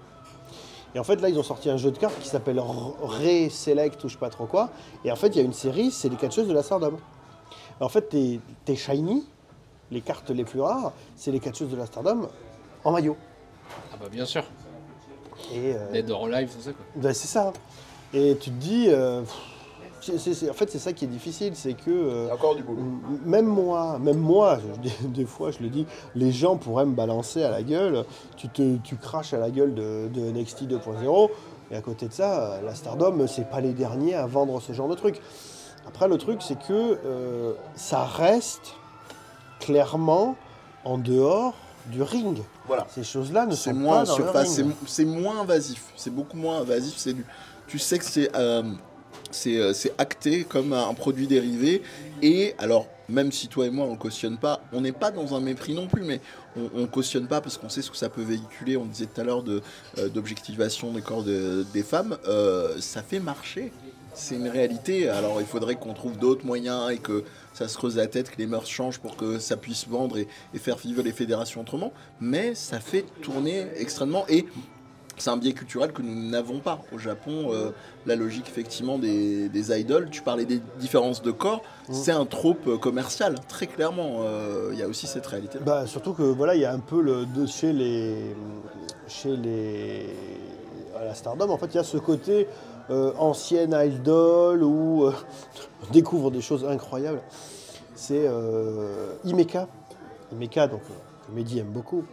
Et 0.94 1.00
en 1.00 1.04
fait, 1.04 1.20
là, 1.20 1.28
ils 1.28 1.38
ont 1.38 1.42
sorti 1.42 1.68
un 1.68 1.76
jeu 1.76 1.90
de 1.90 1.98
cartes 1.98 2.18
qui 2.20 2.28
s'appelle 2.28 2.58
R- 2.58 2.94
Ray 3.02 3.50
Select 3.50 4.02
ou 4.04 4.08
je 4.08 4.12
sais 4.12 4.18
pas 4.20 4.30
trop 4.30 4.46
quoi. 4.46 4.68
Et 5.04 5.10
en 5.10 5.16
fait, 5.16 5.26
il 5.28 5.36
y 5.36 5.40
a 5.40 5.42
une 5.42 5.52
série, 5.52 5.90
c'est 5.90 6.08
les 6.08 6.14
catcheuses 6.14 6.46
de 6.46 6.52
la 6.54 6.62
Stardom. 6.62 6.92
En 7.80 7.88
fait, 7.88 8.02
tes, 8.10 8.40
tes 8.64 8.76
shiny, 8.76 9.24
les 9.94 10.00
cartes 10.02 10.28
les 10.30 10.44
plus 10.44 10.60
rares, 10.60 10.92
c'est 11.16 11.30
les 11.30 11.40
catcheuses 11.40 11.70
de 11.70 11.76
la 11.76 11.86
Stardom 11.86 12.28
en 12.84 12.90
maillot. 12.92 13.16
Ah 13.92 13.96
bah 14.00 14.08
bien 14.12 14.26
sûr. 14.26 14.44
Et, 15.52 15.74
euh, 15.74 15.90
Dead 15.92 16.10
or 16.10 16.26
Alive, 16.26 16.50
tout 16.54 16.60
ça 16.60 16.72
quoi. 16.72 16.84
ben, 16.96 17.14
c'est 17.14 17.28
ça. 17.28 17.52
Et 18.12 18.36
tu 18.40 18.50
te 18.50 18.56
dis, 18.56 18.86
euh, 18.88 19.22
c'est- 20.00 20.18
c'est- 20.18 20.34
c'est- 20.34 20.50
en 20.50 20.52
fait, 20.54 20.70
c'est 20.70 20.78
ça 20.78 20.92
qui 20.92 21.04
est 21.04 21.08
difficile, 21.08 21.52
c'est 21.56 21.74
que 21.74 21.90
euh, 21.90 22.24
Il 22.24 22.28
y 22.28 22.30
a 22.30 22.34
encore 22.34 22.54
du 22.54 22.62
boulot. 22.62 22.80
m- 22.80 23.18
même 23.24 23.46
moi, 23.46 23.98
même 23.98 24.18
moi, 24.18 24.58
je 24.60 24.80
dis- 24.80 24.94
des 25.08 25.24
fois, 25.26 25.50
je 25.50 25.58
le 25.60 25.68
dis, 25.68 25.86
les 26.14 26.30
gens 26.32 26.56
pourraient 26.56 26.86
me 26.86 26.94
balancer 26.94 27.42
à 27.42 27.50
la 27.50 27.62
gueule. 27.62 28.04
Tu 28.36 28.48
te, 28.48 28.76
tu 28.78 28.96
craches 28.96 29.32
à 29.34 29.38
la 29.38 29.50
gueule 29.50 29.74
de, 29.74 30.08
de 30.12 30.20
NXT 30.30 30.64
2.0. 30.66 31.30
Et 31.70 31.76
à 31.76 31.80
côté 31.80 32.06
de 32.08 32.12
ça, 32.12 32.52
euh, 32.54 32.60
la 32.62 32.74
Stardom, 32.74 33.26
c'est 33.26 33.48
pas 33.48 33.60
les 33.60 33.72
derniers 33.72 34.14
à 34.14 34.26
vendre 34.26 34.60
ce 34.60 34.72
genre 34.72 34.88
de 34.88 34.94
truc. 34.94 35.20
Après, 35.86 36.08
le 36.08 36.16
truc, 36.18 36.40
c'est 36.42 36.58
que 36.58 36.98
euh, 37.04 37.52
ça 37.74 38.04
reste 38.04 38.74
clairement 39.64 40.36
en 40.84 40.98
dehors 40.98 41.54
du 41.86 42.02
ring. 42.02 42.38
Voilà. 42.66 42.86
Ces 42.94 43.04
choses-là 43.04 43.46
ne 43.46 43.54
sont 43.54 43.74
moins 43.74 44.00
pas 44.00 44.04
dans 44.04 44.16
le 44.18 44.24
surface, 44.24 44.48
c'est 44.54 44.62
ring. 44.62 44.74
c'est 44.86 45.04
moins 45.04 45.40
invasif. 45.40 45.84
C'est 45.96 46.14
beaucoup 46.14 46.36
moins 46.36 46.58
invasif. 46.60 46.94
C'est 46.96 47.12
du- 47.14 47.26
tu 47.66 47.78
sais 47.78 47.98
que 47.98 48.04
c'est 48.04 48.34
euh, 48.36 48.62
c'est 49.30 49.56
euh, 49.58 49.72
c'est 49.72 49.92
acté 49.98 50.44
comme 50.44 50.72
un 50.72 50.94
produit 50.94 51.26
dérivé. 51.26 51.82
Et 52.22 52.54
alors, 52.58 52.86
même 53.08 53.32
si 53.32 53.48
toi 53.48 53.66
et 53.66 53.70
moi 53.70 53.86
on 53.86 53.92
le 53.92 53.98
cautionne 53.98 54.38
pas, 54.38 54.60
on 54.72 54.80
n'est 54.80 54.92
pas 54.92 55.10
dans 55.10 55.34
un 55.34 55.40
mépris 55.40 55.74
non 55.74 55.86
plus, 55.86 56.02
mais 56.04 56.20
on, 56.56 56.82
on 56.82 56.86
cautionne 56.86 57.26
pas 57.26 57.40
parce 57.40 57.58
qu'on 57.58 57.68
sait 57.68 57.82
ce 57.82 57.90
que 57.90 57.96
ça 57.96 58.08
peut 58.08 58.22
véhiculer. 58.22 58.76
On 58.76 58.84
disait 58.86 59.06
tout 59.06 59.20
à 59.20 59.24
l'heure 59.24 59.42
de 59.42 59.62
euh, 59.98 60.08
d'objectivation 60.08 60.90
des 60.92 61.02
corps 61.02 61.22
de- 61.22 61.66
des 61.74 61.82
femmes. 61.82 62.16
Euh, 62.28 62.76
ça 62.80 63.02
fait 63.02 63.20
marcher. 63.20 63.72
C'est 64.14 64.36
une 64.36 64.48
réalité. 64.48 65.08
Alors, 65.08 65.40
il 65.40 65.46
faudrait 65.46 65.74
qu'on 65.74 65.92
trouve 65.92 66.16
d'autres 66.18 66.46
moyens 66.46 66.90
et 66.90 66.98
que 66.98 67.24
ça 67.52 67.68
se 67.68 67.76
creuse 67.76 67.96
la 67.96 68.06
tête, 68.06 68.30
que 68.30 68.38
les 68.38 68.46
mœurs 68.46 68.68
changent 68.68 68.98
pour 69.00 69.16
que 69.16 69.38
ça 69.38 69.56
puisse 69.56 69.86
vendre 69.88 70.18
et, 70.18 70.28
et 70.54 70.58
faire 70.58 70.76
vivre 70.76 71.02
les 71.02 71.12
fédérations 71.12 71.60
autrement. 71.60 71.92
Mais 72.20 72.54
ça 72.54 72.80
fait 72.80 73.04
tourner 73.22 73.66
extrêmement. 73.76 74.24
Et 74.28 74.46
c'est 75.16 75.30
un 75.30 75.36
biais 75.36 75.52
culturel 75.52 75.92
que 75.92 76.02
nous 76.02 76.30
n'avons 76.30 76.58
pas. 76.58 76.80
Au 76.92 76.98
Japon, 76.98 77.50
euh, 77.52 77.70
la 78.06 78.16
logique 78.16 78.48
effectivement 78.48 78.98
des, 78.98 79.48
des 79.48 79.78
idoles, 79.78 80.10
tu 80.10 80.22
parlais 80.22 80.44
des 80.44 80.60
différences 80.78 81.22
de 81.22 81.30
corps, 81.30 81.62
c'est 81.90 82.10
un 82.12 82.26
trope 82.26 82.66
euh, 82.66 82.78
commercial, 82.78 83.36
très 83.48 83.66
clairement. 83.66 84.22
Euh, 84.22 84.70
Il 84.72 84.78
y 84.78 84.82
a 84.82 84.88
aussi 84.88 85.06
cette 85.06 85.26
réalité. 85.26 85.58
Bah, 85.64 85.86
surtout 85.86 86.14
que 86.14 86.22
voilà, 86.22 86.56
il 86.56 86.60
y 86.60 86.64
a 86.64 86.72
un 86.72 86.80
peu 86.80 87.00
le 87.00 87.26
de 87.26 87.46
chez 87.46 87.72
les 87.72 88.34
chez 89.06 89.36
les 89.36 90.06
à 90.98 91.04
la 91.04 91.14
Stardom, 91.14 91.50
en 91.50 91.58
fait, 91.58 91.66
il 91.66 91.74
y 91.76 91.80
a 91.80 91.84
ce 91.84 91.96
côté 91.96 92.46
euh, 92.90 93.12
ancienne 93.18 93.76
idol 93.78 94.62
euh, 94.62 94.66
on 94.66 95.12
découvre 95.92 96.30
des 96.30 96.40
choses 96.40 96.64
incroyables. 96.64 97.22
C'est 97.94 98.26
euh, 98.26 99.14
Imeka. 99.24 99.68
Imeka, 100.32 100.66
donc 100.66 100.80
euh, 100.90 101.26
que 101.26 101.32
Mehdi 101.32 101.58
aime 101.58 101.70
beaucoup. 101.70 102.04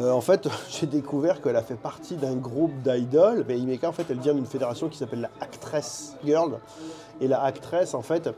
Euh, 0.00 0.10
en 0.10 0.20
fait, 0.20 0.48
j'ai 0.70 0.86
découvert 0.86 1.40
qu'elle 1.40 1.56
a 1.56 1.62
fait 1.62 1.76
partie 1.76 2.16
d'un 2.16 2.34
groupe 2.36 2.72
d'idoles. 2.82 3.44
Mais 3.46 3.58
Imeka, 3.58 3.88
en 3.88 3.92
fait, 3.92 4.06
elle 4.10 4.20
vient 4.20 4.34
d'une 4.34 4.46
fédération 4.46 4.88
qui 4.88 4.98
s'appelle 4.98 5.20
la 5.20 5.30
Actress 5.40 6.16
Girl. 6.24 6.58
Et 7.20 7.28
la 7.28 7.42
Actress, 7.42 7.94
en 7.94 8.02
fait, 8.02 8.28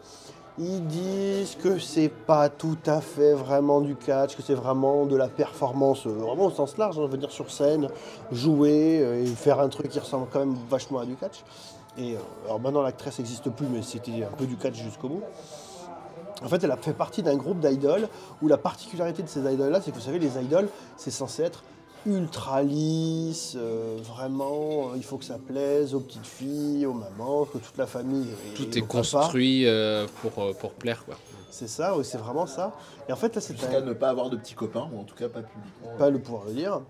ils 0.59 0.87
disent 0.87 1.57
que 1.57 1.79
c'est 1.79 2.09
pas 2.09 2.49
tout 2.49 2.79
à 2.87 3.01
fait 3.01 3.35
vraiment 3.35 3.81
du 3.81 3.95
catch, 3.95 4.37
que 4.37 4.43
c'est 4.43 4.55
vraiment 4.55 5.05
de 5.05 5.17
la 5.17 5.29
performance, 5.29 6.07
euh, 6.07 6.11
vraiment 6.11 6.47
au 6.47 6.51
sens 6.51 6.79
large, 6.79 6.99
hein, 6.99 7.03
on 7.05 7.09
veut 7.09 7.19
dire 7.19 7.31
sur 7.31 7.51
scène, 7.51 7.89
jouer 8.33 9.01
euh, 9.03 9.23
et 9.23 9.27
faire 9.27 9.61
un 9.61 9.69
truc 9.69 9.89
qui 9.89 9.99
ressemble 9.99 10.27
quand 10.33 10.41
même 10.41 10.57
vachement 10.71 11.01
à 11.01 11.05
du 11.05 11.15
catch. 11.15 11.45
Et 11.99 12.15
euh, 12.15 12.19
alors 12.47 12.61
maintenant 12.61 12.83
l'actrice 12.83 13.19
n'existe 13.19 13.51
plus, 13.51 13.67
mais 13.67 13.83
c'était 13.83 14.25
un 14.25 14.35
peu 14.37 14.47
du 14.47 14.57
catch 14.57 14.77
jusqu'au 14.77 15.09
bout. 15.09 15.23
En 16.43 16.49
fait, 16.49 16.63
elle 16.65 16.71
a 16.71 16.77
fait 16.77 16.93
partie 16.93 17.23
d'un 17.23 17.37
groupe 17.37 17.61
d'idoles 17.61 18.09
où 18.43 18.49
la 18.49 18.59
particularité 18.59 19.23
de 19.23 19.29
ces 19.29 19.41
idoles-là, 19.41 19.81
c'est 19.81 19.91
que 19.91 19.97
vous 19.97 20.03
savez, 20.03 20.19
les 20.19 20.39
idoles, 20.39 20.69
c'est 20.97 21.11
censé 21.11 21.43
être 21.43 21.63
ultra 22.07 22.63
lisse, 22.63 23.55
euh, 23.57 23.99
vraiment, 24.03 24.91
euh, 24.93 24.97
il 24.97 25.03
faut 25.03 25.19
que 25.19 25.25
ça 25.25 25.39
plaise 25.39 25.95
aux 25.95 26.01
petites 26.01 26.27
filles, 26.27 26.87
aux 26.87 26.93
mamans, 26.93 27.45
que 27.45 27.59
toute 27.59 27.77
la 27.77 27.87
famille. 27.87 28.29
et 28.29 28.55
Tout 28.55 28.79
est 28.79 28.83
construit 28.83 29.67
euh, 29.67 30.07
pour, 30.23 30.57
pour 30.57 30.73
plaire 30.73 31.05
quoi. 31.05 31.17
C'est 31.51 31.69
ça, 31.69 31.97
oui, 31.97 32.05
c'est 32.05 32.19
vraiment 32.19 32.47
ça. 32.47 32.73
Et 33.09 33.13
en 33.13 33.17
fait, 33.17 33.35
là, 33.35 33.41
c'est 33.41 33.57
Jusqu'à 33.59 33.79
un- 33.79 33.81
ne 33.83 33.93
pas 33.93 34.11
avoir 34.11 34.31
de 34.31 34.37
petits 34.37 34.55
copains, 34.55 34.89
ou 34.93 35.01
en 35.01 35.05
tout 35.05 35.15
cas 35.15 35.29
pas 35.29 35.41
publiquement. 35.43 35.97
pas 35.99 36.11
le 36.11 36.19
pouvoir 36.19 36.45
le 36.47 36.53
dire. 36.53 36.81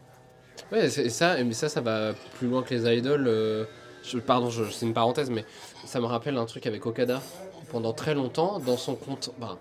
Ouais, 0.72 0.88
c'est 0.90 1.09
ça, 1.11 1.42
mais 1.44 1.52
ça, 1.52 1.68
ça 1.68 1.81
va 1.81 2.12
plus 2.38 2.48
loin 2.48 2.62
que 2.62 2.74
les 2.74 2.98
idoles. 2.98 3.26
euh, 3.29 3.64
je- 4.02 4.18
pardon, 4.18 4.50
je- 4.50 4.70
c'est 4.70 4.87
une 4.87 4.94
parenthèse, 4.94 5.31
mais 5.31 5.44
ça 5.85 6.00
me 6.00 6.07
rappelle 6.07 6.37
un 6.37 6.46
truc 6.46 6.66
avec 6.66 6.85
Okada. 6.87 7.20
Pendant 7.70 7.92
très 7.92 8.14
longtemps, 8.14 8.59
dans 8.59 8.76
son 8.76 8.94
compte, 8.94 9.31
ben, 9.38 9.57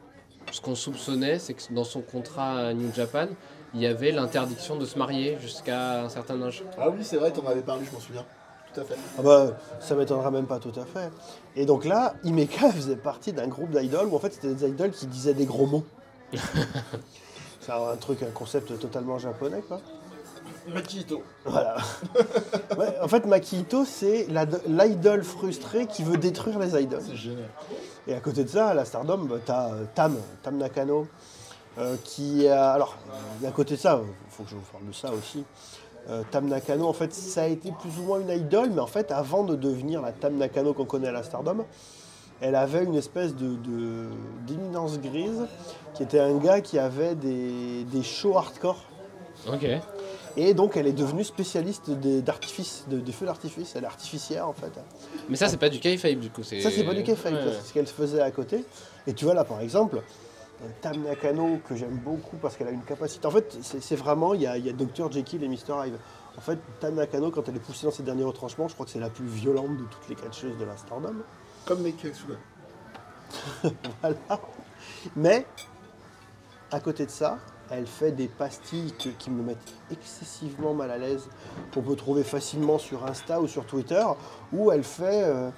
ce 0.51 0.61
qu'on 0.61 0.75
soupçonnait, 0.75 1.37
c'est 1.39 1.53
que 1.53 1.61
dans 1.71 1.83
son 1.83 2.01
contrat 2.01 2.67
à 2.67 2.73
New 2.73 2.91
Japan, 2.93 3.27
il 3.75 3.81
y 3.81 3.85
avait 3.85 4.11
l'interdiction 4.11 4.77
de 4.77 4.85
se 4.85 4.97
marier 4.97 5.37
jusqu'à 5.41 6.03
un 6.03 6.09
certain 6.09 6.41
âge. 6.41 6.63
Ah 6.77 6.89
oui, 6.89 6.99
c'est 7.01 7.17
vrai, 7.17 7.31
t'en 7.31 7.45
avais 7.45 7.61
parlé, 7.61 7.83
je 7.85 7.93
m'en 7.93 7.99
souviens. 7.99 8.25
Tout 8.73 8.81
à 8.81 8.83
fait. 8.85 8.95
Ah 9.19 9.21
bah, 9.21 9.47
ça 9.81 9.95
m'étonnera 9.95 10.31
même 10.31 10.47
pas 10.47 10.59
tout 10.59 10.73
à 10.75 10.85
fait. 10.85 11.11
Et 11.55 11.65
donc 11.65 11.85
là, 11.85 12.15
Imeka 12.23 12.71
faisait 12.73 12.95
partie 12.95 13.33
d'un 13.33 13.47
groupe 13.47 13.71
d'idoles 13.71 14.07
où 14.07 14.15
en 14.15 14.19
fait 14.19 14.33
c'était 14.33 14.53
des 14.53 14.69
idoles 14.69 14.91
qui 14.91 15.07
disaient 15.07 15.33
des 15.33 15.45
gros 15.45 15.65
mots. 15.65 15.85
c'est 17.59 17.71
un 17.71 17.95
truc, 17.97 18.23
un 18.23 18.31
concept 18.31 18.79
totalement 18.79 19.19
japonais 19.19 19.61
quoi. 19.67 19.81
Makito. 20.73 21.21
Voilà. 21.45 21.77
Ouais, 22.77 22.93
en 23.01 23.07
fait, 23.07 23.25
Makito, 23.25 23.85
c'est 23.85 24.27
l'idole 24.67 25.23
frustrée 25.23 25.85
qui 25.85 26.03
veut 26.03 26.17
détruire 26.17 26.59
les 26.59 26.81
idoles. 26.81 27.01
C'est 27.05 27.15
génial. 27.15 27.49
Et 28.05 28.13
à 28.13 28.19
côté 28.19 28.43
de 28.43 28.49
ça, 28.49 28.67
à 28.67 28.73
la 28.73 28.83
Stardom, 28.83 29.19
bah, 29.19 29.37
t'as 29.45 29.69
euh, 29.69 29.85
Tam, 29.93 30.17
Tam 30.43 30.57
Nakano, 30.57 31.07
euh, 31.77 31.95
qui 32.03 32.47
a. 32.47 32.71
Alors, 32.71 32.95
à 33.45 33.51
côté 33.51 33.75
de 33.75 33.79
ça, 33.79 34.01
il 34.03 34.31
faut 34.31 34.43
que 34.43 34.49
je 34.49 34.55
vous 34.55 34.61
parle 34.71 34.85
de 34.87 34.93
ça 34.93 35.11
aussi. 35.11 35.43
Euh, 36.09 36.21
Tam 36.31 36.47
Nakano, 36.47 36.87
en 36.87 36.93
fait, 36.93 37.13
ça 37.13 37.43
a 37.43 37.47
été 37.47 37.71
plus 37.71 37.89
ou 37.99 38.03
moins 38.03 38.19
une 38.19 38.29
idole, 38.29 38.69
mais 38.71 38.81
en 38.81 38.87
fait, 38.87 39.11
avant 39.11 39.43
de 39.43 39.55
devenir 39.55 40.01
la 40.01 40.11
Tam 40.11 40.35
Nakano 40.37 40.73
qu'on 40.73 40.85
connaît 40.85 41.07
à 41.07 41.11
la 41.11 41.23
Stardom, 41.23 41.65
elle 42.41 42.55
avait 42.55 42.83
une 42.83 42.95
espèce 42.95 43.33
de 43.35 43.55
de- 43.55 44.09
d'éminence 44.45 44.99
grise, 44.99 45.47
qui 45.95 46.03
était 46.03 46.19
un 46.19 46.37
gars 46.37 46.61
qui 46.61 46.77
avait 46.77 47.15
des, 47.15 47.83
des 47.85 48.03
shows 48.03 48.37
hardcore. 48.37 48.83
Ok. 49.51 49.65
Et 50.37 50.53
donc, 50.53 50.75
elle 50.75 50.85
est 50.85 50.91
devenue 50.93 51.23
spécialiste 51.23 51.89
des, 51.89 52.21
d'artifice, 52.21 52.83
de- 52.89 52.99
des 52.99 53.11
feux 53.13 53.25
d'artifice. 53.25 53.73
Elle 53.75 53.83
est 53.85 53.87
artificière, 53.87 54.47
en 54.49 54.53
fait. 54.53 54.71
Mais 55.29 55.37
ça, 55.37 55.47
c'est 55.47 55.55
pas 55.57 55.69
du 55.69 55.79
kayfabe 55.79 56.19
du 56.19 56.29
coup. 56.29 56.43
Ça, 56.43 56.55
c'est 56.69 56.83
pas 56.83 56.93
du 56.93 57.03
kayfabe, 57.03 57.33
Ouais. 57.33 57.39
c'est 57.61 57.69
ce 57.69 57.73
qu'elle 57.73 57.87
faisait 57.87 58.21
à 58.21 58.31
côté. 58.31 58.65
Et 59.07 59.13
tu 59.13 59.23
vois, 59.25 59.33
là, 59.33 59.43
par 59.45 59.61
exemple, 59.61 60.01
Tam 60.81 61.01
Nakano, 61.03 61.59
que 61.67 61.75
j'aime 61.75 61.97
beaucoup 61.97 62.37
parce 62.37 62.55
qu'elle 62.55 62.67
a 62.67 62.71
une 62.71 62.83
capacité. 62.83 63.25
En 63.27 63.31
fait, 63.31 63.57
c'est 63.61 63.95
vraiment, 63.95 64.33
il 64.33 64.41
y 64.41 64.47
a, 64.47 64.57
il 64.57 64.65
y 64.65 64.69
a 64.69 64.73
Dr. 64.73 65.11
Jekyll 65.11 65.43
et 65.43 65.47
Mr. 65.47 65.85
Hyde. 65.85 65.97
En 66.37 66.41
fait, 66.41 66.59
Tam 66.79 66.95
Nakano, 66.95 67.31
quand 67.31 67.47
elle 67.47 67.55
est 67.55 67.59
poussée 67.59 67.85
dans 67.85 67.91
ses 67.91 68.03
derniers 68.03 68.23
retranchements, 68.23 68.67
je 68.67 68.73
crois 68.73 68.85
que 68.85 68.91
c'est 68.91 68.99
la 68.99 69.09
plus 69.09 69.25
violente 69.25 69.77
de 69.77 69.83
toutes 69.83 70.09
les 70.09 70.15
catcheuses 70.15 70.57
de 70.57 70.65
la 70.65 70.75
Stardom. 70.77 71.15
Comme 71.65 71.85
Atsuga. 71.85 72.35
Voilà. 74.01 74.15
Mais, 75.15 75.45
à 76.71 76.79
côté 76.79 77.05
de 77.05 77.11
ça, 77.11 77.37
elle 77.69 77.87
fait 77.87 78.11
des 78.11 78.27
pastilles 78.27 78.93
que- 78.93 79.09
qui 79.09 79.29
me 79.31 79.41
mettent 79.43 79.73
excessivement 79.91 80.73
mal 80.73 80.91
à 80.91 80.97
l'aise, 80.97 81.27
qu'on 81.73 81.81
peut 81.81 81.95
trouver 81.95 82.23
facilement 82.23 82.77
sur 82.77 83.05
Insta 83.05 83.41
ou 83.41 83.47
sur 83.47 83.65
Twitter, 83.65 84.03
où 84.53 84.71
elle 84.71 84.83
fait 84.83 85.23
euh, 85.23 85.49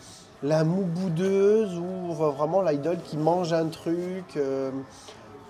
la 0.43 0.63
moue 0.63 0.85
boudeuse 0.85 1.77
ou 1.77 2.13
vraiment 2.13 2.61
l'idole 2.61 2.99
qui 3.03 3.17
mange 3.17 3.53
un 3.53 3.67
truc. 3.67 4.35
euh. 4.35 4.71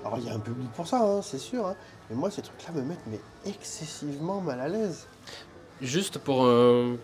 Alors, 0.05 0.19
il 0.19 0.25
y 0.25 0.29
a 0.29 0.33
un 0.33 0.39
public 0.39 0.69
pour 0.73 0.87
ça, 0.87 1.01
hein, 1.01 1.21
c'est 1.21 1.39
sûr. 1.39 1.65
hein. 1.65 1.75
Mais 2.09 2.15
moi, 2.15 2.31
ces 2.31 2.41
trucs-là 2.41 2.73
me 2.73 2.81
mettent 2.81 3.05
mais 3.07 3.19
excessivement 3.45 4.39
mal 4.39 4.61
à 4.61 4.69
l'aise. 4.69 5.07
Juste 5.81 6.17
pour, 6.19 6.45
euh, 6.45 6.95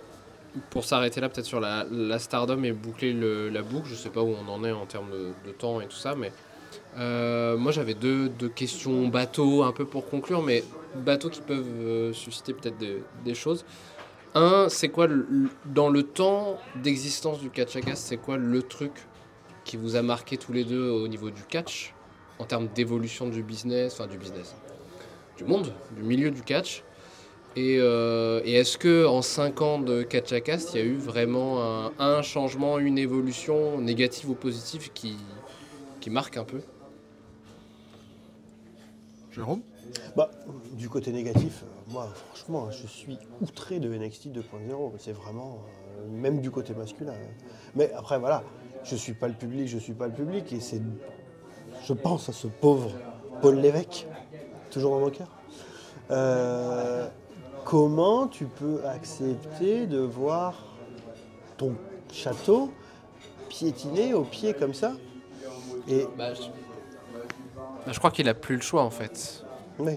pour 0.70 0.86
s'arrêter 0.86 1.20
là, 1.20 1.28
peut-être 1.30 1.46
sur 1.46 1.60
la, 1.60 1.86
Stardom 2.20 2.64
et 2.64 2.72
boucler 2.72 3.12
le- 3.14 3.50
la 3.50 3.62
boucle, 3.62 3.88
je 3.90 3.96
sais 3.96 4.10
pas 4.10 4.22
où 4.22 4.34
on 4.34 4.50
en 4.50 4.64
est 4.64 4.72
en 4.72 4.86
termes 4.86 5.12
de, 5.46 5.52
temps 5.52 5.82
et 5.82 5.88
tout 5.88 5.98
ça, 5.98 6.16
mais 6.16 6.32
euh, 6.98 7.58
moi 7.58 7.72
j'avais 7.72 7.94
deux, 7.94 8.32
questions 8.56 9.08
bateau 9.08 9.64
un 9.64 9.72
peu 9.74 9.86
pour 9.86 10.10
conclure, 10.10 10.42
mais 10.42 10.64
bateaux 10.96 11.30
qui 11.30 11.42
peuvent 11.42 12.14
susciter 12.14 12.54
peut-être 12.54 12.78
des 13.26 13.36
choses. 13.36 13.66
Un, 14.36 14.68
c'est 14.68 14.90
quoi, 14.90 15.08
dans 15.66 15.90
le 15.90 16.04
temps 16.04 16.58
d'existence 16.82 17.40
du 17.40 17.52
catch 17.52 17.76
à 17.76 17.82
gas, 17.82 17.96
c'est 17.96 18.18
quoi 18.18 18.38
le 18.38 18.64
truc 18.64 18.92
qui 19.64 19.78
vous 19.78 19.96
a 19.96 20.02
marqué 20.02 20.38
tous 20.38 20.54
les 20.54 20.64
deux 20.64 20.90
au 20.90 21.08
niveau 21.08 21.30
du 21.30 21.44
catch, 21.44 21.94
en 22.40 22.46
termes 22.46 22.68
d'évolution 22.68 23.28
du 23.30 23.44
business, 23.44 23.94
enfin 23.94 24.08
du 24.08 24.18
business, 24.18 24.56
du 25.38 25.44
monde, 25.44 25.72
du 25.92 26.02
milieu 26.02 26.32
du 26.32 26.42
catch? 26.42 26.84
Et, 27.56 27.78
euh, 27.80 28.42
est-ce 28.44 28.80
que 28.80 29.06
en 29.06 29.22
5 29.22 29.62
ans 29.62 29.80
de 29.80 30.02
catch 30.02 30.32
à 30.34 30.42
cast, 30.42 30.74
il 30.74 30.78
y 30.80 30.82
a 30.82 30.86
eu 30.86 30.98
vraiment 30.98 31.86
un, 31.86 31.94
un 32.00 32.22
changement, 32.24 32.80
une 32.80 32.98
évolution 32.98 33.80
négative 33.80 34.32
ou 34.32 34.36
positive 34.36 34.92
qui, 34.94 35.18
qui 36.00 36.10
marque 36.10 36.38
un 36.38 36.44
peu? 36.46 36.62
Jérôme? 39.32 39.62
Bah, 40.16 40.30
du 40.74 40.90
côté 40.90 41.12
négatif, 41.12 41.64
euh, 41.64 41.92
moi, 41.92 42.08
franchement, 42.28 42.70
je 42.72 42.88
suis 42.88 43.18
outré 43.42 43.80
de 43.80 43.94
NXT 43.94 44.28
2.0. 44.28 44.92
C'est 45.00 45.12
vraiment, 45.12 45.60
euh, 45.98 46.08
même 46.10 46.42
du 46.42 46.52
côté 46.52 46.74
masculin. 46.74 47.14
hein. 47.14 47.44
Mais 47.76 47.92
après, 47.94 48.20
voilà, 48.20 48.44
je 48.84 48.96
suis 48.96 49.14
pas 49.14 49.28
le 49.28 49.34
public, 49.34 49.68
je 49.68 49.78
suis 49.78 49.94
pas 49.94 50.08
le 50.08 50.14
public. 50.14 50.52
Et 50.54 50.60
c'est, 50.60 50.82
je 51.84 51.94
pense 51.94 52.30
à 52.30 52.34
ce 52.34 52.48
pauvre 52.48 52.92
Paul 53.42 53.56
Lévesque, 53.60 54.08
toujours 54.72 54.92
dans 54.94 55.00
mon 55.00 55.10
cœur. 55.10 55.28
Euh, 56.12 57.08
comment 57.66 58.28
tu 58.28 58.46
peux 58.46 58.86
accepter 58.86 59.88
de 59.88 60.00
voir 60.00 60.54
ton 61.58 61.76
château 62.12 62.72
piétiner 63.50 64.14
au 64.14 64.24
pied 64.24 64.54
comme 64.54 64.74
ça? 64.74 64.94
Et 65.88 66.06
Bah, 66.18 66.34
je... 66.34 66.42
bah, 66.44 67.92
je 67.92 67.98
crois 68.00 68.12
qu'il 68.12 68.28
a 68.30 68.34
plus 68.34 68.56
le 68.56 68.62
choix 68.62 68.84
en 68.84 68.90
fait. 68.90 69.43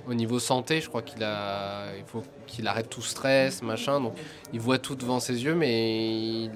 Au 0.08 0.14
niveau 0.14 0.38
santé, 0.38 0.80
je 0.80 0.88
crois 0.88 1.02
qu'il 1.02 1.22
a, 1.22 1.94
il 1.98 2.04
faut 2.06 2.22
qu'il 2.46 2.66
arrête 2.66 2.88
tout 2.88 3.02
stress, 3.02 3.62
machin. 3.62 4.00
Donc, 4.00 4.14
il 4.52 4.60
voit 4.60 4.78
tout 4.78 4.94
devant 4.94 5.20
ses 5.20 5.44
yeux, 5.44 5.54
mais 5.54 6.44
il- 6.44 6.50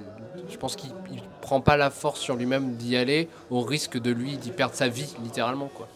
je 0.49 0.57
pense 0.57 0.75
qu'il 0.77 0.91
il 1.13 1.21
prend 1.43 1.61
pas 1.61 1.77
la 1.77 1.91
force 1.91 2.21
sur 2.21 2.35
lui-même 2.37 2.75
d'y 2.77 2.97
aller, 2.97 3.29
au 3.51 3.61
risque 3.61 3.99
de 4.01 4.11
lui 4.11 4.37
d'y 4.39 4.51
perdre 4.51 4.75
sa 4.75 4.89
vie, 4.89 5.15
littéralement, 5.23 5.69
quoi. 5.75 5.87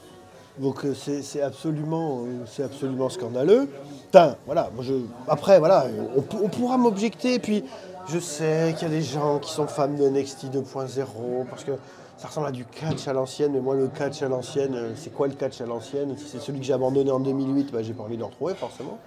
Donc 0.58 0.84
euh, 0.84 0.94
c'est 0.94 1.42
absolument, 1.42 2.20
euh, 2.26 2.44
c'est 2.46 2.62
absolument 2.62 3.08
scandaleux. 3.08 3.68
Putain, 4.04 4.36
voilà, 4.46 4.70
moi 4.74 4.84
je... 4.84 4.94
Après, 5.26 5.58
voilà, 5.58 5.86
on, 6.16 6.22
on 6.44 6.48
pourra 6.48 6.76
m'objecter, 6.78 7.40
puis 7.40 7.64
je 8.08 8.20
sais 8.20 8.72
qu'il 8.78 8.86
y 8.86 8.90
a 8.90 8.94
des 8.94 9.02
gens 9.02 9.40
qui 9.40 9.50
sont 9.52 9.66
fans 9.66 9.88
de 9.88 10.08
NXT 10.08 10.46
2.0, 10.52 11.46
parce 11.50 11.64
que 11.64 11.72
ça 12.16 12.28
ressemble 12.28 12.46
à 12.46 12.52
du 12.52 12.64
catch 12.64 13.08
à 13.08 13.12
l'ancienne, 13.12 13.52
mais 13.52 13.60
moi 13.60 13.74
le 13.74 13.88
catch 13.88 14.22
à 14.22 14.28
l'ancienne, 14.28 14.74
euh, 14.74 14.92
c'est 14.96 15.12
quoi 15.12 15.26
le 15.26 15.34
catch 15.34 15.60
à 15.60 15.66
l'ancienne? 15.66 16.16
Si 16.16 16.26
c'est 16.28 16.40
celui 16.40 16.60
que 16.60 16.64
j'ai 16.64 16.72
abandonné 16.72 17.10
en 17.10 17.20
2008, 17.20 17.72
bah, 17.72 17.82
j'ai 17.82 17.92
pas 17.92 18.04
envie 18.04 18.14
de 18.14 18.20
le 18.20 18.26
retrouver 18.26 18.54
forcément. 18.54 18.98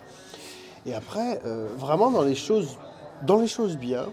Et 0.86 0.94
après, 0.94 1.42
euh, 1.46 1.68
vraiment 1.78 2.12
dans 2.12 2.22
les 2.22 2.36
choses, 2.36 2.78
dans 3.24 3.38
les 3.38 3.48
choses 3.48 3.78
bien, 3.78 4.06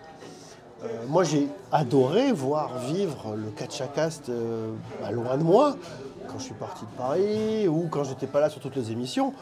euh, 0.83 0.87
moi 1.09 1.25
j'ai 1.25 1.49
adoré 1.73 2.33
voir 2.33 2.79
vivre 2.79 3.35
le 3.37 3.51
catch 3.51 3.81
à 3.81 3.87
cast 3.87 4.31
bah, 5.01 5.11
loin 5.11 5.37
de 5.37 5.43
moi, 5.43 5.77
quand 6.29 6.39
je 6.39 6.45
suis 6.45 6.55
parti 6.55 6.85
de 6.85 6.97
Paris 6.97 7.69
ou 7.69 7.89
quand 7.91 8.05
j'étais 8.05 8.27
pas 8.27 8.41
là 8.41 8.49
sur 8.49 8.61
toutes 8.61 8.77
les 8.77 8.93
émissions. 8.93 9.33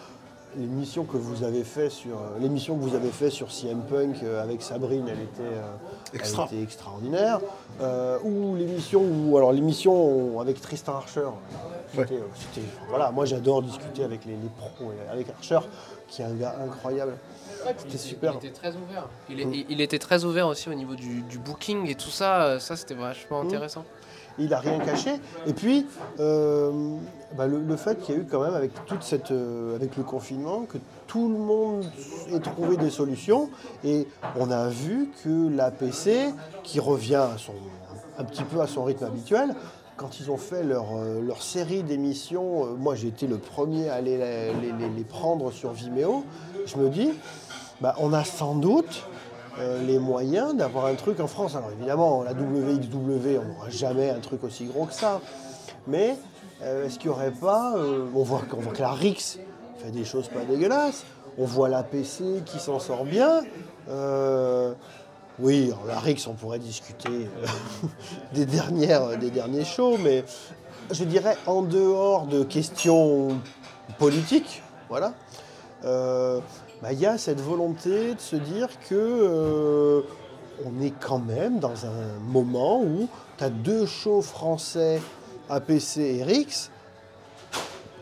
L'émission 0.57 1.05
que 1.05 1.17
vous 1.17 1.45
avez 1.45 1.65
fait 1.65 1.89
sur 1.89 2.15
euh, 2.17 2.39
l'émission 2.39 2.77
que 2.77 2.83
vous 2.83 2.95
avez 2.95 3.09
fait 3.11 3.31
sur 3.31 3.51
CM 3.51 3.81
Punk 3.89 4.17
euh, 4.23 4.43
avec 4.43 4.61
Sabrine, 4.61 5.07
elle 5.09 5.21
était, 5.23 5.41
euh, 5.57 5.63
elle 6.13 6.21
Extra. 6.21 6.45
était 6.45 6.63
extraordinaire. 6.63 7.41
Euh, 7.81 8.19
ou 8.23 8.55
l'émission 8.57 9.03
où 9.03 9.35
alors 9.39 9.53
l'émission 9.53 10.39
avec 10.41 10.61
Tristan 10.61 10.97
Archer. 10.97 11.27
C'était, 11.97 12.15
euh, 12.17 12.27
c'était- 12.35 12.67
voilà, 12.91 13.11
moi 13.11 13.25
j'adore 13.25 13.63
discuter 13.63 14.05
avec 14.05 14.27
les, 14.27 14.33
les 14.33 14.49
pros 14.59 14.91
et 14.93 15.11
avec 15.11 15.31
Archer, 15.31 15.61
qui 16.09 16.21
est 16.21 16.27
un 16.27 16.35
gars 16.35 16.55
incroyable. 16.63 17.15
C'était 17.79 17.97
super. 17.99 18.35
Il 18.43 18.49
était 18.49 18.59
très 18.59 18.71
ouvert. 18.77 19.09
Il, 19.31 19.41
est- 19.41 19.45
il- 19.45 19.67
il 19.71 19.81
était 19.81 19.99
très 19.99 20.25
ouvert 20.25 20.49
aussi 20.49 20.69
au 20.69 20.75
niveau 20.75 20.95
du, 20.97 21.23
du 21.23 21.39
booking 21.39 21.89
et 21.89 21.95
tout 21.95 22.11
ça. 22.11 22.61
Ça, 22.61 22.77
c'était 22.77 22.95
vachement 22.95 23.41
intéressant. 23.41 23.85
Il 24.39 24.49
n'a 24.49 24.59
rien 24.59 24.79
caché. 24.79 25.13
Et 25.47 25.53
puis, 25.53 25.87
euh, 26.21 26.97
bah, 27.37 27.47
le, 27.47 27.77
fait 27.77 28.01
qu'il 28.01 28.15
y 28.15 28.19
a 28.19 28.21
eu 28.21 28.27
quand 28.31 28.43
même, 28.43 28.55
avec, 28.55 28.73
toute 28.87 29.03
cette, 29.03 29.31
euh, 29.31 29.77
avec 29.77 29.97
le 29.97 30.03
confinement, 30.03 30.63
que 30.63 30.79
tout 31.07 31.29
le 31.29 31.39
monde 31.39 31.85
ait 32.33 32.41
trouvé 32.41 32.77
des 32.77 32.91
solutions. 32.91 33.51
Et 33.85 34.07
on 34.37 34.51
a 34.51 34.69
vu 34.69 35.11
que 35.23 35.49
l'APC, 35.49 36.35
qui 36.63 36.81
revient 36.81 37.17
à 37.17 37.39
son, 37.39 37.55
un 38.19 38.25
petit 38.25 38.45
peu 38.45 38.61
à 38.61 38.67
son 38.67 38.85
rythme 38.85 39.05
habituel, 39.05 39.55
quand 39.97 40.19
ils 40.21 40.31
ont 40.31 40.37
fait 40.39 40.65
leur, 40.65 40.97
euh, 40.97 41.21
leur 41.21 41.43
série 41.43 41.83
d'émissions, 41.83 42.67
moi 42.77 42.95
j'ai 42.95 43.09
été 43.09 43.27
le 43.27 43.39
premier 43.39 43.89
à 43.89 43.95
aller 43.95 44.19
les 44.97 45.05
prendre 45.05 45.53
sur 45.53 45.73
Vimeo, 45.73 46.25
je 46.67 46.77
me 46.77 46.89
dis, 46.89 47.11
bah, 47.81 47.95
on 47.99 48.13
a 48.13 48.25
sans 48.25 48.55
doute 48.55 49.05
euh, 49.59 49.83
les 49.85 49.99
moyens 49.99 50.57
d'avoir 50.57 50.87
un 50.87 50.95
truc 50.95 51.21
en 51.21 51.27
France. 51.27 51.55
Alors 51.57 51.71
évidemment, 51.73 52.23
la 52.23 52.33
WXW, 52.33 53.39
on 53.39 53.53
n'aura 53.53 53.71
jamais 53.71 54.09
un 54.09 54.21
truc 54.21 54.45
aussi 54.45 54.65
gros 54.65 54.87
que 54.87 54.95
ça. 54.95 55.21
Mais 55.87 56.17
euh, 56.63 56.87
est-ce 56.87 56.99
qu'il 56.99 57.11
n'y 57.11 57.17
aurait 57.17 57.33
pas... 57.33 57.77
euh, 57.77 58.07
on, 58.15 58.23
voit, 58.23 58.43
voit 58.51 58.73
que 58.73 58.81
la 58.81 58.93
Rix 58.93 59.39
fait 59.79 59.91
des 59.91 60.05
choses 60.05 60.29
pas 60.29 60.45
dégueulasses. 60.45 61.05
On 61.37 61.45
voit 61.45 61.69
la 61.69 61.83
PC 61.83 62.43
qui 62.47 62.59
s'en 62.59 62.79
sort 62.79 63.05
bien. 63.05 63.43
Oui, 65.39 65.73
la 65.89 65.99
Rix, 65.99 66.27
on 66.29 66.35
pourrait 66.35 66.59
discuter 66.59 67.29
des, 68.35 68.45
dernières, 68.45 69.19
des 69.19 69.31
derniers 69.31 69.65
shows, 69.65 69.97
mais 69.99 70.25
je 70.91 71.05
dirais 71.05 71.37
en 71.47 71.63
dehors 71.63 72.27
de 72.27 72.45
questions 72.45 73.41
politiques, 73.99 74.63
voilà, 74.91 75.15
bah, 76.83 76.93
il 76.93 76.99
y 76.99 77.07
a 77.07 77.17
cette 77.17 77.41
volonté 77.41 78.15
de 78.15 78.21
se 78.21 78.35
dire 78.35 78.69
que 78.89 78.95
euh, 78.95 80.01
on 80.67 80.83
est 80.83 80.93
quand 80.99 81.21
même 81.21 81.61
dans 81.61 81.87
un 81.87 82.19
moment 82.27 82.83
où 82.83 83.09
tu 83.39 83.45
as 83.45 83.51
deux 83.51 83.87
shows 83.87 84.21
français, 84.21 85.01
APC 85.49 85.99
et 85.99 86.25
Rix, 86.25 86.71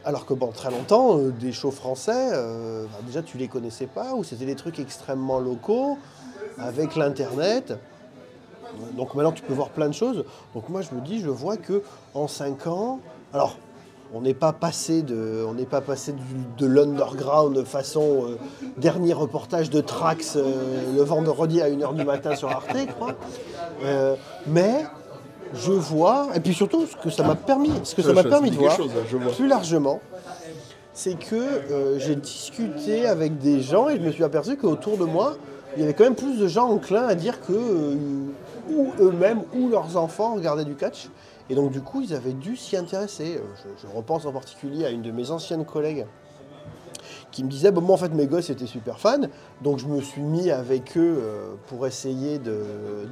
alors 0.02 0.24
que 0.24 0.32
pendant 0.32 0.52
très 0.52 0.70
longtemps, 0.70 1.18
euh, 1.18 1.30
des 1.30 1.52
shows 1.52 1.70
français, 1.70 2.30
euh, 2.32 2.86
bah, 2.86 3.00
déjà 3.06 3.20
tu 3.20 3.36
les 3.36 3.48
connaissais 3.48 3.86
pas, 3.86 4.14
ou 4.14 4.24
c'était 4.24 4.46
des 4.46 4.56
trucs 4.56 4.78
extrêmement 4.78 5.40
locaux, 5.40 5.98
avec 6.56 6.96
l'internet. 6.96 7.74
Donc 8.96 9.14
maintenant 9.14 9.32
tu 9.32 9.42
peux 9.42 9.52
voir 9.52 9.68
plein 9.68 9.88
de 9.88 9.94
choses. 9.94 10.24
Donc 10.54 10.70
moi 10.70 10.80
je 10.80 10.94
me 10.94 11.02
dis, 11.02 11.20
je 11.20 11.28
vois 11.28 11.58
que 11.58 11.82
en 12.14 12.28
5 12.28 12.66
ans, 12.66 13.00
alors 13.34 13.58
on 14.14 14.20
n'est 14.22 14.34
pas 14.34 14.52
passé 14.52 15.02
de, 15.02 15.44
on 15.48 15.54
n'est 15.54 15.66
pas 15.66 15.80
passé 15.80 16.12
du- 16.12 16.22
de 16.58 16.66
l'underground 16.66 17.64
façon 17.64 18.24
euh, 18.26 18.38
dernier 18.76 19.12
reportage 19.12 19.70
de 19.70 19.80
Trax 19.80 20.36
euh, 20.36 20.42
le 20.96 21.02
vendredi 21.02 21.61
à 21.62 21.68
1h 21.70 21.94
du 21.94 22.04
matin 22.04 22.34
sur 22.34 22.48
Arte, 22.48 22.70
je 22.76 22.86
crois. 22.92 23.14
Euh, 23.84 24.16
mais 24.46 24.84
je 25.54 25.72
vois, 25.72 26.28
et 26.34 26.40
puis 26.40 26.54
surtout 26.54 26.86
ce 26.86 26.96
que 26.96 27.11
ça 27.11 27.22
m'a 27.24 27.34
permis, 27.36 27.72
ce 27.84 27.94
que 27.94 28.02
ça 28.02 28.12
m'a 28.12 28.22
permis 28.24 28.50
de 28.50 28.56
voir 28.56 28.76
chose, 28.76 28.94
là, 28.94 29.00
je 29.08 29.16
vois. 29.16 29.32
plus 29.32 29.46
largement, 29.48 30.00
c'est 30.92 31.14
que 31.14 31.34
euh, 31.36 31.98
j'ai 31.98 32.16
discuté 32.16 33.06
avec 33.06 33.38
des 33.38 33.61
gens 33.61 33.88
et 33.88 33.96
je 33.96 34.02
me 34.02 34.11
suis 34.11 34.24
aperçu 34.24 34.56
qu'autour 34.56 34.96
de 34.96 35.04
moi, 35.04 35.36
il 35.76 35.80
y 35.80 35.84
avait 35.84 35.94
quand 35.94 36.04
même 36.04 36.16
plus 36.16 36.36
de 36.38 36.48
gens 36.48 36.68
enclins 36.68 37.06
à 37.06 37.14
dire 37.14 37.40
que 37.40 37.52
ou 37.52 38.88
eux-mêmes 39.00 39.42
ou 39.54 39.68
leurs 39.68 39.96
enfants 39.96 40.34
regardaient 40.34 40.64
du 40.64 40.74
catch. 40.74 41.08
Et 41.51 41.55
donc 41.55 41.70
du 41.72 41.82
coup, 41.82 42.01
ils 42.01 42.14
avaient 42.14 42.32
dû 42.32 42.57
s'y 42.57 42.76
intéresser. 42.76 43.36
Euh, 43.36 43.40
Je, 43.82 43.86
je 43.88 43.94
repense 43.94 44.24
en 44.24 44.32
particulier 44.32 44.86
à 44.86 44.90
une 44.90 45.03
de 45.03 45.11
mes 45.11 45.30
anciennes 45.30 45.64
collègues 45.66 46.07
qui 47.32 47.44
me 47.44 47.48
disait, 47.51 47.70
bon, 47.70 47.80
moi 47.80 47.94
en 47.94 47.98
fait 47.98 48.12
mes 48.12 48.26
gosses 48.26 48.51
étaient 48.51 48.66
super 48.66 48.98
fans, 48.98 49.20
donc 49.62 49.78
je 49.78 49.86
me 49.86 50.01
suis 50.01 50.20
mis 50.22 50.51
avec 50.51 50.96
eux 50.96 51.16
euh, 51.20 51.55
pour 51.68 51.86
essayer 51.86 52.38
de, 52.38 52.62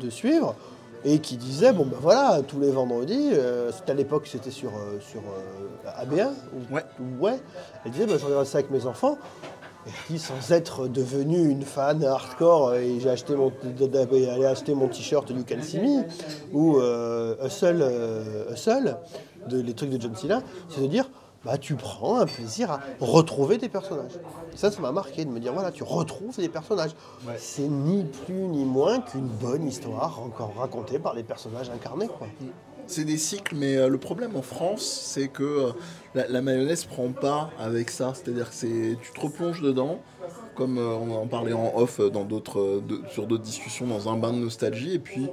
de 0.00 0.10
suivre, 0.10 0.56
et 1.04 1.20
qui 1.20 1.36
disait, 1.36 1.72
bon 1.72 1.84
ben 1.86 1.98
voilà, 2.00 2.42
tous 2.42 2.58
les 2.58 2.70
vendredis, 2.72 3.30
euh, 3.32 3.70
à 3.86 3.94
l'époque 3.94 4.26
c'était 4.26 4.50
sur, 4.50 4.70
euh, 4.70 4.98
sur 4.98 5.20
euh, 5.20 6.02
AB1, 6.04 6.30
ou, 6.52 6.74
Ouais. 6.74 6.84
ou 7.00 7.24
ouais, 7.24 7.38
elle 7.84 7.92
disait, 7.92 8.06
ben, 8.06 8.18
je 8.18 8.26
regarde 8.26 8.44
ça 8.46 8.58
avec 8.58 8.70
mes 8.72 8.86
enfants, 8.86 9.18
dit, 10.08 10.18
sans 10.18 10.52
être 10.52 10.88
devenue 10.88 11.48
une 11.48 11.62
fan 11.62 12.04
hardcore, 12.04 12.68
euh, 12.68 12.80
et 12.80 13.00
j'ai 13.00 13.10
acheté 13.10 13.34
mon, 13.34 13.52
allé 13.80 14.46
acheter 14.46 14.74
mon 14.74 14.88
t-shirt 14.88 15.28
You 15.30 15.44
Can 15.48 15.62
See 15.62 15.80
Me, 15.80 16.04
ou 16.52 16.78
euh, 16.78 17.36
Hustle, 17.44 17.78
euh, 17.80 18.52
Hustle, 18.52 18.96
de, 19.48 19.60
les 19.60 19.74
trucs 19.74 19.90
de 19.90 20.00
John 20.00 20.14
Cena, 20.14 20.42
c'est 20.68 20.82
de 20.82 20.86
dire, 20.86 21.10
bah, 21.44 21.56
tu 21.56 21.74
prends 21.76 22.18
un 22.18 22.26
plaisir 22.26 22.70
à 22.72 22.80
retrouver 23.00 23.58
des 23.58 23.68
personnages. 23.68 24.12
Ça, 24.54 24.70
ça 24.70 24.80
m'a 24.80 24.92
marqué 24.92 25.24
de 25.24 25.30
me 25.30 25.38
dire, 25.38 25.52
voilà, 25.52 25.70
tu 25.70 25.84
retrouves 25.84 26.36
des 26.36 26.48
personnages. 26.48 26.90
C'est 27.36 27.68
ni 27.68 28.04
plus 28.04 28.48
ni 28.48 28.64
moins 28.64 29.00
qu'une 29.00 29.28
bonne 29.28 29.66
histoire 29.66 30.20
encore 30.20 30.54
racontée 30.58 30.98
par 30.98 31.14
les 31.14 31.22
personnages 31.22 31.70
incarnés. 31.70 32.08
Quoi. 32.08 32.26
C'est 32.88 33.04
des 33.04 33.18
cycles, 33.18 33.54
mais 33.54 33.76
euh, 33.76 33.88
le 33.88 33.98
problème 33.98 34.34
en 34.34 34.40
France, 34.40 34.82
c'est 34.82 35.28
que 35.28 35.42
euh, 35.42 35.72
la, 36.14 36.26
la 36.26 36.40
mayonnaise 36.40 36.86
prend 36.86 37.10
pas 37.10 37.50
avec 37.58 37.90
ça. 37.90 38.14
C'est-à-dire 38.14 38.48
que 38.48 38.54
c'est, 38.54 38.96
tu 39.02 39.12
te 39.12 39.20
replonges 39.20 39.60
dedans, 39.60 40.00
comme 40.54 40.78
euh, 40.78 40.94
on 40.96 41.14
en 41.14 41.26
parlait 41.26 41.52
en 41.52 41.70
off 41.76 42.00
dans 42.00 42.24
d'autres, 42.24 42.82
sur 43.10 43.26
d'autres 43.26 43.42
discussions, 43.42 43.86
dans 43.86 44.08
un 44.08 44.16
bain 44.16 44.32
de 44.32 44.38
nostalgie, 44.38 44.94
et 44.94 44.98
puis 44.98 45.28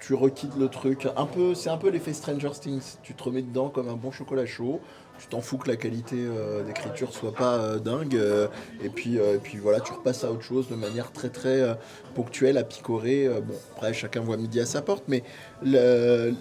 tu 0.00 0.12
requittes 0.12 0.56
le 0.58 0.68
truc. 0.68 1.08
Un 1.16 1.24
peu, 1.24 1.54
c'est 1.54 1.70
un 1.70 1.78
peu 1.78 1.88
l'effet 1.88 2.12
Stranger 2.12 2.50
Things. 2.60 2.98
Tu 3.02 3.14
te 3.14 3.22
remets 3.22 3.42
dedans 3.42 3.70
comme 3.70 3.88
un 3.88 3.96
bon 3.96 4.10
chocolat 4.10 4.44
chaud. 4.44 4.80
Tu 5.22 5.28
t'en 5.28 5.40
fous 5.40 5.56
que 5.56 5.68
la 5.68 5.76
qualité 5.76 6.16
euh, 6.18 6.64
d'écriture 6.64 7.12
soit 7.12 7.32
pas 7.32 7.54
euh, 7.54 7.78
dingue, 7.78 8.16
euh, 8.16 8.48
et 8.82 8.88
puis 8.88 9.20
voilà, 9.62 9.78
tu 9.78 9.92
repasses 9.92 10.24
à 10.24 10.32
autre 10.32 10.42
chose 10.42 10.68
de 10.68 10.74
manière 10.74 11.12
très 11.12 11.28
très 11.28 11.78
ponctuelle, 12.16 12.58
à 12.58 12.64
picorer. 12.64 13.28
bon, 13.28 13.54
après 13.76 13.94
chacun 13.94 14.20
voit 14.20 14.36
midi 14.36 14.58
à 14.58 14.66
sa 14.66 14.82
porte, 14.82 15.04
mais 15.06 15.22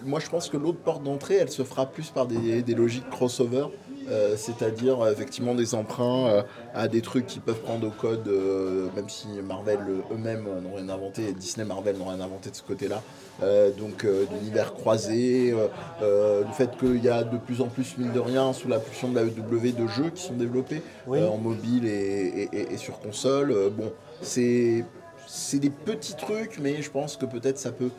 moi 0.03 0.19
je 0.19 0.29
pense 0.29 0.49
que 0.49 0.57
l'autre 0.57 0.79
porte 0.79 1.03
d'entrée, 1.03 1.35
elle 1.35 1.51
se 1.51 1.61
fera 1.63 1.85
plus 1.85 2.09
par 2.09 2.25
des 2.25 2.73
logiques 2.73 3.07
crossover 3.11 3.67
Euh, 4.09 4.35
c'est-à-dire 4.35 4.99
euh, 5.01 5.11
effectivement 5.11 5.53
des 5.53 5.75
emprunts 5.75 6.27
euh, 6.27 6.41
à 6.73 6.87
des 6.87 7.01
trucs 7.01 7.27
qui 7.27 7.39
peuvent 7.39 7.59
prendre 7.61 7.87
au 7.87 7.91
code, 7.91 8.27
euh, 8.27 8.87
même 8.95 9.09
si 9.09 9.27
Marvel 9.47 9.79
eux-mêmes 10.11 10.47
n'ont 10.63 10.75
rien 10.75 10.89
inventé, 10.89 11.29
et 11.29 11.33
Disney 11.33 11.65
Marvel 11.65 11.97
n'ont 11.97 12.05
rien 12.09 12.19
inventé 12.21 12.49
de 12.49 12.55
ce 12.55 12.63
côté-là. 12.63 13.01
Donc 13.77 14.05
d'univers 14.05 14.73
croisés, 14.73 15.53
euh, 16.01 16.41
le 16.41 16.53
fait 16.53 16.77
qu'il 16.77 17.03
y 17.03 17.09
a 17.09 17.23
de 17.23 17.37
plus 17.37 17.61
en 17.61 17.67
plus, 17.67 17.97
mine 17.97 18.11
de 18.11 18.19
rien, 18.19 18.53
sous 18.53 18.67
la 18.67 18.79
pulsion 18.79 19.09
de 19.09 19.15
la 19.15 19.23
EW, 19.23 19.71
de 19.71 19.87
jeux 19.87 20.09
qui 20.13 20.21
sont 20.23 20.33
développés 20.35 20.81
Oui. 21.07 21.23
en 21.23 21.37
mobile 21.37 21.85
et, 21.85 21.89
et- 21.91 22.49
et- 22.57 22.73
et 22.73 22.77
sur 22.77 22.99
console. 22.99 23.53
Bon, 23.75 23.91
c'est 24.21 24.85
c'est 25.27 25.59
des 25.59 25.69
petits 25.69 26.15
trucs, 26.15 26.59
mais 26.59 26.81
je 26.81 26.91
pense 26.91 27.15
que 27.15 27.25
peut-être 27.25 27.57
ça 27.57 27.71
peut 27.71 27.89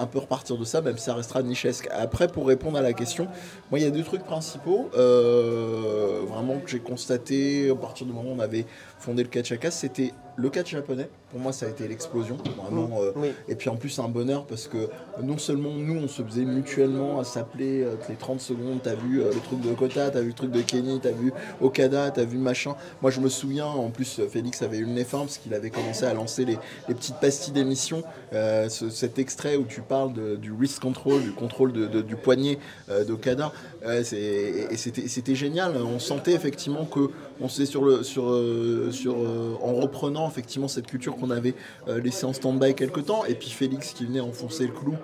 un 0.00 0.06
peu 0.06 0.18
repartir 0.18 0.56
de 0.56 0.64
ça, 0.64 0.80
même 0.80 0.96
si 0.96 1.04
ça 1.04 1.14
restera 1.14 1.42
nichesque. 1.42 1.88
Après, 1.92 2.28
pour 2.28 2.46
répondre 2.46 2.78
à 2.78 2.80
la 2.80 2.92
question, 2.92 3.28
moi, 3.70 3.78
il 3.78 3.82
y 3.82 3.86
a 3.86 3.90
deux 3.90 4.02
trucs 4.02 4.24
principaux, 4.24 4.90
euh, 4.96 6.20
vraiment 6.26 6.58
que 6.58 6.70
j'ai 6.70 6.80
constaté 6.80 7.70
à 7.70 7.74
partir 7.74 8.06
du 8.06 8.12
moment 8.12 8.30
où 8.30 8.34
on 8.36 8.40
avait 8.40 8.66
fondé 9.00 9.22
le 9.22 9.28
catch 9.28 9.50
à 9.52 9.56
casse, 9.56 9.78
c'était 9.78 10.12
le 10.36 10.48
catch 10.50 10.70
japonais. 10.70 11.08
Pour 11.30 11.38
moi, 11.40 11.52
ça 11.52 11.66
a 11.66 11.68
été 11.68 11.86
l'explosion, 11.86 12.36
vraiment. 12.60 13.02
euh, 13.02 13.12
Oui. 13.14 13.28
et 13.48 13.54
puis 13.54 13.68
en 13.68 13.76
plus, 13.76 13.98
un 14.00 14.08
bonheur 14.08 14.46
parce 14.46 14.66
que 14.66 14.88
non 15.22 15.38
seulement 15.38 15.70
nous, 15.70 15.96
on 16.02 16.08
se 16.08 16.22
faisait 16.22 16.44
mutuellement 16.44 17.20
à 17.20 17.24
s'appeler 17.24 17.82
euh, 17.82 17.94
toutes 17.94 18.08
les 18.08 18.16
30 18.16 18.40
secondes. 18.40 18.80
T'as 18.82 18.94
vu 18.96 19.20
euh, 19.22 19.30
le 19.32 19.38
truc 19.40 19.60
de 19.60 19.72
Kota, 19.74 20.10
t'as 20.10 20.20
vu 20.22 20.28
le 20.28 20.32
truc 20.32 20.50
de 20.50 20.60
Kenny, 20.62 20.98
t'as 21.00 21.12
vu 21.12 21.32
Okada, 21.60 22.10
t'as 22.10 22.24
vu 22.24 22.36
machin. 22.38 22.74
Moi, 23.00 23.10
je 23.12 23.20
me 23.20 23.28
souviens, 23.28 23.66
en 23.66 23.90
plus, 23.90 24.18
euh, 24.18 24.28
Félix 24.28 24.62
avait 24.62 24.78
eu 24.78 24.84
le 24.86 24.90
nez 24.92 25.04
fin 25.04 25.18
parce 25.20 25.38
qu'il 25.38 25.54
avait 25.54 25.70
commencé 25.70 26.04
à 26.04 26.14
lancer 26.14 26.44
les, 26.44 26.58
les 26.88 26.94
petites 26.94 27.16
pastilles 27.20 27.52
d'émission. 27.54 28.02
Euh, 28.32 28.68
ce- 28.68 28.90
cet 28.90 29.18
extrait 29.20 29.56
où 29.56 29.64
tu 29.64 29.82
parles 29.82 30.12
de- 30.12 30.34
du 30.36 30.50
wrist 30.52 30.80
control, 30.80 31.22
du 31.22 31.32
contrôle 31.32 31.72
de- 31.72 31.86
de- 31.86 32.02
du 32.02 32.16
poignet 32.16 32.58
euh, 32.88 33.04
d'Okada, 33.04 33.52
euh, 33.86 34.00
et 34.02 34.76
c'était 34.76 35.06
c'était 35.08 35.34
génial. 35.36 35.76
On 35.76 35.98
sentait 36.00 36.32
effectivement 36.32 36.84
que 36.86 37.10
on 37.40 37.48
s'est 37.48 37.66
sur 37.66 37.84
le 37.84 38.02
sur 38.02 38.30
euh, 38.30 38.90
euh, 39.06 39.54
en 39.62 39.74
reprenant 39.74 40.28
effectivement 40.28 40.68
cette 40.68 40.86
culture 40.86 41.16
qu'on 41.16 41.30
avait 41.30 41.54
euh, 41.88 42.00
laissée 42.00 42.26
en 42.26 42.32
stand-by 42.32 42.74
quelque 42.74 43.00
temps. 43.00 43.24
Et 43.24 43.34
puis 43.34 43.50
Félix 43.50 43.92
qui 43.92 44.04
venait 44.04 44.20
enfoncer 44.20 44.66
le 44.66 44.72
clou 44.72 44.96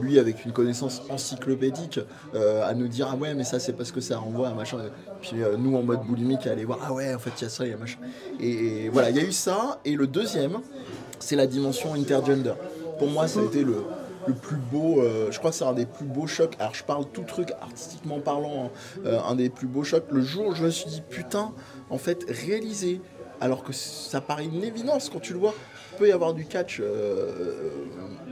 lui 0.00 0.18
avec 0.18 0.44
une 0.44 0.52
connaissance 0.52 1.02
encyclopédique 1.08 2.00
à 2.34 2.74
nous 2.74 2.88
dire 2.88 3.08
ah 3.12 3.16
ouais 3.16 3.34
mais 3.34 3.44
ça 3.44 3.60
c'est 3.60 3.72
parce 3.72 3.92
que 3.92 4.00
ça 4.00 4.18
renvoie 4.18 4.48
à 4.48 4.54
machin. 4.54 4.78
Puis 5.20 5.36
nous 5.58 5.76
en 5.76 5.82
mode 5.82 6.02
boulimique 6.02 6.46
à 6.46 6.52
aller 6.52 6.64
voir 6.64 6.78
ah 6.82 6.92
ouais 6.92 7.14
en 7.14 7.18
fait 7.18 7.30
il 7.38 7.42
y 7.42 7.46
a 7.46 7.48
ça 7.48 7.64
il 7.64 7.70
y 7.70 7.74
a 7.74 7.76
machin. 7.76 7.98
Et, 8.40 8.88
voilà 8.88 9.10
il 9.10 9.16
y 9.16 9.20
a 9.20 9.24
eu 9.24 9.32
ça. 9.32 9.80
Et 9.84 9.94
le 9.94 10.06
deuxième 10.06 10.58
c'est 11.20 11.36
la 11.36 11.46
dimension 11.46 11.94
intergender. 11.94 12.54
Pour 12.98 13.08
moi 13.08 13.28
ça 13.28 13.40
a 13.40 13.44
été 13.44 13.62
le 13.62 14.34
plus 14.42 14.56
beau, 14.56 15.02
je 15.30 15.38
crois 15.38 15.50
que 15.50 15.56
c'est 15.56 15.64
un 15.64 15.72
des 15.72 15.86
plus 15.86 16.04
beaux 16.04 16.26
chocs. 16.26 16.56
Alors 16.58 16.74
je 16.74 16.84
parle 16.84 17.06
tout 17.06 17.22
truc 17.22 17.52
artistiquement 17.62 18.18
parlant, 18.18 18.70
hein, 19.06 19.18
un 19.26 19.34
des 19.36 19.48
plus 19.48 19.68
beaux 19.68 19.84
chocs. 19.84 20.04
Le 20.10 20.20
jour 20.20 20.48
où 20.48 20.54
je 20.54 20.64
me 20.64 20.70
suis 20.70 20.90
dit 20.90 21.02
putain, 21.08 21.52
en 21.90 21.98
fait 21.98 22.24
réaliser, 22.28 23.00
alors 23.40 23.62
que 23.62 23.72
ça 23.72 24.20
paraît 24.20 24.44
une 24.44 24.64
évidence 24.64 25.10
quand 25.10 25.20
tu 25.20 25.32
le 25.32 25.38
vois, 25.38 25.54
peut 25.98 26.08
y 26.08 26.12
avoir 26.12 26.34
du 26.34 26.46
catch 26.46 26.80
euh, 26.80 27.84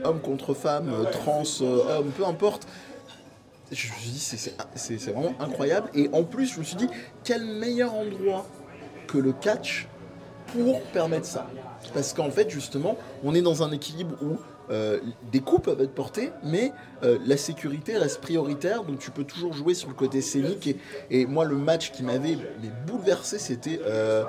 homme 0.03 0.19
contre 0.21 0.53
femme, 0.53 0.89
euh, 0.89 1.03
trans, 1.11 1.43
euh, 1.61 1.99
homme, 1.99 2.11
peu 2.11 2.25
importe. 2.25 2.67
Je 3.71 3.91
me 3.91 3.97
suis 3.97 4.11
dit 4.11 4.19
c'est 4.75 5.11
vraiment 5.11 5.35
incroyable. 5.39 5.89
Et 5.93 6.09
en 6.13 6.23
plus 6.23 6.53
je 6.53 6.59
me 6.59 6.63
suis 6.63 6.77
dit 6.77 6.87
quel 7.23 7.43
meilleur 7.45 7.93
endroit 7.93 8.45
que 9.07 9.17
le 9.17 9.33
catch 9.33 9.87
pour 10.53 10.81
permettre 10.83 11.25
ça. 11.25 11.47
Parce 11.93 12.13
qu'en 12.13 12.29
fait, 12.31 12.49
justement, 12.49 12.97
on 13.23 13.33
est 13.35 13.41
dans 13.41 13.63
un 13.63 13.71
équilibre 13.71 14.15
où 14.21 14.37
euh, 14.69 14.99
des 15.31 15.39
coups 15.39 15.63
peuvent 15.63 15.81
être 15.81 15.93
portés, 15.93 16.31
mais 16.43 16.73
euh, 17.03 17.17
la 17.25 17.37
sécurité 17.37 17.97
reste 17.97 18.19
prioritaire, 18.19 18.83
donc 18.83 18.99
tu 18.99 19.11
peux 19.11 19.23
toujours 19.23 19.53
jouer 19.53 19.73
sur 19.73 19.87
le 19.87 19.95
côté 19.95 20.21
scénique. 20.21 20.75
Et, 21.09 21.25
moi, 21.25 21.45
le 21.45 21.55
match 21.55 21.91
qui 21.91 22.03
m'avait 22.03 22.37
bouleversé, 22.85 23.39
c'était 23.39 23.79
euh, 23.85 24.25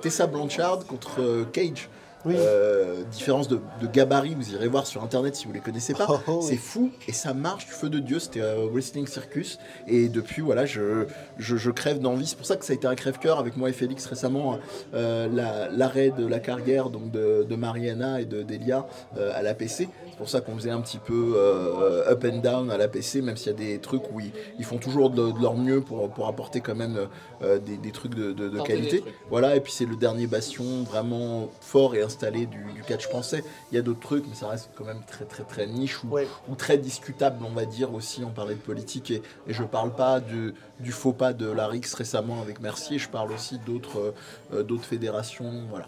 Tessa 0.00 0.26
Blanchard 0.26 0.86
contre 0.86 1.46
Cage. 1.52 1.88
Oui. 2.24 2.34
Euh, 2.38 3.02
différence 3.10 3.48
de, 3.48 3.58
de 3.80 3.86
gabarit, 3.86 4.34
vous 4.34 4.52
irez 4.52 4.68
voir 4.68 4.86
sur 4.86 5.02
internet 5.02 5.34
si 5.34 5.46
vous 5.46 5.52
les 5.52 5.60
connaissez 5.60 5.92
pas. 5.92 6.06
Oh, 6.08 6.18
oh, 6.28 6.38
oui. 6.42 6.46
c'est 6.48 6.56
fou 6.56 6.90
et 7.08 7.12
ça 7.12 7.34
marche 7.34 7.66
du 7.66 7.72
feu 7.72 7.88
de 7.90 7.98
Dieu. 7.98 8.18
C'était 8.20 8.40
euh, 8.42 8.66
Wrestling 8.72 9.06
Circus 9.06 9.58
et 9.88 10.08
depuis 10.08 10.40
voilà, 10.42 10.64
je, 10.66 11.06
je, 11.38 11.56
je 11.56 11.70
crève 11.70 11.98
d'envie. 11.98 12.26
C'est 12.26 12.36
pour 12.36 12.46
ça 12.46 12.56
que 12.56 12.64
ça 12.64 12.72
a 12.72 12.76
été 12.76 12.86
un 12.86 12.94
crève-cœur 12.94 13.38
avec 13.38 13.56
moi 13.56 13.68
et 13.70 13.72
Félix 13.72 14.06
récemment. 14.06 14.58
euh, 14.94 15.28
la- 15.32 15.68
L'arrêt 15.70 16.10
de 16.10 16.26
la 16.26 16.38
carrière 16.38 16.90
donc 16.90 17.10
de, 17.10 17.44
de 17.48 17.56
Mariana 17.56 18.20
et 18.20 18.24
de 18.24 18.42
Delia 18.42 18.86
euh, 19.16 19.32
à 19.34 19.42
la 19.42 19.54
PC. 19.54 19.88
C'est 20.10 20.16
pour 20.16 20.28
ça 20.28 20.40
qu'on 20.40 20.54
faisait 20.54 20.70
un 20.70 20.80
petit 20.80 20.98
peu 20.98 21.34
euh, 21.36 22.08
up 22.10 22.24
and 22.24 22.38
down 22.38 22.70
à 22.70 22.76
la 22.76 22.86
PC, 22.88 23.22
même 23.22 23.36
s'il 23.36 23.48
y 23.48 23.54
a 23.54 23.58
des 23.58 23.78
trucs 23.78 24.02
où 24.12 24.20
ils, 24.20 24.30
ils 24.58 24.64
font 24.64 24.78
toujours 24.78 25.10
de, 25.10 25.32
de 25.32 25.40
leur 25.42 25.56
mieux 25.56 25.80
pour, 25.80 26.08
pour 26.10 26.28
apporter 26.28 26.60
quand 26.60 26.74
même 26.76 27.08
euh, 27.42 27.58
des, 27.58 27.76
des 27.78 27.90
trucs 27.90 28.14
de, 28.14 28.32
qualité. 28.62 29.00
trucs. 29.00 29.14
Voilà, 29.30 29.56
et 29.56 29.60
puis 29.60 29.72
c'est 29.72 29.86
le 29.86 29.96
dernier 29.96 30.26
bastion 30.26 30.64
vraiment 30.88 31.48
fort 31.60 31.94
et 31.94 32.02
installé 32.12 32.46
du, 32.46 32.58
du 32.74 32.82
catch 32.82 33.06
français. 33.08 33.42
Il 33.70 33.74
y 33.74 33.78
a 33.78 33.82
d'autres 33.82 34.00
trucs, 34.00 34.24
mais 34.28 34.34
ça 34.34 34.48
reste 34.48 34.70
quand 34.76 34.84
même 34.84 35.02
très 35.06 35.24
très 35.24 35.44
très 35.44 35.66
niche 35.66 36.02
ou, 36.04 36.08
Ouais. 36.08 36.26
ou 36.48 36.54
très 36.54 36.78
discutable, 36.78 37.44
on 37.44 37.52
va 37.52 37.64
dire 37.64 37.92
aussi. 37.94 38.22
On 38.24 38.30
parlait 38.30 38.54
de 38.54 38.60
politique 38.60 39.10
et, 39.10 39.22
et 39.46 39.52
je 39.52 39.62
parle 39.64 39.92
pas 39.94 40.20
du, 40.20 40.54
du 40.80 40.92
faux 40.92 41.12
pas 41.12 41.32
de 41.32 41.46
Larix 41.50 41.92
récemment 41.94 42.40
avec 42.42 42.60
Mercier, 42.60 42.98
je 42.98 43.08
parle 43.08 43.32
aussi 43.32 43.58
d'autres 43.58 43.98
euh, 43.98 44.14
euh, 44.54 44.62
d'autres 44.62 44.84
fédérations. 44.84 45.50
Voilà, 45.70 45.86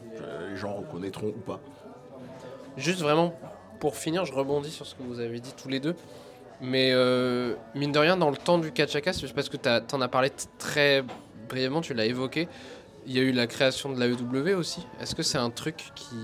les 0.51 0.57
gens 0.57 0.75
reconnaîtront 0.75 1.29
ou 1.29 1.41
pas. 1.47 1.61
Juste 2.77 3.01
vraiment, 3.01 3.35
pour 3.81 3.97
finir, 3.97 4.25
je 4.25 4.33
rebondis 4.33 4.70
sur 4.70 4.87
ce 4.87 4.95
que 4.95 5.03
vous 5.03 5.20
avez 5.20 5.41
dit 5.41 5.53
tous 5.61 5.68
les 5.68 5.81
deux. 5.81 5.95
Mais 6.61 6.91
euh, 6.93 7.55
mine 7.75 7.93
de 7.93 7.99
rien, 7.99 8.16
dans 8.16 8.31
le 8.31 8.37
temps 8.37 8.59
du 8.59 8.72
Kachaka, 8.72 9.12
c'est 9.12 9.33
parce 9.33 9.49
que 9.49 9.57
t'as- 9.57 9.81
t'en 9.81 10.01
as 10.01 10.09
parlé 10.09 10.31
très 10.59 11.05
brièvement, 11.49 11.81
tu 11.81 11.95
l'as 11.95 12.07
évoqué. 12.07 12.49
Il 13.07 13.15
y 13.15 13.19
a 13.19 13.23
eu 13.23 13.33
la 13.33 13.47
création 13.47 13.93
de 13.93 14.01
l'AEW 14.01 14.57
aussi. 14.57 14.87
Est-ce 15.01 15.15
que 15.15 15.23
c'est 15.23 15.37
un 15.37 15.51
truc 15.51 15.93
qui 15.95 16.17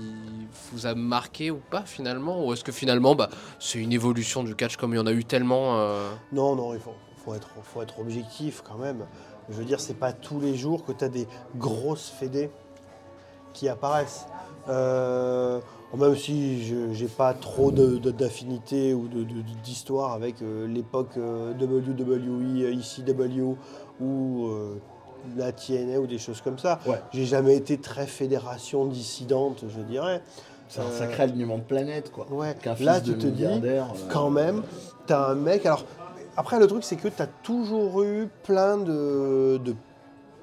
vous 0.71 0.87
a 0.87 0.95
marqué 0.95 1.51
ou 1.51 1.61
pas 1.69 1.83
finalement? 1.83 2.45
Ou 2.45 2.53
est-ce 2.53 2.63
que 2.63 2.71
finalement, 2.71 3.13
bah, 3.13 3.29
c'est 3.59 3.77
une 3.77 3.93
évolution 3.93 4.43
du 4.43 4.55
catch 4.55 4.77
comme 4.77 4.93
il 4.93 4.97
y 4.97 4.99
en 4.99 5.05
a 5.05 5.11
eu 5.11 5.23
tellement 5.23 5.79
euh, 5.79 6.09
Non, 6.31 6.55
non, 6.55 6.73
il 6.73 6.79
faut, 6.79 7.35
être, 7.35 7.49
faut 7.63 7.83
être 7.83 7.99
objectif 7.99 8.63
quand 8.67 8.77
même. 8.77 9.05
Je 9.49 9.55
veux 9.55 9.65
dire, 9.65 9.79
c'est 9.79 9.93
pas 9.93 10.11
tous 10.11 10.39
les 10.39 10.55
jours 10.55 10.83
que 10.83 10.91
tu 10.91 11.03
as 11.03 11.09
des 11.09 11.27
grosses 11.55 12.09
fédés 12.09 12.49
qui 13.53 13.69
apparaissent. 13.69 14.25
Euh, 14.67 15.59
même 15.95 16.15
si 16.15 16.63
je 16.63 16.93
j'ai 16.93 17.07
pas 17.07 17.33
trop 17.33 17.71
d'affinité 17.71 18.93
ou 18.93 19.07
d'histoire 19.63 20.13
avec 20.13 20.41
euh, 20.41 20.65
l'époque 20.67 21.15
WWE, 21.15 22.73
ECW 22.73 23.55
ou 23.99 24.49
la 25.37 25.51
TNA 25.51 25.99
ou 25.99 26.07
des 26.07 26.17
choses 26.17 26.41
comme 26.41 26.57
ça. 26.59 26.79
Ouais. 26.85 27.01
J'ai 27.13 27.25
jamais 27.25 27.55
été 27.55 27.77
très 27.77 28.05
fédération 28.07 28.85
dissidente, 28.85 29.63
je 29.69 29.81
dirais. 29.81 30.21
C'est 30.69 30.79
un 30.81 30.85
Euh, 30.85 30.97
sacré 30.99 31.23
alignement 31.23 31.57
de 31.57 31.63
planète, 31.63 32.11
quoi. 32.11 32.27
Ouais. 32.31 32.55
Là, 32.79 33.01
tu 33.01 33.13
te 33.17 33.27
dis, 33.27 33.45
euh, 33.45 33.81
quand 34.09 34.29
même, 34.29 34.63
t'as 35.05 35.27
un 35.31 35.35
mec. 35.35 35.65
Alors, 35.65 35.85
après, 36.37 36.59
le 36.59 36.67
truc, 36.67 36.83
c'est 36.83 36.95
que 36.95 37.09
t'as 37.09 37.27
toujours 37.43 38.03
eu 38.03 38.29
plein 38.43 38.77
de, 38.77 39.59
de, 39.63 39.75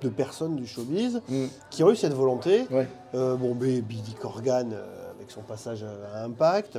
de 0.02 0.08
personnes 0.10 0.54
du 0.56 0.66
showbiz 0.66 1.22
Mm. 1.28 1.46
qui 1.70 1.82
ont 1.82 1.90
eu 1.90 1.96
cette 1.96 2.12
volonté. 2.12 2.66
Ouais. 2.70 2.86
Euh, 3.14 3.36
bon, 3.36 3.54
Billy 3.54 4.14
Corgan, 4.20 4.70
euh, 4.72 5.10
avec 5.16 5.30
son 5.30 5.40
passage 5.40 5.82
à 6.14 6.24
Impact. 6.24 6.78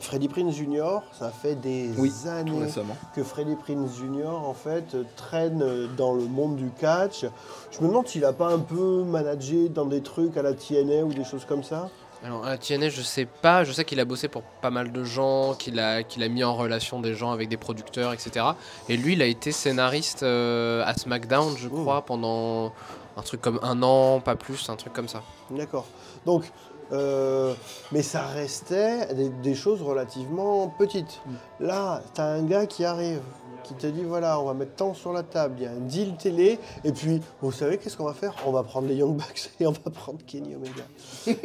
Freddy 0.00 0.28
Prince 0.28 0.54
Jr., 0.54 1.00
ça 1.12 1.30
fait 1.30 1.54
des 1.54 1.90
Oui, 1.98 2.12
années 2.26 2.66
que 3.14 3.22
Freddy 3.22 3.54
Prince 3.56 3.90
Jr. 3.98 4.28
en 4.28 4.54
fait 4.54 4.96
traîne 5.16 5.88
dans 5.96 6.14
le 6.14 6.24
monde 6.24 6.56
du 6.56 6.70
catch. 6.80 7.24
Je 7.70 7.80
me 7.80 7.88
demande 7.88 8.08
s'il 8.08 8.24
a 8.24 8.32
pas 8.32 8.48
un 8.48 8.58
peu 8.58 9.02
managé 9.04 9.68
dans 9.68 9.86
des 9.86 10.02
trucs 10.02 10.36
à 10.36 10.42
la 10.42 10.54
TNA 10.54 11.04
ou 11.04 11.12
des 11.12 11.24
choses 11.24 11.44
comme 11.44 11.62
ça. 11.62 11.88
Alors 12.22 12.46
à 12.46 12.58
TNA, 12.58 12.90
je 12.90 13.00
sais 13.00 13.24
pas. 13.26 13.64
Je 13.64 13.72
sais 13.72 13.84
qu'il 13.84 13.98
a 13.98 14.04
bossé 14.04 14.28
pour 14.28 14.42
pas 14.42 14.70
mal 14.70 14.92
de 14.92 15.04
gens, 15.04 15.54
qu'il 15.54 15.78
a, 15.80 16.02
qu'il 16.02 16.22
a 16.22 16.28
mis 16.28 16.44
en 16.44 16.54
relation 16.54 17.00
des 17.00 17.14
gens 17.14 17.30
avec 17.32 17.48
des 17.48 17.56
producteurs, 17.56 18.12
etc. 18.12 18.44
Et 18.90 18.96
lui, 18.98 19.14
il 19.14 19.22
a 19.22 19.26
été 19.26 19.52
scénariste 19.52 20.22
euh, 20.22 20.82
à 20.84 20.92
SmackDown, 20.94 21.56
je 21.56 21.68
Oh. 21.72 21.80
crois, 21.80 22.02
pendant 22.02 22.72
un 23.16 23.22
truc 23.22 23.40
comme 23.40 23.58
un 23.62 23.82
an, 23.82 24.20
pas 24.20 24.36
plus, 24.36 24.68
un 24.68 24.76
truc 24.76 24.92
comme 24.92 25.08
ça. 25.08 25.22
D'accord. 25.50 25.86
Donc, 26.26 26.44
euh, 26.92 27.54
mais 27.92 28.02
ça 28.02 28.22
restait 28.22 29.14
des, 29.14 29.28
des 29.28 29.54
choses 29.54 29.82
relativement 29.82 30.68
petites. 30.68 31.20
Là, 31.60 32.02
tu 32.14 32.20
as 32.20 32.24
un 32.24 32.42
gars 32.42 32.66
qui 32.66 32.84
arrive, 32.84 33.20
qui 33.64 33.74
te 33.74 33.86
dit 33.86 34.02
voilà, 34.02 34.40
on 34.40 34.44
va 34.44 34.54
mettre 34.54 34.74
tant 34.74 34.94
sur 34.94 35.12
la 35.12 35.22
table, 35.22 35.56
il 35.58 35.62
y 35.64 35.66
a 35.66 35.70
un 35.70 35.80
deal 35.80 36.16
télé, 36.16 36.58
et 36.84 36.92
puis, 36.92 37.20
vous 37.40 37.52
savez 37.52 37.78
qu'est-ce 37.78 37.96
qu'on 37.96 38.04
va 38.04 38.14
faire? 38.14 38.34
On 38.46 38.52
va 38.52 38.62
prendre 38.62 38.88
les 38.88 38.96
Young 38.96 39.16
Bucks 39.16 39.50
et 39.60 39.66
on 39.66 39.72
va 39.72 39.90
prendre 39.90 40.18
Kenny 40.26 40.54
Omega. 40.54 40.84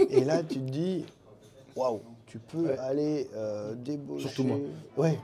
et 0.09 0.23
là, 0.23 0.43
tu 0.43 0.55
te 0.55 0.69
dis 0.71 1.05
waouh, 1.75 2.01
tu 2.25 2.39
peux 2.39 2.77
aller 2.79 3.29
euh, 3.35 3.75
débaucher. 3.75 4.27
Surtout 4.27 4.43
moi. 4.43 4.57
Ouais. 4.97 5.19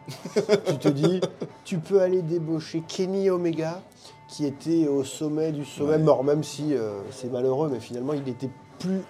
tu 0.67 0.77
te 0.77 0.87
dis, 0.89 1.21
tu 1.65 1.79
peux 1.79 2.01
aller 2.01 2.21
débaucher 2.21 2.83
Kenny 2.87 3.29
Omega, 3.29 3.81
qui 4.29 4.45
était 4.45 4.87
au 4.87 5.03
sommet 5.03 5.51
du 5.51 5.65
sommet, 5.65 5.97
mort, 5.97 6.23
même 6.23 6.43
si 6.43 6.73
euh, 6.73 7.01
c'est 7.11 7.31
malheureux, 7.31 7.69
mais 7.71 7.79
finalement, 7.79 8.13
il 8.13 8.27
était 8.29 8.49
plus, 8.79 9.01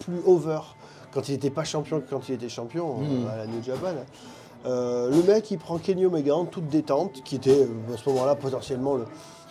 plus 0.00 0.20
over 0.26 0.60
quand 1.12 1.28
il 1.28 1.32
n'était 1.32 1.50
pas 1.50 1.64
champion 1.64 2.00
que 2.00 2.08
quand 2.10 2.28
il 2.28 2.34
était 2.34 2.48
champion 2.48 3.00
euh, 3.00 3.04
Mm. 3.24 3.26
à 3.28 3.36
la 3.36 3.46
New 3.46 3.62
Japan. 3.62 3.94
Euh, 4.66 5.08
le 5.10 5.22
mec, 5.22 5.50
il 5.50 5.58
prend 5.58 5.78
Kenny 5.78 6.04
Omega 6.04 6.34
en 6.34 6.44
toute 6.44 6.68
détente, 6.68 7.22
qui 7.24 7.36
était 7.36 7.50
euh, 7.62 7.94
à 7.94 7.96
ce 7.96 8.08
moment-là 8.10 8.34
potentiellement 8.34 8.96
le, 8.96 9.04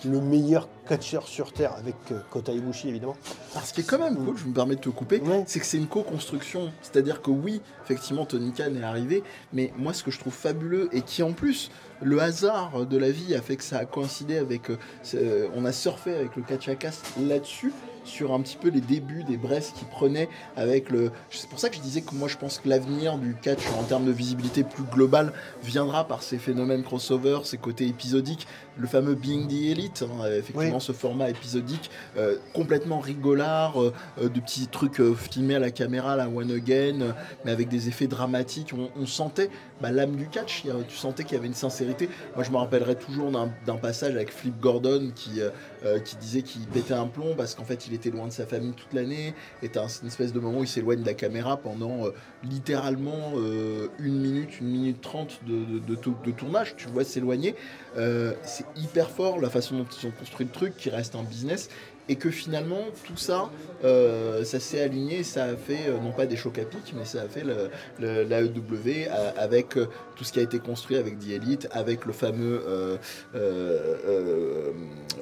le 0.06 0.20
meilleur 0.20 0.68
catcheur 0.88 1.26
sur 1.28 1.54
Terre, 1.54 1.74
avec 1.78 1.96
euh, 2.12 2.20
Kota 2.30 2.52
Ibushi 2.52 2.90
évidemment. 2.90 3.16
Alors, 3.54 3.66
ce 3.66 3.74
qui 3.74 3.82
est 3.82 3.84
quand 3.86 4.00
même 4.00 4.18
cool, 4.18 4.38
je 4.38 4.46
me 4.46 4.54
permets 4.54 4.76
de 4.76 4.82
te 4.82 4.90
couper, 4.90 5.22
Ouais. 5.22 5.46
c'est 5.48 5.62
que 5.62 5.66
c'est 5.66 5.78
une 5.78 5.88
co-construction. 5.88 6.72
C'est-à-dire 6.82 7.22
que 7.22 7.32
oui, 7.32 7.62
effectivement, 7.86 8.26
Tony 8.26 8.52
Khan 8.52 8.76
est 8.78 8.84
arrivé, 8.84 9.24
mais 9.54 9.72
moi, 9.78 9.94
ce 9.94 10.04
que 10.04 10.12
je 10.12 10.20
trouve 10.20 10.34
fabuleux 10.34 10.90
et 10.92 11.02
qui 11.02 11.24
en 11.24 11.32
plus, 11.32 11.72
le 12.02 12.20
hasard 12.22 12.86
de 12.86 12.98
la 12.98 13.10
vie 13.10 13.34
a 13.34 13.42
fait 13.42 13.56
que 13.56 13.64
ça 13.64 13.78
a 13.78 13.86
coïncidé 13.86 14.38
avec. 14.38 14.70
euh, 14.70 15.48
on 15.56 15.64
a 15.64 15.72
surfé 15.72 16.14
avec 16.16 16.36
le 16.36 16.44
catch 16.44 16.68
à 16.68 16.74
là-dessus 17.22 17.72
sur 18.08 18.34
un 18.34 18.42
petit 18.42 18.58
peu 18.58 18.70
les 18.70 18.82
débuts 18.82 19.24
des 19.24 19.38
Brest 19.38 19.74
qui 19.78 19.86
prenaient 19.86 20.30
avec 20.56 20.90
le. 20.90 21.12
C'est 21.30 21.50
pour 21.50 21.60
ça 21.60 21.70
que 21.70 21.76
je 21.76 21.82
disais 21.82 22.02
que 22.02 22.16
moi 22.16 22.28
je 22.28 22.38
pense 22.38 22.60
que 22.60 22.68
l'avenir 22.70 23.18
du 23.18 23.36
catch 23.36 23.62
en 23.80 23.84
termes 23.84 24.06
de 24.06 24.12
visibilité 24.12 24.64
plus 24.64 24.84
globale 24.84 25.34
viendra 25.64 26.08
par 26.08 26.24
ces 26.24 26.38
phénomènes 26.38 26.84
crossover, 26.84 27.40
ces 27.44 27.58
côtés 27.58 27.86
épisodiques, 27.88 28.48
le 28.78 28.88
fameux 28.88 29.16
Being 29.16 29.48
the 29.48 29.72
Elite, 29.72 30.04
hein, 30.04 30.26
effectivement 30.38 30.76
Oui. 30.78 30.82
ce 30.82 30.92
format 30.92 31.30
épisodique 31.30 31.90
euh, 32.18 32.38
complètement 32.54 33.00
rigolard, 33.00 33.82
euh, 33.82 33.94
euh, 34.22 34.30
de 34.30 34.40
petits 34.40 34.68
trucs 34.68 35.00
euh, 35.00 35.14
filmés 35.16 35.56
à 35.56 35.60
la 35.60 35.72
caméra, 35.72 36.16
la 36.16 36.30
one 36.30 36.52
again, 36.52 37.02
euh, 37.02 37.12
mais 37.46 37.52
avec 37.52 37.68
des 37.70 37.88
effets 37.88 38.08
dramatiques. 38.08 38.72
On, 38.78 38.90
on 39.00 39.06
sentait 39.06 39.50
bah, 39.82 39.92
l'âme 39.92 40.16
du 40.16 40.28
catch, 40.28 40.66
a- 40.66 40.84
tu 40.88 40.96
sentais 40.96 41.24
qu'il 41.24 41.34
y 41.34 41.38
avait 41.38 41.48
une 41.48 41.54
sincérité. 41.54 42.10
Moi 42.36 42.44
je 42.44 42.52
me 42.52 42.58
rappellerai 42.58 42.96
toujours 42.96 43.32
d'un 43.32 43.76
passage 43.78 44.16
avec 44.16 44.32
Flip 44.32 44.60
Gordon 44.60 45.12
qui, 45.16 45.42
euh, 45.42 45.50
euh, 45.86 46.00
qui 46.00 46.16
disait 46.18 46.42
qu'il 46.42 46.62
pétait 46.68 46.94
un 46.94 47.08
plomb 47.08 47.34
parce 47.36 47.56
qu'en 47.56 47.64
fait 47.66 47.88
il 47.88 47.94
était 47.98 48.10
loin 48.12 48.28
de 48.28 48.32
sa 48.32 48.46
famille 48.46 48.74
toute 48.74 48.94
l'année, 48.94 49.34
et 49.62 49.70
t'as 49.70 49.84
un- 49.84 49.88
une 50.02 50.08
espèce 50.08 50.32
de 50.34 50.40
moment 50.40 50.60
où 50.60 50.64
il 50.64 50.68
s'éloigne 50.68 51.02
de 51.02 51.06
la 51.06 51.14
caméra 51.14 51.58
pendant 51.58 52.06
euh, 52.06 52.12
littéralement 52.44 53.34
euh, 53.36 53.88
une 54.00 54.20
minute, 54.20 54.60
une 54.62 54.68
minute 54.68 55.02
trente 55.02 55.40
de, 55.48 55.66
de- 55.66 55.80
de 55.80 55.96
tou- 55.96 56.16
de 56.26 56.32
tournage, 56.32 56.76
tu 56.78 56.88
vois 56.88 57.04
s'éloigner. 57.04 57.56
Euh, 57.98 58.34
c'est 58.44 58.66
hyper 58.76 59.10
fort 59.10 59.40
la 59.40 59.50
façon 59.50 59.78
dont 59.78 59.86
ils 60.02 60.08
ont 60.08 60.12
construit 60.12 60.46
le 60.46 60.52
truc, 60.52 60.78
qui 60.78 60.90
reste 60.90 61.16
un 61.16 61.24
business, 61.24 61.70
et 62.10 62.16
que 62.16 62.30
finalement 62.30 62.82
tout 63.06 63.18
ça, 63.18 63.50
euh, 63.84 64.44
ça 64.44 64.60
s'est 64.60 64.82
aligné, 64.82 65.24
ça 65.24 65.44
a 65.46 65.56
fait 65.56 65.88
euh, 65.90 65.98
non 66.02 66.12
pas 66.12 66.26
des 66.26 66.36
chocs 66.38 66.58
à 66.60 66.64
pic, 66.66 66.94
mais 66.98 67.06
ça 67.06 67.22
a 67.22 67.28
fait 67.28 67.44
le, 67.44 67.70
le- 68.00 68.24
l'AEW 68.24 69.08
avec 69.38 69.78
euh, 69.78 69.88
tout 70.16 70.24
ce 70.24 70.32
qui 70.34 70.40
a 70.40 70.44
été 70.44 70.60
construit 70.60 70.98
avec 70.98 71.20
The 71.20 71.30
Elite, 71.32 71.68
avec 71.72 72.06
le 72.06 72.14
fameux 72.14 72.64
euh, 72.68 72.98
euh, 73.36 73.96
euh, 74.08 74.72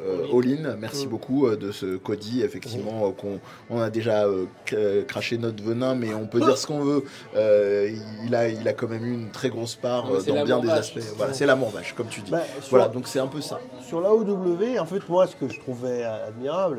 euh, 0.08 0.38
All-In. 0.38 0.76
Merci 0.80 1.06
Mm. 1.08 1.10
beaucoup 1.10 1.48
euh, 1.48 1.56
de 1.58 1.72
ce 1.72 1.98
Cody, 1.98 2.42
effectivement, 2.44 3.08
euh, 3.08 3.12
qu'on 3.12 3.40
on 3.70 3.82
a 3.82 3.90
déjà 3.90 4.26
euh, 4.26 4.46
cr- 4.66 5.06
craché 5.06 5.38
notre 5.38 5.62
venin, 5.64 5.96
mais 5.96 6.14
on 6.14 6.28
peut 6.28 6.40
dire 6.40 6.58
ce 6.58 6.68
qu'on 6.68 6.80
veut. 6.80 7.04
Euh, 7.36 7.92
il, 8.26 8.34
a, 8.36 8.48
il 8.48 8.68
a 8.68 8.74
quand 8.74 8.88
même 8.88 9.04
eu 9.06 9.14
une 9.14 9.32
très 9.32 9.50
grosse 9.50 9.76
part 9.76 10.10
euh, 10.12 10.22
dans 10.22 10.44
bien 10.46 10.60
des 10.60 10.68
vache. 10.68 10.80
aspects. 10.80 11.14
Voilà, 11.18 11.34
c'est 11.34 11.46
l'amour 11.46 11.70
vache, 11.72 11.94
comme 11.96 12.08
tu 12.08 12.22
dis. 12.22 12.32
Bah, 12.32 12.42
sur, 12.62 12.70
Voilà, 12.70 12.88
donc 12.88 13.08
c'est 13.08 13.20
un 13.20 13.28
peu 13.28 13.42
ça. 13.42 13.60
sur 13.88 14.00
l'AOW, 14.02 14.78
en 14.80 14.86
fait, 14.86 15.08
moi, 15.10 15.28
ce 15.28 15.36
que 15.36 15.50
je 15.52 15.60
trouvais 15.60 16.04
admirable, 16.04 16.75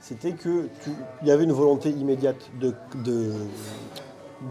c'était 0.00 0.32
que 0.32 0.68
tu- 0.82 0.90
il 1.22 1.28
y 1.28 1.30
avait 1.30 1.44
une 1.44 1.52
volonté 1.52 1.90
immédiate 1.90 2.50
de, 2.60 2.74
de, 3.04 3.32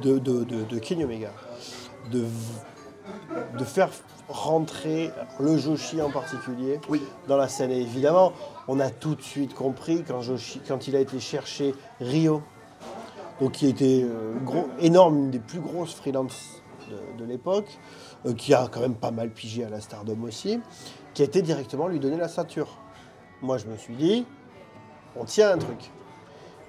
de, 0.01 0.19
de, 0.19 0.43
de- 0.43 0.63
de 0.63 0.79
Kenny 0.79 1.03
Omega 1.03 1.31
de, 2.11 2.25
de 3.57 3.63
faire 3.63 3.89
rentrer 4.27 5.11
le 5.39 5.57
Joshi 5.57 6.01
en 6.01 6.11
particulier 6.11 6.79
Oui. 6.89 7.01
dans 7.27 7.37
la 7.37 7.47
scène. 7.47 7.71
Et 7.71 7.81
évidemment, 7.81 8.31
on 8.67 8.79
a 8.79 8.89
tout 8.91 9.15
de 9.15 9.21
suite 9.21 9.53
compris 9.55 10.03
quand, 10.07 10.21
Joshi, 10.21 10.61
quand 10.67 10.87
il 10.87 10.95
a 10.95 10.99
été 10.99 11.19
chercher 11.19 11.73
Rio, 11.99 12.43
donc 13.41 13.53
qui 13.53 13.67
était 13.67 14.03
euh, 14.03 14.35
gros, 14.43 14.67
énorme, 14.79 15.17
une 15.17 15.31
des 15.31 15.39
plus 15.39 15.59
grosses 15.59 15.93
freelances 15.95 16.61
de, 16.89 17.23
de 17.23 17.27
l'époque, 17.27 17.79
euh, 18.27 18.33
qui 18.33 18.53
a 18.53 18.67
quand 18.71 18.81
même 18.81 18.95
pas 18.95 19.11
mal 19.11 19.31
pigé 19.31 19.63
à 19.63 19.69
la 19.69 19.79
Stardom 19.81 20.21
aussi, 20.23 20.59
qui 21.15 21.23
a 21.23 21.25
été 21.25 21.41
directement 21.41 21.87
lui 21.87 21.99
donner 21.99 22.17
la 22.17 22.27
ceinture. 22.27 22.67
Moi, 23.41 23.57
je 23.57 23.65
me 23.67 23.77
suis 23.77 23.95
dit, 23.95 24.25
on 25.19 25.25
tient 25.25 25.51
un 25.51 25.57
truc. 25.57 25.91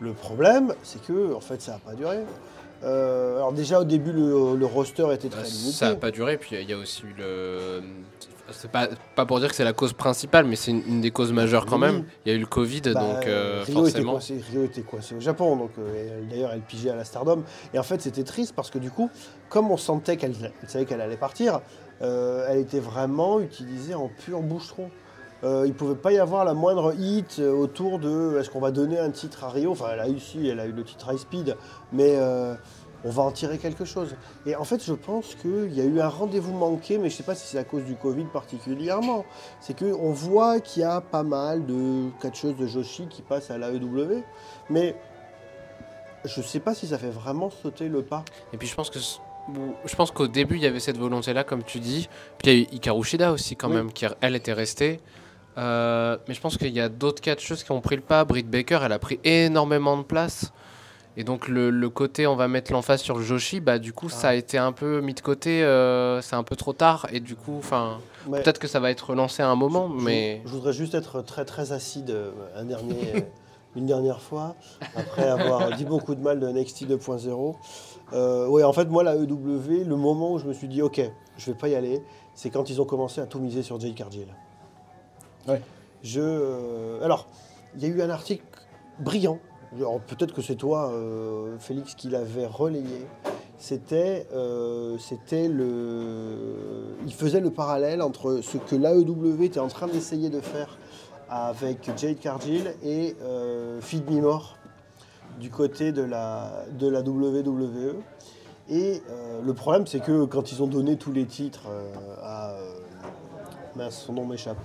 Le 0.01 0.13
problème, 0.13 0.75
c'est 0.83 1.03
que 1.03 1.35
en 1.35 1.41
fait, 1.41 1.61
ça 1.61 1.73
n'a 1.73 1.79
pas 1.79 1.95
duré. 1.95 2.19
Euh, 2.83 3.37
alors 3.37 3.53
déjà 3.53 3.79
au 3.81 3.85
début, 3.85 4.13
le, 4.13 4.57
le 4.57 4.67
roster 4.67 5.07
était 5.13 5.29
très 5.29 5.43
limité. 5.45 5.73
Ça 5.73 5.91
n'a 5.91 5.97
pas 5.97 6.11
duré, 6.11 6.39
puis 6.39 6.57
il 6.61 6.69
y 6.69 6.73
a 6.73 6.79
aussi 6.79 7.03
eu 7.03 7.15
le. 7.19 7.83
C'est 8.53 8.71
pas, 8.71 8.89
pas 9.15 9.27
pour 9.27 9.39
dire 9.39 9.49
que 9.51 9.55
c'est 9.55 9.63
la 9.65 9.75
cause 9.75 9.93
principale, 9.93 10.45
mais 10.47 10.57
c'est 10.57 10.73
une, 10.73 10.83
une 10.89 11.01
des 11.01 11.13
causes 11.13 11.31
majeures 11.33 11.67
quand 11.67 11.77
Oui. 11.77 11.83
même. 11.83 12.05
Il 12.25 12.33
y 12.33 12.35
a 12.35 12.37
eu 12.37 12.41
le 12.41 12.47
Covid, 12.47 12.81
Bah, 12.81 12.95
donc 12.95 13.27
euh, 13.27 13.63
Rio, 13.65 13.83
était 13.87 13.91
forcément. 13.91 14.13
coincé, 14.13 14.43
Rio 14.51 14.65
était 14.65 14.81
coincé 14.81 15.15
au 15.15 15.21
Japon, 15.21 15.55
donc 15.57 15.71
euh, 15.79 16.23
d'ailleurs 16.29 16.51
elle 16.53 16.63
pigeait 16.63 16.91
à 16.91 16.97
la 16.97 17.05
Stardom. 17.05 17.45
Et 17.75 17.79
en 17.79 17.85
fait 17.85 18.01
c'était 18.03 18.25
triste 18.25 18.55
parce 18.57 18.71
que 18.71 18.79
du 18.79 18.91
coup, 18.91 19.09
comme 19.51 19.71
on 19.71 19.77
sentait 19.77 20.17
qu'elle 20.17 20.33
elle 20.63 20.69
savait 20.69 20.85
qu'elle 20.85 21.01
allait 21.01 21.17
partir, 21.17 21.61
elle 22.01 22.59
était 22.59 22.81
vraiment 22.81 23.39
utilisée 23.41 23.95
en 23.95 24.09
pur 24.09 24.41
boucheron. 24.41 24.91
Euh, 25.43 25.63
il 25.65 25.69
ne 25.71 25.75
pouvait 25.75 25.95
pas 25.95 26.13
y 26.13 26.19
avoir 26.19 26.45
la 26.45 26.53
moindre 26.53 26.93
hit 26.99 27.37
euh, 27.39 27.51
autour 27.53 27.99
de 27.99 28.37
est-ce 28.39 28.51
qu'on 28.51 28.61
va 28.61 28.71
donner 28.71 28.99
un 28.99 29.11
titre 29.11 29.45
à 29.45 29.49
Rio? 29.49 29.73
Enfin, 29.73 29.87
elle 29.95 30.01
a 30.01 30.09
eu 30.09 30.21
si, 30.21 30.47
elle 30.47 30.61
a 30.61 30.67
eu 30.67 30.73
le 30.73 30.85
titre 30.85 31.11
High 31.11 31.19
Speed, 31.19 31.57
mais 31.93 32.17
euh, 32.17 32.55
on 33.05 33.11
va 33.11 33.23
en 33.23 33.31
tirer 33.31 33.57
quelque 33.57 33.87
chose. 33.87 34.15
Et 34.45 34.55
en 34.55 34.65
fait, 34.65 34.85
je 34.85 34.93
pense 34.93 35.35
qu'il 35.37 35.73
y 35.73 35.81
a 35.81 35.85
eu 35.85 35.99
un 36.01 36.09
rendez-vous 36.09 36.53
manqué, 36.53 36.99
mais 36.99 37.09
je 37.09 37.15
ne 37.15 37.17
sais 37.17 37.23
pas 37.23 37.35
si 37.35 37.47
c'est 37.47 37.57
à 37.59 37.65
cause 37.65 37.85
du 37.85 37.95
Covid 37.97 38.25
particulièrement. 38.25 39.25
C'est 39.61 39.79
qu'on 39.79 40.13
voit 40.13 40.61
qu'il 40.61 40.83
y 40.83 40.85
a 40.85 41.01
pas 41.01 41.23
mal 41.23 41.65
de 41.65 42.11
catcheuses 42.21 42.57
de 42.57 42.67
Joshi 42.67 43.07
qui 43.09 43.23
passent 43.23 43.51
à 43.51 43.57
l'AEW, 43.57 44.23
mais 44.69 44.95
je 46.27 46.41
ne 46.41 46.45
sais 46.45 46.61
pas 46.61 46.75
si 46.75 46.87
ça 46.87 46.99
fait 46.99 47.09
vraiment 47.09 47.49
sauter 47.49 47.89
le 47.89 48.03
pas. 48.03 48.27
Et 48.53 48.59
puis 48.59 48.69
je 48.69 48.75
pense 48.75 48.91
que 48.91 48.99
je 48.99 49.97
pense 49.97 50.11
qu'au 50.11 50.29
début 50.29 50.57
il 50.57 50.63
y 50.63 50.67
avait 50.67 50.81
cette 50.81 50.99
volonté 50.99 51.33
là 51.33 51.45
comme 51.45 51.63
tu 51.65 51.81
dis. 51.81 52.11
Puis 52.37 52.51
il 52.51 52.55
y 52.55 52.57
a 52.59 52.63
eu 52.63 52.67
Hikaru 52.73 53.03
Shida 53.03 53.33
aussi 53.33 53.57
quand 53.57 53.69
Oui. 53.71 53.77
même 53.77 53.91
qui 53.91 54.05
elle 54.21 54.37
était 54.37 54.53
restée. 54.53 55.01
Euh, 55.59 56.17
mais 56.29 56.35
je 56.35 56.41
pense 56.41 56.57
qu'il 56.57 56.73
y 56.73 56.81
a 56.81 56.89
d'autres 56.89 57.21
catcheuses 57.21 57.63
qui 57.65 57.73
ont 57.73 57.81
pris 57.81 57.97
le 57.97 58.03
pas. 58.03 58.25
Britt 58.25 58.49
Baker 58.49 58.81
elle 58.85 58.93
a 58.93 58.99
pris 58.99 59.19
énormément 59.25 59.97
de 59.97 60.03
place. 60.03 60.53
Et 61.17 61.25
donc 61.25 61.49
le, 61.49 61.71
le 61.71 61.91
côté 61.91 62.27
on 62.29 62.37
va 62.37 62.47
mettre 62.47 62.71
l'emphase 62.73 63.01
sur 63.03 63.19
le 63.19 63.25
Joshi, 63.25 63.59
bah 63.61 63.79
du 63.81 63.93
coup 63.93 64.09
ça 64.09 64.29
a 64.29 64.35
été 64.35 64.59
un 64.59 64.71
peu 64.71 65.01
mis 65.01 65.13
de 65.13 65.21
côté, 65.21 65.63
euh, 65.65 66.23
c'est 66.23 66.37
un 66.37 66.45
peu 66.45 66.55
trop 66.55 66.73
tard 66.73 67.09
et 67.13 67.19
du 67.19 67.35
coup 67.35 67.57
enfin 67.59 67.99
peut-être 68.31 68.61
que 68.61 68.69
ça 68.69 68.79
va 68.79 68.93
être 68.93 69.11
relancé 69.11 69.43
à 69.43 69.49
un 69.49 69.57
moment 69.57 69.91
je- 69.99 70.05
mais 70.05 70.41
Je 70.45 70.51
voudrais 70.53 70.73
juste 70.73 70.95
être 70.95 71.21
très 71.23 71.45
très 71.45 71.73
acide 71.73 72.11
euh, 72.11 72.31
un 72.55 72.65
dernier, 72.65 73.27
une 73.77 73.87
dernière 73.87 74.21
fois, 74.21 74.55
après 74.97 75.29
avoir 75.29 75.77
dit 75.77 75.85
beaucoup 75.85 76.15
de 76.15 76.23
mal 76.23 76.39
de 76.39 76.47
NXT 76.49 76.87
2.0. 76.89 77.57
Euh, 78.13 78.47
ouais, 78.47 78.63
en 78.65 78.73
fait, 78.73 78.87
moi, 78.87 79.03
la 79.05 79.15
EW, 79.17 79.85
le 79.87 79.97
moment 79.97 80.33
où 80.33 80.39
je 80.39 80.47
me 80.47 80.53
suis 80.53 80.67
dit, 80.69 80.81
ok, 80.83 81.01
je 81.39 81.47
vais 81.51 81.57
pas 81.57 81.69
y 81.69 81.75
aller, 81.77 82.03
c'est 82.35 82.51
quand 82.51 82.69
ils 82.71 82.81
ont 82.81 82.85
commencé 82.85 83.21
à 83.21 83.27
tout 83.27 83.39
miser 83.41 83.63
sur 83.63 83.79
Jade 83.79 83.95
Cargill. 83.95 84.27
Je, 86.03 86.21
euh, 86.21 87.05
alors, 87.05 87.27
il 87.77 87.83
y 87.83 87.87
a 87.87 87.89
eu 87.89 88.03
un 88.03 88.11
article 88.11 88.45
brillant. 88.99 89.39
Peut-être 90.09 90.35
que 90.35 90.43
c'est 90.43 90.57
toi, 90.57 90.91
euh, 90.91 91.57
Félix, 91.59 91.95
qui 91.95 92.09
l'avait 92.09 92.47
relayé. 92.47 93.07
C'était, 93.59 94.27
euh, 94.33 94.97
c'était 94.99 95.47
le, 95.47 96.97
il 97.07 97.13
faisait 97.13 97.41
le 97.41 97.51
parallèle 97.51 98.03
entre 98.03 98.41
ce 98.43 98.57
que 98.57 98.75
l'AEW 98.75 99.45
était 99.45 99.61
en 99.61 99.69
train 99.69 99.87
d'essayer 99.87 100.31
de 100.31 100.41
faire 100.41 100.79
avec 101.29 101.91
Jade 101.97 102.19
Cargill 102.19 102.75
et 102.83 103.15
Feed 103.81 104.11
Me 104.11 104.21
du 105.39 105.51
côté 105.51 105.93
de 105.93 106.03
la, 106.03 106.65
de 106.73 106.89
WWE. 106.89 108.03
Et 108.69 109.03
le 109.45 109.53
problème, 109.53 109.87
c'est 109.87 110.01
que 110.01 110.25
quand 110.25 110.51
ils 110.51 110.63
ont 110.63 110.67
donné 110.67 110.97
tous 110.97 111.13
les 111.13 111.27
titres 111.27 111.69
à. 112.23 112.57
son 113.91 114.15
nom 114.15 114.27
m'échappe. 114.27 114.59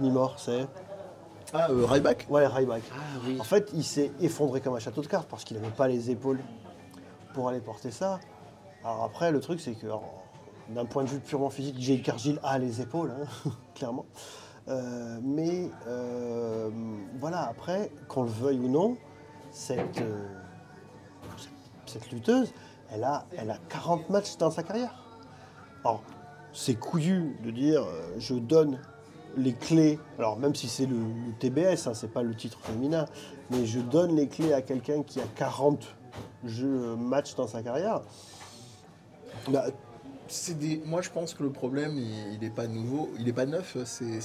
Me 0.00 0.10
More, 0.10 0.34
c'est. 0.38 0.66
Ah, 1.52 1.68
euh, 1.70 1.84
Ryback? 1.84 2.26
Ouais, 2.30 2.46
Ryback. 2.46 2.82
Ah 2.94 3.18
oui. 3.26 3.38
En 3.40 3.44
fait, 3.44 3.70
il 3.74 3.82
s'est 3.82 4.12
effondré 4.20 4.60
comme 4.60 4.76
un 4.76 4.78
château 4.78 5.02
de 5.02 5.08
cartes 5.08 5.28
parce 5.28 5.44
qu'il 5.44 5.56
n'avait 5.56 5.74
pas 5.74 5.88
les 5.88 6.10
épaules 6.10 6.40
pour 7.34 7.48
aller 7.48 7.60
porter 7.60 7.90
ça. 7.90 8.20
Alors 8.84 9.04
après, 9.04 9.32
le 9.32 9.40
truc, 9.40 9.60
c'est 9.60 9.72
que 9.72 9.86
d'un 10.68 10.84
point 10.84 11.04
de 11.04 11.08
vue 11.08 11.18
purement 11.18 11.50
physique, 11.50 11.76
Jade 11.80 12.02
Cargill 12.02 12.38
a 12.42 12.58
les 12.58 12.80
épaules, 12.80 13.10
hein, 13.10 13.50
clairement. 13.74 14.06
Euh, 14.68 15.18
mais 15.22 15.70
euh, 15.88 16.70
voilà, 17.18 17.48
après, 17.48 17.90
qu'on 18.08 18.22
le 18.22 18.30
veuille 18.30 18.60
ou 18.60 18.68
non, 18.68 18.96
cette, 19.50 20.00
euh, 20.00 20.28
cette, 21.86 22.10
lutteuse, 22.12 22.52
elle 22.92 23.04
a, 23.04 23.26
elle 23.36 23.50
a 23.50 23.58
40 23.68 24.10
matchs 24.10 24.36
dans 24.36 24.50
sa 24.50 24.62
carrière. 24.62 24.94
Alors, 25.84 26.02
c'est 26.52 26.74
couillu 26.74 27.36
de 27.42 27.50
dire 27.50 27.84
je 28.18 28.34
donne 28.34 28.80
les 29.36 29.52
clés, 29.52 29.98
alors 30.18 30.38
même 30.38 30.54
si 30.54 30.68
c'est 30.68 30.86
le, 30.86 30.96
TBS, 31.38 31.86
hein, 31.86 31.94
c'est 31.94 32.12
pas 32.12 32.22
le 32.22 32.34
titre 32.34 32.58
féminin, 32.62 33.06
mais 33.50 33.66
je 33.66 33.80
donne 33.80 34.16
les 34.16 34.28
clés 34.28 34.52
à 34.52 34.62
quelqu'un 34.62 35.02
qui 35.02 35.20
a 35.20 35.24
40 35.36 35.86
jeux 36.44 36.82
euh, 36.82 36.96
matchs 36.96 37.34
dans 37.34 37.46
sa 37.46 37.62
carrière. 37.62 38.02
Bah, 39.48 39.66
des... 40.58 40.80
Moi, 40.84 41.02
je 41.02 41.10
pense 41.10 41.34
que 41.34 41.42
le 41.42 41.50
problème, 41.50 41.98
il 42.32 42.38
n'est 42.40 42.50
pas 42.50 42.66
nouveau, 42.66 43.10
il 43.18 43.24
n'est 43.24 43.32
pas 43.32 43.46
neuf, 43.46 43.76
c'est, 43.84 44.20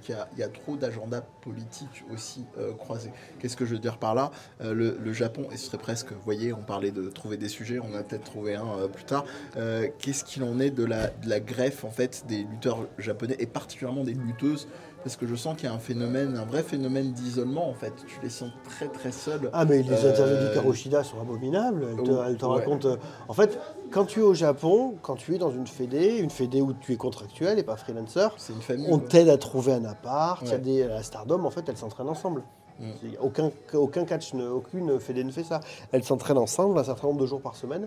qu'il 0.00 0.14
y 0.14 0.18
a, 0.18 0.28
y 0.36 0.42
a 0.42 0.48
trop 0.48 0.76
d'agendas 0.76 1.22
politiques 1.40 2.04
aussi 2.12 2.44
euh, 2.58 2.72
croisés. 2.74 3.12
Qu'est-ce 3.38 3.56
que 3.56 3.64
je 3.64 3.74
veux 3.74 3.80
dire 3.80 3.98
par 3.98 4.14
là? 4.14 4.30
Euh, 4.60 4.74
le, 4.74 4.98
le 5.02 5.12
Japon, 5.12 5.48
et 5.52 5.56
ce 5.56 5.66
serait 5.66 5.78
presque, 5.78 6.12
vous 6.12 6.24
voyez, 6.24 6.52
on 6.52 6.62
parlait 6.62 6.90
de 6.90 7.08
trouver 7.08 7.36
des 7.36 7.48
sujets, 7.48 7.78
on 7.78 7.88
va 7.88 8.02
peut-être 8.02 8.24
trouver 8.24 8.54
un 8.56 8.66
euh, 8.78 8.88
plus 8.88 9.04
tard. 9.04 9.24
Euh, 9.56 9.88
qu'est-ce 9.98 10.24
qu'il 10.24 10.42
en 10.44 10.60
est 10.60 10.70
de 10.70 10.84
la, 10.84 11.08
de 11.08 11.28
la 11.28 11.40
greffe, 11.40 11.84
en 11.84 11.90
fait, 11.90 12.24
des 12.28 12.44
lutteurs 12.44 12.86
japonais, 12.98 13.36
et 13.38 13.46
particulièrement 13.46 14.04
des 14.04 14.14
lutteuses 14.14 14.68
parce 15.06 15.14
que 15.14 15.26
je 15.28 15.36
sens 15.36 15.54
qu'il 15.56 15.68
y 15.68 15.72
a 15.72 15.72
un 15.72 15.78
phénomène, 15.78 16.36
un 16.36 16.44
vrai 16.44 16.64
phénomène 16.64 17.12
d'isolement 17.12 17.68
en 17.68 17.74
fait. 17.74 17.92
Tu 18.08 18.18
les 18.24 18.28
sens 18.28 18.50
très 18.64 18.88
très 18.88 19.12
seuls. 19.12 19.48
Ah, 19.52 19.64
mais 19.64 19.80
les 19.84 19.92
Euh, 20.04 20.10
interviews 20.10 20.48
d'Hikaru 20.48 20.74
Shida 20.74 21.04
sont 21.04 21.20
abominables. 21.20 21.86
Elle 21.96 22.02
te, 22.02 22.10
Oh, 22.10 22.22
elle 22.26 22.36
te 22.36 22.44
ouais. 22.44 22.54
raconte. 22.58 22.86
euh, 22.86 22.96
En 23.28 23.32
fait, 23.32 23.56
quand 23.92 24.04
tu 24.04 24.18
es 24.18 24.22
au 24.24 24.34
Japon, 24.34 24.96
quand 25.02 25.14
tu 25.14 25.32
es 25.36 25.38
dans 25.38 25.52
une 25.52 25.68
fédé, 25.68 26.16
une 26.18 26.30
fédé 26.30 26.60
où 26.60 26.72
tu 26.72 26.92
es 26.92 26.96
contractuel 26.96 27.60
et 27.60 27.62
pas 27.62 27.76
freelancer, 27.76 28.30
C'est 28.36 28.52
une 28.52 28.60
famille. 28.62 28.88
on 28.90 28.98
t'aide 28.98 29.28
à 29.28 29.38
trouver 29.38 29.74
un 29.74 29.84
appart. 29.84 30.42
Il 30.42 30.48
y 30.50 30.54
a 30.54 30.58
des, 30.58 30.88
la 30.88 31.04
Stardom, 31.04 31.44
en 31.44 31.50
fait, 31.50 31.68
elles 31.68 31.76
s'entraînent 31.76 32.08
ensemble. 32.08 32.42
Mm. 32.80 32.84
Il 33.04 33.18
Aucun, 33.20 33.52
aucun 33.74 34.04
catch, 34.06 34.34
ne- 34.34 34.48
aucune 34.48 34.98
fédé 34.98 35.22
ne 35.22 35.30
fait 35.30 35.44
ça. 35.44 35.60
Elles 35.92 36.02
s'entraînent 36.02 36.36
ensemble 36.36 36.76
un 36.80 36.84
certain 36.84 37.06
nombre 37.06 37.20
de 37.20 37.26
jours 37.26 37.40
par 37.40 37.54
semaine, 37.54 37.86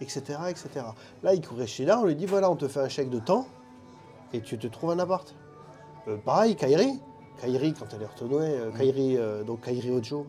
etc. 0.00 0.20
etc. 0.50 0.68
Là, 1.22 1.34
Hikaru 1.34 1.68
Shida, 1.68 2.00
on 2.00 2.04
lui 2.04 2.16
dit 2.16 2.26
voilà, 2.26 2.50
on 2.50 2.56
te 2.56 2.66
fait 2.66 2.80
un 2.80 2.88
chèque 2.88 3.10
de 3.10 3.20
temps 3.20 3.46
et 4.32 4.40
tu 4.40 4.58
te 4.58 4.66
trouves 4.66 4.90
un 4.90 4.98
appart. 4.98 5.36
Euh, 6.08 6.16
pareil, 6.16 6.56
Kairi. 6.56 6.98
Kairi, 7.40 7.72
quand 7.74 7.86
elle 7.94 8.02
est 8.02 8.06
retournée, 8.06 8.46
euh, 8.48 8.70
Kairi, 8.72 9.16
euh, 9.16 9.44
donc 9.44 9.60
Kairi 9.62 9.90
Ojo, 9.92 10.26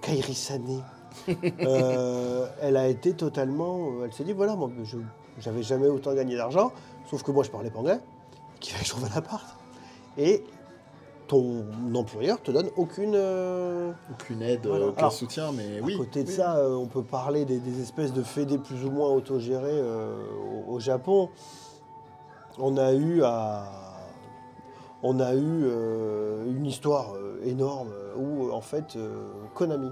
Kairi 0.00 0.34
Sané, 0.34 0.78
elle 1.28 2.76
a 2.76 2.88
été 2.88 3.12
totalement. 3.14 4.02
Elle 4.04 4.12
s'est 4.12 4.24
dit 4.24 4.32
voilà, 4.32 4.56
moi, 4.56 4.70
je 4.84 4.96
j'avais 5.38 5.62
jamais 5.62 5.86
autant 5.88 6.14
gagné 6.14 6.36
d'argent, 6.36 6.72
sauf 7.10 7.22
que 7.22 7.30
moi, 7.30 7.44
je 7.44 7.50
parlais 7.50 7.70
pas 7.70 7.80
anglais, 7.80 7.98
qu'il 8.60 8.72
fallait 8.72 8.82
que 8.84 8.88
je 8.88 8.94
trouve 8.94 9.04
un 9.12 9.16
appart. 9.18 9.44
Et 10.16 10.42
ton 11.28 11.66
employeur 11.94 12.40
te 12.40 12.50
donne 12.50 12.70
aucune. 12.76 13.12
euh, 13.14 13.92
Aucune 14.10 14.40
aide, 14.42 14.66
Voilà. 14.66 14.86
aucun 14.86 14.98
Alors, 14.98 15.12
soutien, 15.12 15.52
mais 15.52 15.78
à 15.78 15.82
oui. 15.82 15.96
côté 15.98 16.22
de 16.24 16.28
oui. 16.28 16.34
ça, 16.34 16.56
euh, 16.56 16.74
on 16.74 16.86
peut 16.86 17.02
parler 17.02 17.44
des, 17.44 17.58
des 17.58 17.82
espèces 17.82 18.12
de 18.14 18.22
fédés 18.22 18.56
plus 18.58 18.84
ou 18.84 18.90
moins 18.90 19.10
autogérés 19.10 19.68
euh, 19.72 20.16
au, 20.68 20.74
au 20.74 20.80
Japon. 20.80 21.28
On 22.58 22.78
a 22.78 22.92
eu 22.94 23.22
à, 23.24 23.66
on 25.02 25.20
a 25.20 25.34
eu 25.34 25.64
euh, 25.64 26.46
une 26.46 26.66
histoire 26.66 27.14
euh, 27.14 27.38
énorme 27.44 27.90
euh, 27.92 28.14
où 28.16 28.50
en 28.52 28.60
fait 28.60 28.96
Konami, 29.54 29.90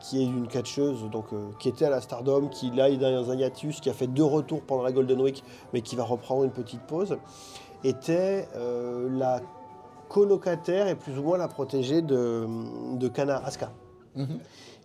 qui 0.00 0.22
est 0.22 0.24
une 0.24 0.48
catcheuse 0.48 1.04
donc 1.10 1.26
euh, 1.32 1.50
qui 1.58 1.68
était 1.68 1.84
à 1.84 1.90
la 1.90 2.00
Stardom, 2.00 2.48
qui 2.48 2.70
là 2.70 2.88
est 2.88 2.96
dans 2.96 3.30
un 3.30 3.34
hiatus, 3.36 3.80
qui 3.80 3.90
a 3.90 3.92
fait 3.92 4.06
deux 4.06 4.24
retours 4.24 4.62
pendant 4.62 4.82
la 4.82 4.92
Golden 4.92 5.20
Week, 5.20 5.44
mais 5.72 5.82
qui 5.82 5.94
va 5.94 6.04
reprendre 6.04 6.44
une 6.44 6.50
petite 6.50 6.80
pause, 6.82 7.18
était 7.84 8.48
euh, 8.56 9.08
la 9.12 9.40
colocataire 10.08 10.88
et 10.88 10.96
plus 10.96 11.18
ou 11.18 11.22
moins 11.22 11.38
la 11.38 11.48
protégée 11.48 12.02
de, 12.02 12.46
de 12.96 13.08
Kana 13.08 13.36
Asuka. 13.44 13.70
Mhm. 14.16 14.38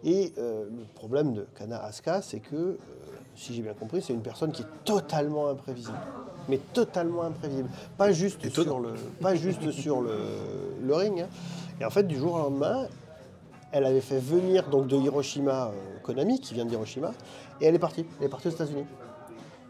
Et 0.04 0.34
euh, 0.38 0.66
le 0.70 0.86
problème 0.94 1.34
de 1.34 1.48
Kana 1.58 1.82
Asuka, 1.84 2.22
c'est 2.22 2.40
que, 2.40 2.78
si 3.36 3.54
j'ai 3.54 3.62
bien 3.64 3.74
compris, 3.74 4.02
c'est 4.02 4.14
une 4.14 4.22
personne 4.22 4.52
qui 4.52 4.62
est 4.62 4.84
totalement 4.84 5.48
imprévisible. 5.48 5.98
Mais 6.50 6.60
totalement 6.74 7.24
imprévisible. 7.24 7.70
Pas 7.98 8.12
juste 8.12 8.44
Étonnant. 8.46 8.72
sur 8.72 8.80
le, 8.80 8.94
pas 9.22 9.36
juste 9.36 9.72
sur 9.72 10.02
le, 10.02 10.12
le 10.84 10.94
ring. 10.96 11.22
hein. 11.22 11.28
Et 11.82 11.86
en 11.86 11.90
fait, 11.90 12.04
du 12.04 12.16
jour 12.18 12.36
au 12.36 12.38
lendemain, 12.38 12.88
elle 13.72 13.86
avait 13.86 14.02
fait 14.02 14.20
venir 14.20 14.70
donc 14.70 14.88
de 14.88 14.96
Hiroshima 14.96 15.68
euh, 15.68 15.72
Konami, 16.04 16.40
qui 16.40 16.54
vient 16.54 16.66
de 16.66 16.72
Hiroshima, 16.72 17.12
et 17.60 17.66
elle 17.66 17.76
est 17.76 17.80
partie. 17.80 18.06
Elle 18.20 18.28
est 18.28 18.30
partie 18.30 18.48
aux 18.48 18.52
États-Unis. 18.52 18.86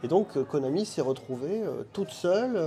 Et 0.03 0.07
donc 0.07 0.35
euh, 0.37 0.43
Konami 0.43 0.85
s'est 0.85 1.01
retrouvée 1.01 1.61
euh, 1.63 1.83
toute 1.93 2.11
seule 2.11 2.59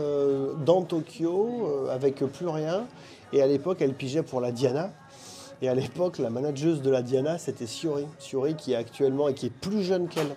dans 0.64 0.82
Tokyo 0.82 1.86
avec 1.90 2.16
plus 2.16 2.48
rien. 2.48 2.86
Et 3.32 3.42
à 3.42 3.46
l'époque, 3.46 3.78
elle 3.80 3.94
pigeait 3.94 4.22
pour 4.22 4.40
la 4.40 4.52
Diana. 4.52 4.90
Et 5.60 5.68
à 5.68 5.74
l'époque, 5.74 6.18
la 6.18 6.30
manageuse 6.30 6.82
de 6.82 6.90
la 6.90 7.02
Diana, 7.02 7.36
c'était 7.36 7.66
Siori. 7.66 8.06
Siori 8.18 8.54
qui 8.54 8.72
est 8.72 8.76
actuellement 8.76 9.28
et 9.28 9.34
qui 9.34 9.46
est 9.46 9.50
plus 9.50 9.82
jeune 9.82 10.08
qu'elle 10.08 10.34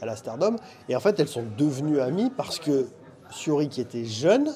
à 0.00 0.06
la 0.06 0.16
Stardom. 0.16 0.56
Et 0.88 0.96
en 0.96 1.00
fait, 1.00 1.18
elles 1.20 1.28
sont 1.28 1.44
devenues 1.56 2.00
amies 2.00 2.30
parce 2.30 2.58
que 2.58 2.86
Siori, 3.30 3.68
qui 3.68 3.80
était 3.80 4.04
jeune, 4.04 4.50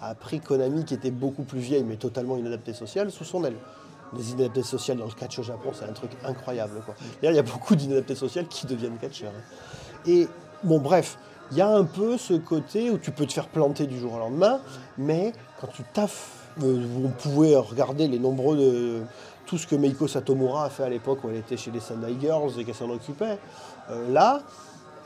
a 0.00 0.14
pris 0.14 0.40
Konami, 0.40 0.84
qui 0.84 0.94
était 0.94 1.10
beaucoup 1.10 1.44
plus 1.44 1.60
vieille, 1.60 1.84
mais 1.84 1.96
totalement 1.96 2.36
inadaptée 2.36 2.72
sociale, 2.74 3.10
sous 3.10 3.24
son 3.24 3.44
aile. 3.44 3.56
Les 4.16 4.32
inadaptés 4.32 4.62
sociales 4.62 4.98
dans 4.98 5.06
le 5.06 5.12
catch 5.12 5.38
au 5.38 5.42
Japon, 5.42 5.70
c'est 5.72 5.84
un 5.84 5.92
truc 5.92 6.10
incroyable. 6.24 6.82
Il 7.22 7.32
y 7.32 7.38
a 7.38 7.42
beaucoup 7.42 7.76
d'inadaptés 7.76 8.14
sociales 8.14 8.46
qui 8.46 8.66
deviennent 8.66 8.98
catcheurs. 8.98 9.32
hein. 9.32 10.02
Et 10.06 10.28
bon, 10.64 10.80
bref, 10.80 11.18
il 11.50 11.56
y 11.56 11.60
a 11.60 11.68
un 11.68 11.84
peu 11.84 12.18
ce 12.18 12.34
côté 12.34 12.90
où 12.90 12.98
tu 12.98 13.10
peux 13.10 13.26
te 13.26 13.32
faire 13.32 13.48
planter 13.48 13.86
du 13.86 13.98
jour 13.98 14.14
au 14.14 14.18
lendemain, 14.18 14.60
mais 14.98 15.32
quand 15.60 15.68
tu 15.68 15.82
taffes, 15.94 16.48
euh, 16.62 16.84
on 17.04 17.08
pouvait 17.08 17.56
regarder 17.56 18.08
les 18.08 18.18
nombreux 18.18 18.56
de 18.56 19.02
tout 19.46 19.58
ce 19.58 19.66
que 19.66 19.76
Meiko 19.76 20.08
Satomura 20.08 20.64
a 20.64 20.70
fait 20.70 20.82
à 20.82 20.88
l'époque 20.88 21.24
où 21.24 21.28
elle 21.30 21.36
était 21.36 21.56
chez 21.56 21.70
les 21.70 21.80
Sendai 21.80 22.16
Girls 22.20 22.52
et 22.58 22.64
qu'elle 22.64 22.74
s'en 22.74 22.90
occupait. 22.90 23.38
Euh, 23.90 24.12
là, 24.12 24.40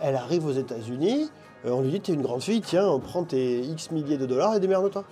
elle 0.01 0.15
arrive 0.17 0.47
aux 0.47 0.53
États-Unis, 0.53 1.31
euh, 1.65 1.71
on 1.71 1.83
lui 1.83 1.91
dit 1.91 2.01
T'es 2.01 2.13
une 2.13 2.23
grande 2.23 2.43
fille, 2.43 2.61
tiens, 2.61 2.87
on 2.87 3.01
prend 3.01 3.25
tes 3.25 3.61
X 3.61 3.91
milliers 3.91 4.19
de 4.19 4.27
dollars 4.27 4.55
et 4.57 4.61
démerde-toi. 4.61 5.05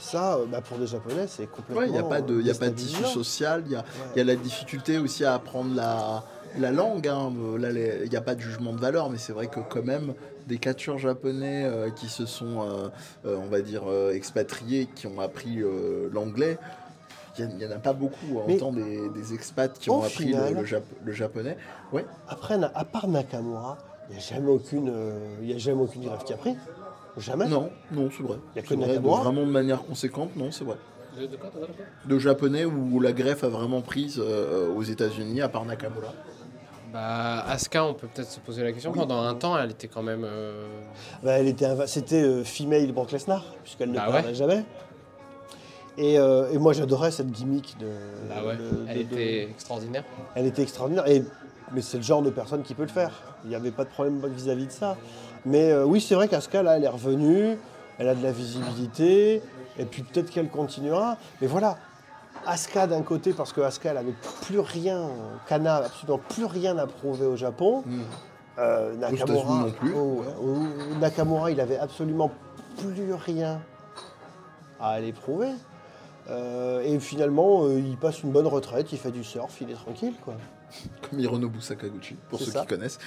Ça, 0.00 0.36
euh, 0.36 0.46
bah, 0.46 0.60
pour 0.62 0.78
des 0.78 0.86
Japonais, 0.86 1.26
c'est 1.26 1.46
complètement. 1.46 1.80
Ouais, 1.82 1.86
il 1.88 1.92
n'y 1.92 1.98
a 1.98 2.02
pas 2.02 2.20
de, 2.22 2.40
y 2.40 2.50
a 2.50 2.54
pas 2.54 2.70
de 2.70 2.74
tissu 2.74 3.04
social, 3.04 3.62
il 3.66 3.72
y 3.72 3.76
a, 3.76 3.84
y 4.16 4.20
a 4.20 4.24
la 4.24 4.36
difficulté 4.36 4.98
aussi 4.98 5.24
à 5.24 5.34
apprendre 5.34 5.74
la, 5.74 6.24
la 6.58 6.70
langue. 6.70 7.06
hein. 7.08 7.30
Euh, 7.38 8.00
il 8.04 8.08
n'y 8.10 8.16
a 8.16 8.20
pas 8.22 8.34
de 8.34 8.40
jugement 8.40 8.72
de 8.72 8.80
valeur, 8.80 9.10
mais 9.10 9.18
c'est 9.18 9.32
vrai 9.34 9.48
que 9.48 9.60
quand 9.68 9.84
même, 9.84 10.14
des 10.46 10.56
catcheurs 10.56 10.96
japonais 10.96 11.64
euh, 11.66 11.90
qui 11.90 12.08
se 12.08 12.24
sont, 12.24 12.90
on 13.24 13.46
va 13.50 13.60
dire, 13.60 13.82
expatriés, 14.12 14.88
qui 14.94 15.06
ont 15.06 15.20
appris 15.20 15.58
l'anglais, 16.10 16.58
il 17.38 17.56
n'y 17.56 17.66
en 17.66 17.70
a 17.70 17.78
pas 17.78 17.92
beaucoup. 17.92 18.38
hein. 18.38 18.42
Mais 18.46 18.56
Autant 18.56 18.72
des, 18.72 19.08
des 19.10 19.34
expats 19.34 19.72
qui 19.78 19.90
ont 19.90 20.02
appris 20.02 20.26
le- 20.26 20.30
final- 20.32 20.54
le, 20.54 20.64
Jap- 20.64 20.82
le 21.04 21.12
japonais. 21.12 21.56
Ouais, 21.92 22.04
Après, 22.28 22.54
à 22.62 22.84
part 22.84 23.08
Nakamura, 23.08 23.78
il 24.08 24.12
n'y 24.12 24.18
a 24.18 24.20
jamais 24.22 24.50
aucune, 24.50 24.88
euh, 24.88 25.18
il 25.42 25.50
y 25.50 25.54
a 25.54 25.58
jamais 25.58 25.82
aucune 25.82 26.02
grève 26.04 26.22
qui 26.24 26.32
a 26.32 26.36
pris. 26.36 26.56
Jamais. 27.16 27.46
non, 27.48 27.70
non, 27.90 28.08
c'est 28.16 28.22
vrai. 28.22 28.36
Y 28.54 28.58
a 28.60 28.62
que 28.62 28.74
de- 28.74 28.80
Nakamura 28.80 29.22
Vraiment 29.22 29.44
de 29.46 29.50
manière 29.50 29.82
conséquente, 29.82 30.36
non, 30.36 30.50
c'est 30.52 30.64
vrai. 30.64 30.76
De 32.04 32.18
japonais 32.18 32.64
où 32.64 33.00
la 33.00 33.12
greffe 33.12 33.42
a 33.42 33.48
vraiment 33.48 33.80
prise 33.80 34.20
euh, 34.22 34.72
aux 34.72 34.82
États-Unis, 34.84 35.40
à 35.40 35.48
part 35.48 35.64
Nakamura. 35.64 36.12
Bah, 36.92 37.44
Asuka, 37.48 37.84
on 37.84 37.92
peut 37.94 38.06
peut-être 38.06 38.30
se 38.30 38.40
poser 38.40 38.62
la 38.62 38.72
question. 38.72 38.92
Pendant 38.92 39.20
un 39.22 39.34
temps, 39.34 39.58
elle 39.58 39.70
était 39.72 39.88
quand 39.88 40.02
même. 40.02 40.22
euh, 40.24 40.66
Bah, 41.22 41.32
elle 41.32 41.48
était 41.48 41.66
C'était 41.86 42.22
euh, 42.22 42.44
female 42.44 42.90
Brock 42.92 43.12
Lesnar, 43.12 43.44
puisqu'elle 43.62 43.90
ne 43.90 43.96
Bah 43.96 44.06
parlait 44.06 44.28
ouais. 44.28 44.34
jamais. 44.34 44.64
Et, 45.98 46.18
euh, 46.18 46.50
et 46.52 46.58
moi, 46.58 46.72
j'adorais 46.72 47.10
cette 47.10 47.30
gimmick 47.30 47.76
de. 47.80 47.86
Bah 48.28 48.36
ouais, 48.46 48.56
de- 48.56 48.86
elle 48.88 48.98
de- 48.98 49.02
de- 49.02 49.20
était 49.20 49.42
extraordinaire. 49.50 50.04
elle 50.34 50.46
était 50.46 50.62
extraordinaire. 50.62 51.06
Et, 51.08 51.24
mais 51.72 51.82
c'est 51.82 51.96
le 51.98 52.02
genre 52.04 52.22
de 52.22 52.30
personne 52.30 52.62
qui 52.62 52.74
peut 52.74 52.82
le 52.82 52.88
faire. 52.88 53.10
Il 53.44 53.50
n'y 53.50 53.56
avait 53.56 53.72
pas 53.72 53.84
de 53.84 53.90
problème 53.90 54.20
vis-à-vis 54.26 54.66
de 54.66 54.72
ça. 54.72 54.96
Mais 55.44 55.70
euh, 55.72 55.84
oui, 55.84 56.00
c'est 56.00 56.14
vrai 56.14 56.28
qu'Asuka, 56.28 56.62
là, 56.62 56.76
elle 56.76 56.84
est 56.84 56.88
revenue. 56.88 57.58
Elle 57.98 58.08
a 58.08 58.14
de 58.14 58.22
la 58.22 58.30
visibilité. 58.32 59.42
Et 59.78 59.84
puis 59.84 60.02
peut-être 60.02 60.30
qu'elle 60.30 60.48
continuera. 60.48 61.16
Mais 61.40 61.46
voilà. 61.48 61.78
Asuka 62.46 62.86
d'un 62.86 63.02
côté, 63.02 63.32
parce 63.32 63.52
que 63.52 63.60
Asuka, 63.60 63.90
elle 63.90 63.96
n'avait 63.96 64.14
plus 64.42 64.60
rien, 64.60 65.08
Kana, 65.48 65.76
absolument 65.76 66.20
plus 66.28 66.44
rien 66.44 66.78
à 66.78 66.86
prouver 66.86 67.26
au 67.26 67.36
Japon. 67.36 67.82
Euh, 68.58 68.94
États-Unis 68.96 69.18
Nakamura, 69.20 69.54
non 69.64 69.70
plus. 69.72 69.94
oh, 69.96 70.22
oh, 70.42 70.56
Nakamura, 71.00 71.50
il 71.50 71.60
avait 71.60 71.78
absolument 71.78 72.30
plus 72.78 73.12
rien 73.12 73.60
à 74.80 74.90
aller 74.90 75.12
prouver. 75.12 75.48
Euh, 76.30 76.82
et 76.82 76.98
finalement, 77.00 77.64
euh, 77.64 77.78
il 77.80 77.96
passe 77.96 78.22
une 78.22 78.30
bonne 78.32 78.46
retraite, 78.46 78.92
il 78.92 78.98
fait 78.98 79.10
du 79.10 79.24
surf, 79.24 79.56
il 79.60 79.70
est 79.70 79.74
tranquille, 79.74 80.14
quoi. 80.24 80.34
Comme 81.08 81.18
Hironobu 81.20 81.60
Sakaguchi, 81.62 82.16
pour 82.28 82.38
ceux 82.40 82.50
ça. 82.50 82.60
qui 82.60 82.66
connaissent, 82.66 82.98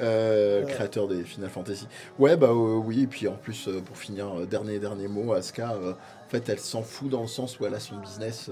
euh, 0.00 0.64
Ouais. 0.64 0.72
créateur 0.72 1.06
des 1.06 1.22
Final 1.22 1.50
Fantasy. 1.50 1.86
Ouais, 2.18 2.36
bah 2.36 2.52
oui, 2.54 3.02
et 3.02 3.06
puis 3.06 3.28
en 3.28 3.34
plus, 3.34 3.68
pour 3.84 3.96
finir, 3.98 4.46
dernier, 4.46 4.78
dernier 4.78 5.08
mot, 5.08 5.32
Asuka, 5.34 5.74
en 5.76 6.30
fait, 6.30 6.48
elle 6.48 6.58
s'en 6.58 6.82
fout 6.82 7.10
dans 7.10 7.20
le 7.20 7.28
sens 7.28 7.60
où 7.60 7.66
elle 7.66 7.74
a 7.74 7.80
son 7.80 7.96
business 7.96 8.50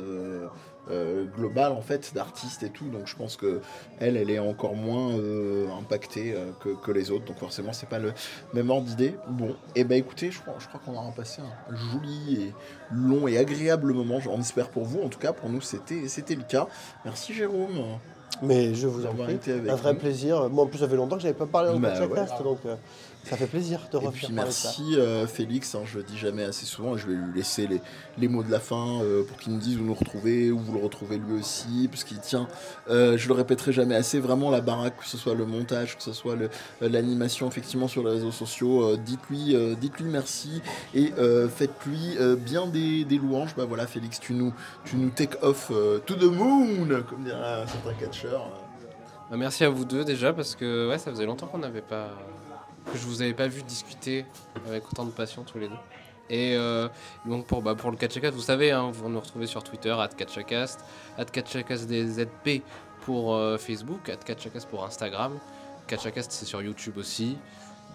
euh, 0.90 0.98
euh, 0.98 1.24
global, 1.24 1.72
en 1.72 1.80
fait, 1.80 2.12
d'artiste 2.14 2.62
et 2.62 2.70
tout, 2.70 2.86
donc 2.88 3.06
je 3.06 3.16
pense 3.16 3.36
que 3.36 3.60
elle, 4.00 4.16
elle 4.16 4.30
est 4.30 4.38
encore 4.38 4.74
moins 4.74 5.12
euh, 5.12 5.68
impactée 5.78 6.32
euh, 6.34 6.50
que, 6.60 6.70
que 6.70 6.90
les 6.90 7.10
autres, 7.10 7.24
donc 7.24 7.38
forcément, 7.38 7.72
c'est 7.72 7.88
pas 7.88 7.98
le 7.98 8.12
même 8.54 8.70
ordre 8.70 8.86
d'idée. 8.86 9.14
Bon, 9.28 9.54
et 9.74 9.84
bah 9.84 9.96
écoutez, 9.96 10.30
je 10.30 10.40
crois, 10.40 10.54
je 10.58 10.66
crois 10.66 10.80
qu'on 10.84 10.94
aura 10.94 11.12
passé 11.12 11.42
un 11.42 11.76
joli 11.76 12.42
et 12.42 12.54
long 12.92 13.28
et 13.28 13.38
agréable 13.38 13.92
moment, 13.92 14.20
j'en 14.20 14.40
espère 14.40 14.68
pour 14.70 14.84
vous, 14.84 15.00
en 15.02 15.08
tout 15.08 15.18
cas, 15.18 15.32
pour 15.32 15.50
nous, 15.50 15.60
c'était 15.60 16.08
c'était 16.08 16.34
le 16.34 16.44
cas. 16.44 16.68
Merci 17.04 17.34
Jérôme. 17.34 17.98
Mais 18.42 18.74
je 18.74 18.86
vous 18.86 19.04
en 19.06 19.14
prie, 19.14 19.38
un 19.48 19.74
vrai 19.74 19.94
nous. 19.94 19.98
plaisir. 19.98 20.48
Moi, 20.50 20.64
en 20.64 20.66
plus, 20.68 20.78
ça 20.78 20.88
fait 20.88 20.96
longtemps 20.96 21.16
que 21.16 21.22
j'avais 21.22 21.34
pas 21.34 21.46
parlé 21.46 21.70
dans 21.70 21.74
le 21.76 21.80
Bah 21.80 21.98
podcast, 21.98 22.34
ouais. 22.38 22.44
donc 22.44 22.58
euh, 22.66 22.76
Ça 23.28 23.36
fait 23.36 23.46
plaisir 23.46 23.80
de 23.92 23.98
Et 23.98 24.06
refaire 24.06 24.28
puis 24.28 24.32
merci 24.32 24.96
euh, 24.96 25.26
Félix, 25.26 25.74
hein, 25.74 25.82
je 25.84 25.98
le 25.98 26.04
dis 26.04 26.16
jamais 26.16 26.44
assez 26.44 26.64
souvent, 26.64 26.96
et 26.96 26.98
je 26.98 27.06
vais 27.06 27.14
lui 27.14 27.34
laisser 27.34 27.66
les, 27.66 27.80
les 28.16 28.28
mots 28.28 28.42
de 28.42 28.50
la 28.50 28.60
fin 28.60 29.02
euh, 29.02 29.22
pour 29.22 29.36
qu'il 29.36 29.52
nous 29.52 29.58
dise 29.58 29.78
où 29.78 29.82
nous 29.82 29.94
retrouver, 29.94 30.50
où 30.50 30.58
vous 30.58 30.72
le 30.72 30.82
retrouvez 30.82 31.18
lui 31.18 31.38
aussi, 31.38 31.88
parce 31.90 32.04
qu'il 32.04 32.20
tient, 32.20 32.48
euh, 32.88 33.18
je 33.18 33.28
le 33.28 33.34
répéterai 33.34 33.72
jamais 33.72 33.94
assez, 33.94 34.18
vraiment 34.18 34.50
la 34.50 34.60
baraque, 34.60 34.96
que 34.96 35.06
ce 35.06 35.18
soit 35.18 35.34
le 35.34 35.44
montage, 35.44 35.96
que 35.96 36.02
ce 36.02 36.12
soit 36.12 36.36
euh, 36.36 36.48
l'animation 36.80 37.48
effectivement 37.48 37.88
sur 37.88 38.02
les 38.02 38.12
réseaux 38.12 38.32
sociaux, 38.32 38.82
euh, 38.82 38.96
dites-lui 38.96 39.54
euh, 39.54 39.74
dites-lui 39.74 40.08
merci 40.08 40.62
et 40.94 41.12
euh, 41.18 41.48
faites-lui 41.48 42.16
euh, 42.18 42.34
bien 42.36 42.66
des, 42.66 43.04
des 43.04 43.18
louanges. 43.18 43.54
Bah 43.56 43.66
voilà 43.66 43.86
Félix, 43.86 44.20
tu 44.20 44.32
nous, 44.32 44.54
tu 44.84 44.96
nous 44.96 45.10
take 45.10 45.36
off 45.42 45.70
euh, 45.70 45.98
to 46.06 46.14
the 46.14 46.24
moon, 46.24 46.88
comme 47.08 47.24
dirait 47.24 47.62
un 47.62 47.66
certain 47.66 47.92
catcheur. 47.92 48.48
Bah, 49.30 49.36
merci 49.36 49.64
à 49.64 49.68
vous 49.68 49.84
deux 49.84 50.04
déjà 50.04 50.32
parce 50.32 50.54
que 50.54 50.88
ouais, 50.88 50.98
ça 50.98 51.10
faisait 51.10 51.26
longtemps 51.26 51.46
qu'on 51.46 51.58
n'avait 51.58 51.82
pas 51.82 52.08
que 52.92 52.98
je 52.98 53.06
vous 53.06 53.22
avais 53.22 53.34
pas 53.34 53.48
vu 53.48 53.62
discuter 53.62 54.24
avec 54.66 54.84
autant 54.90 55.04
de 55.04 55.10
passion 55.10 55.44
tous 55.44 55.58
les 55.58 55.68
deux. 55.68 55.76
Et 56.30 56.54
euh, 56.56 56.88
donc 57.24 57.46
pour, 57.46 57.62
bah, 57.62 57.74
pour 57.74 57.90
le 57.90 57.96
Catchacast, 57.96 58.34
vous 58.34 58.42
savez, 58.42 58.70
hein, 58.70 58.90
vous 58.92 59.08
nous 59.08 59.20
retrouvez 59.20 59.46
sur 59.46 59.62
Twitter, 59.62 59.90
at 59.90 60.08
Catchacast, 60.08 60.84
at 61.16 61.24
CatchacastDZP 61.24 62.62
pour 63.02 63.34
euh, 63.34 63.56
Facebook, 63.56 64.08
at 64.08 64.16
Catchacast 64.16 64.68
pour 64.68 64.84
Instagram. 64.84 65.38
Catchacast 65.86 66.30
c'est 66.30 66.44
sur 66.44 66.60
YouTube 66.60 66.98
aussi. 66.98 67.38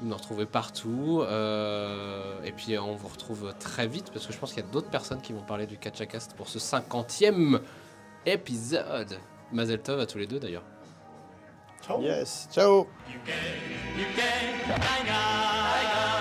Vous 0.02 0.08
nous 0.08 0.16
retrouvez 0.16 0.48
partout. 0.48 1.22
euh, 1.22 2.44
et 2.44 2.52
puis 2.52 2.78
on 2.80 2.96
vous 2.96 3.08
retrouve 3.08 3.54
très 3.60 3.88
vite 3.88 4.12
parce 4.12 4.26
que 4.26 4.34
je 4.34 4.38
pense 4.40 4.54
qu'il 4.54 4.64
y 4.64 4.68
a 4.68 4.70
d'autres 4.72 4.90
personnes 4.90 5.22
qui 5.22 5.34
vont 5.34 5.44
parler 5.44 5.68
du 5.68 5.78
Catchacast 5.78 6.36
pour 6.36 6.48
ce 6.48 6.58
50e 6.58 7.60
épisode. 8.26 9.20
Mazel 9.52 9.82
Tov 9.82 10.00
à 10.00 10.08
tous 10.08 10.18
les 10.18 10.26
deux 10.26 10.40
d'ailleurs. 10.40 10.73
Yes, 12.00 12.48
ciao. 12.52 12.88
You 13.12 13.20
can, 13.26 14.00
you 14.00 14.06
can, 14.16 14.54
hang 14.80 15.02
on, 15.02 15.08
hang 15.10 16.08
on. 16.08 16.13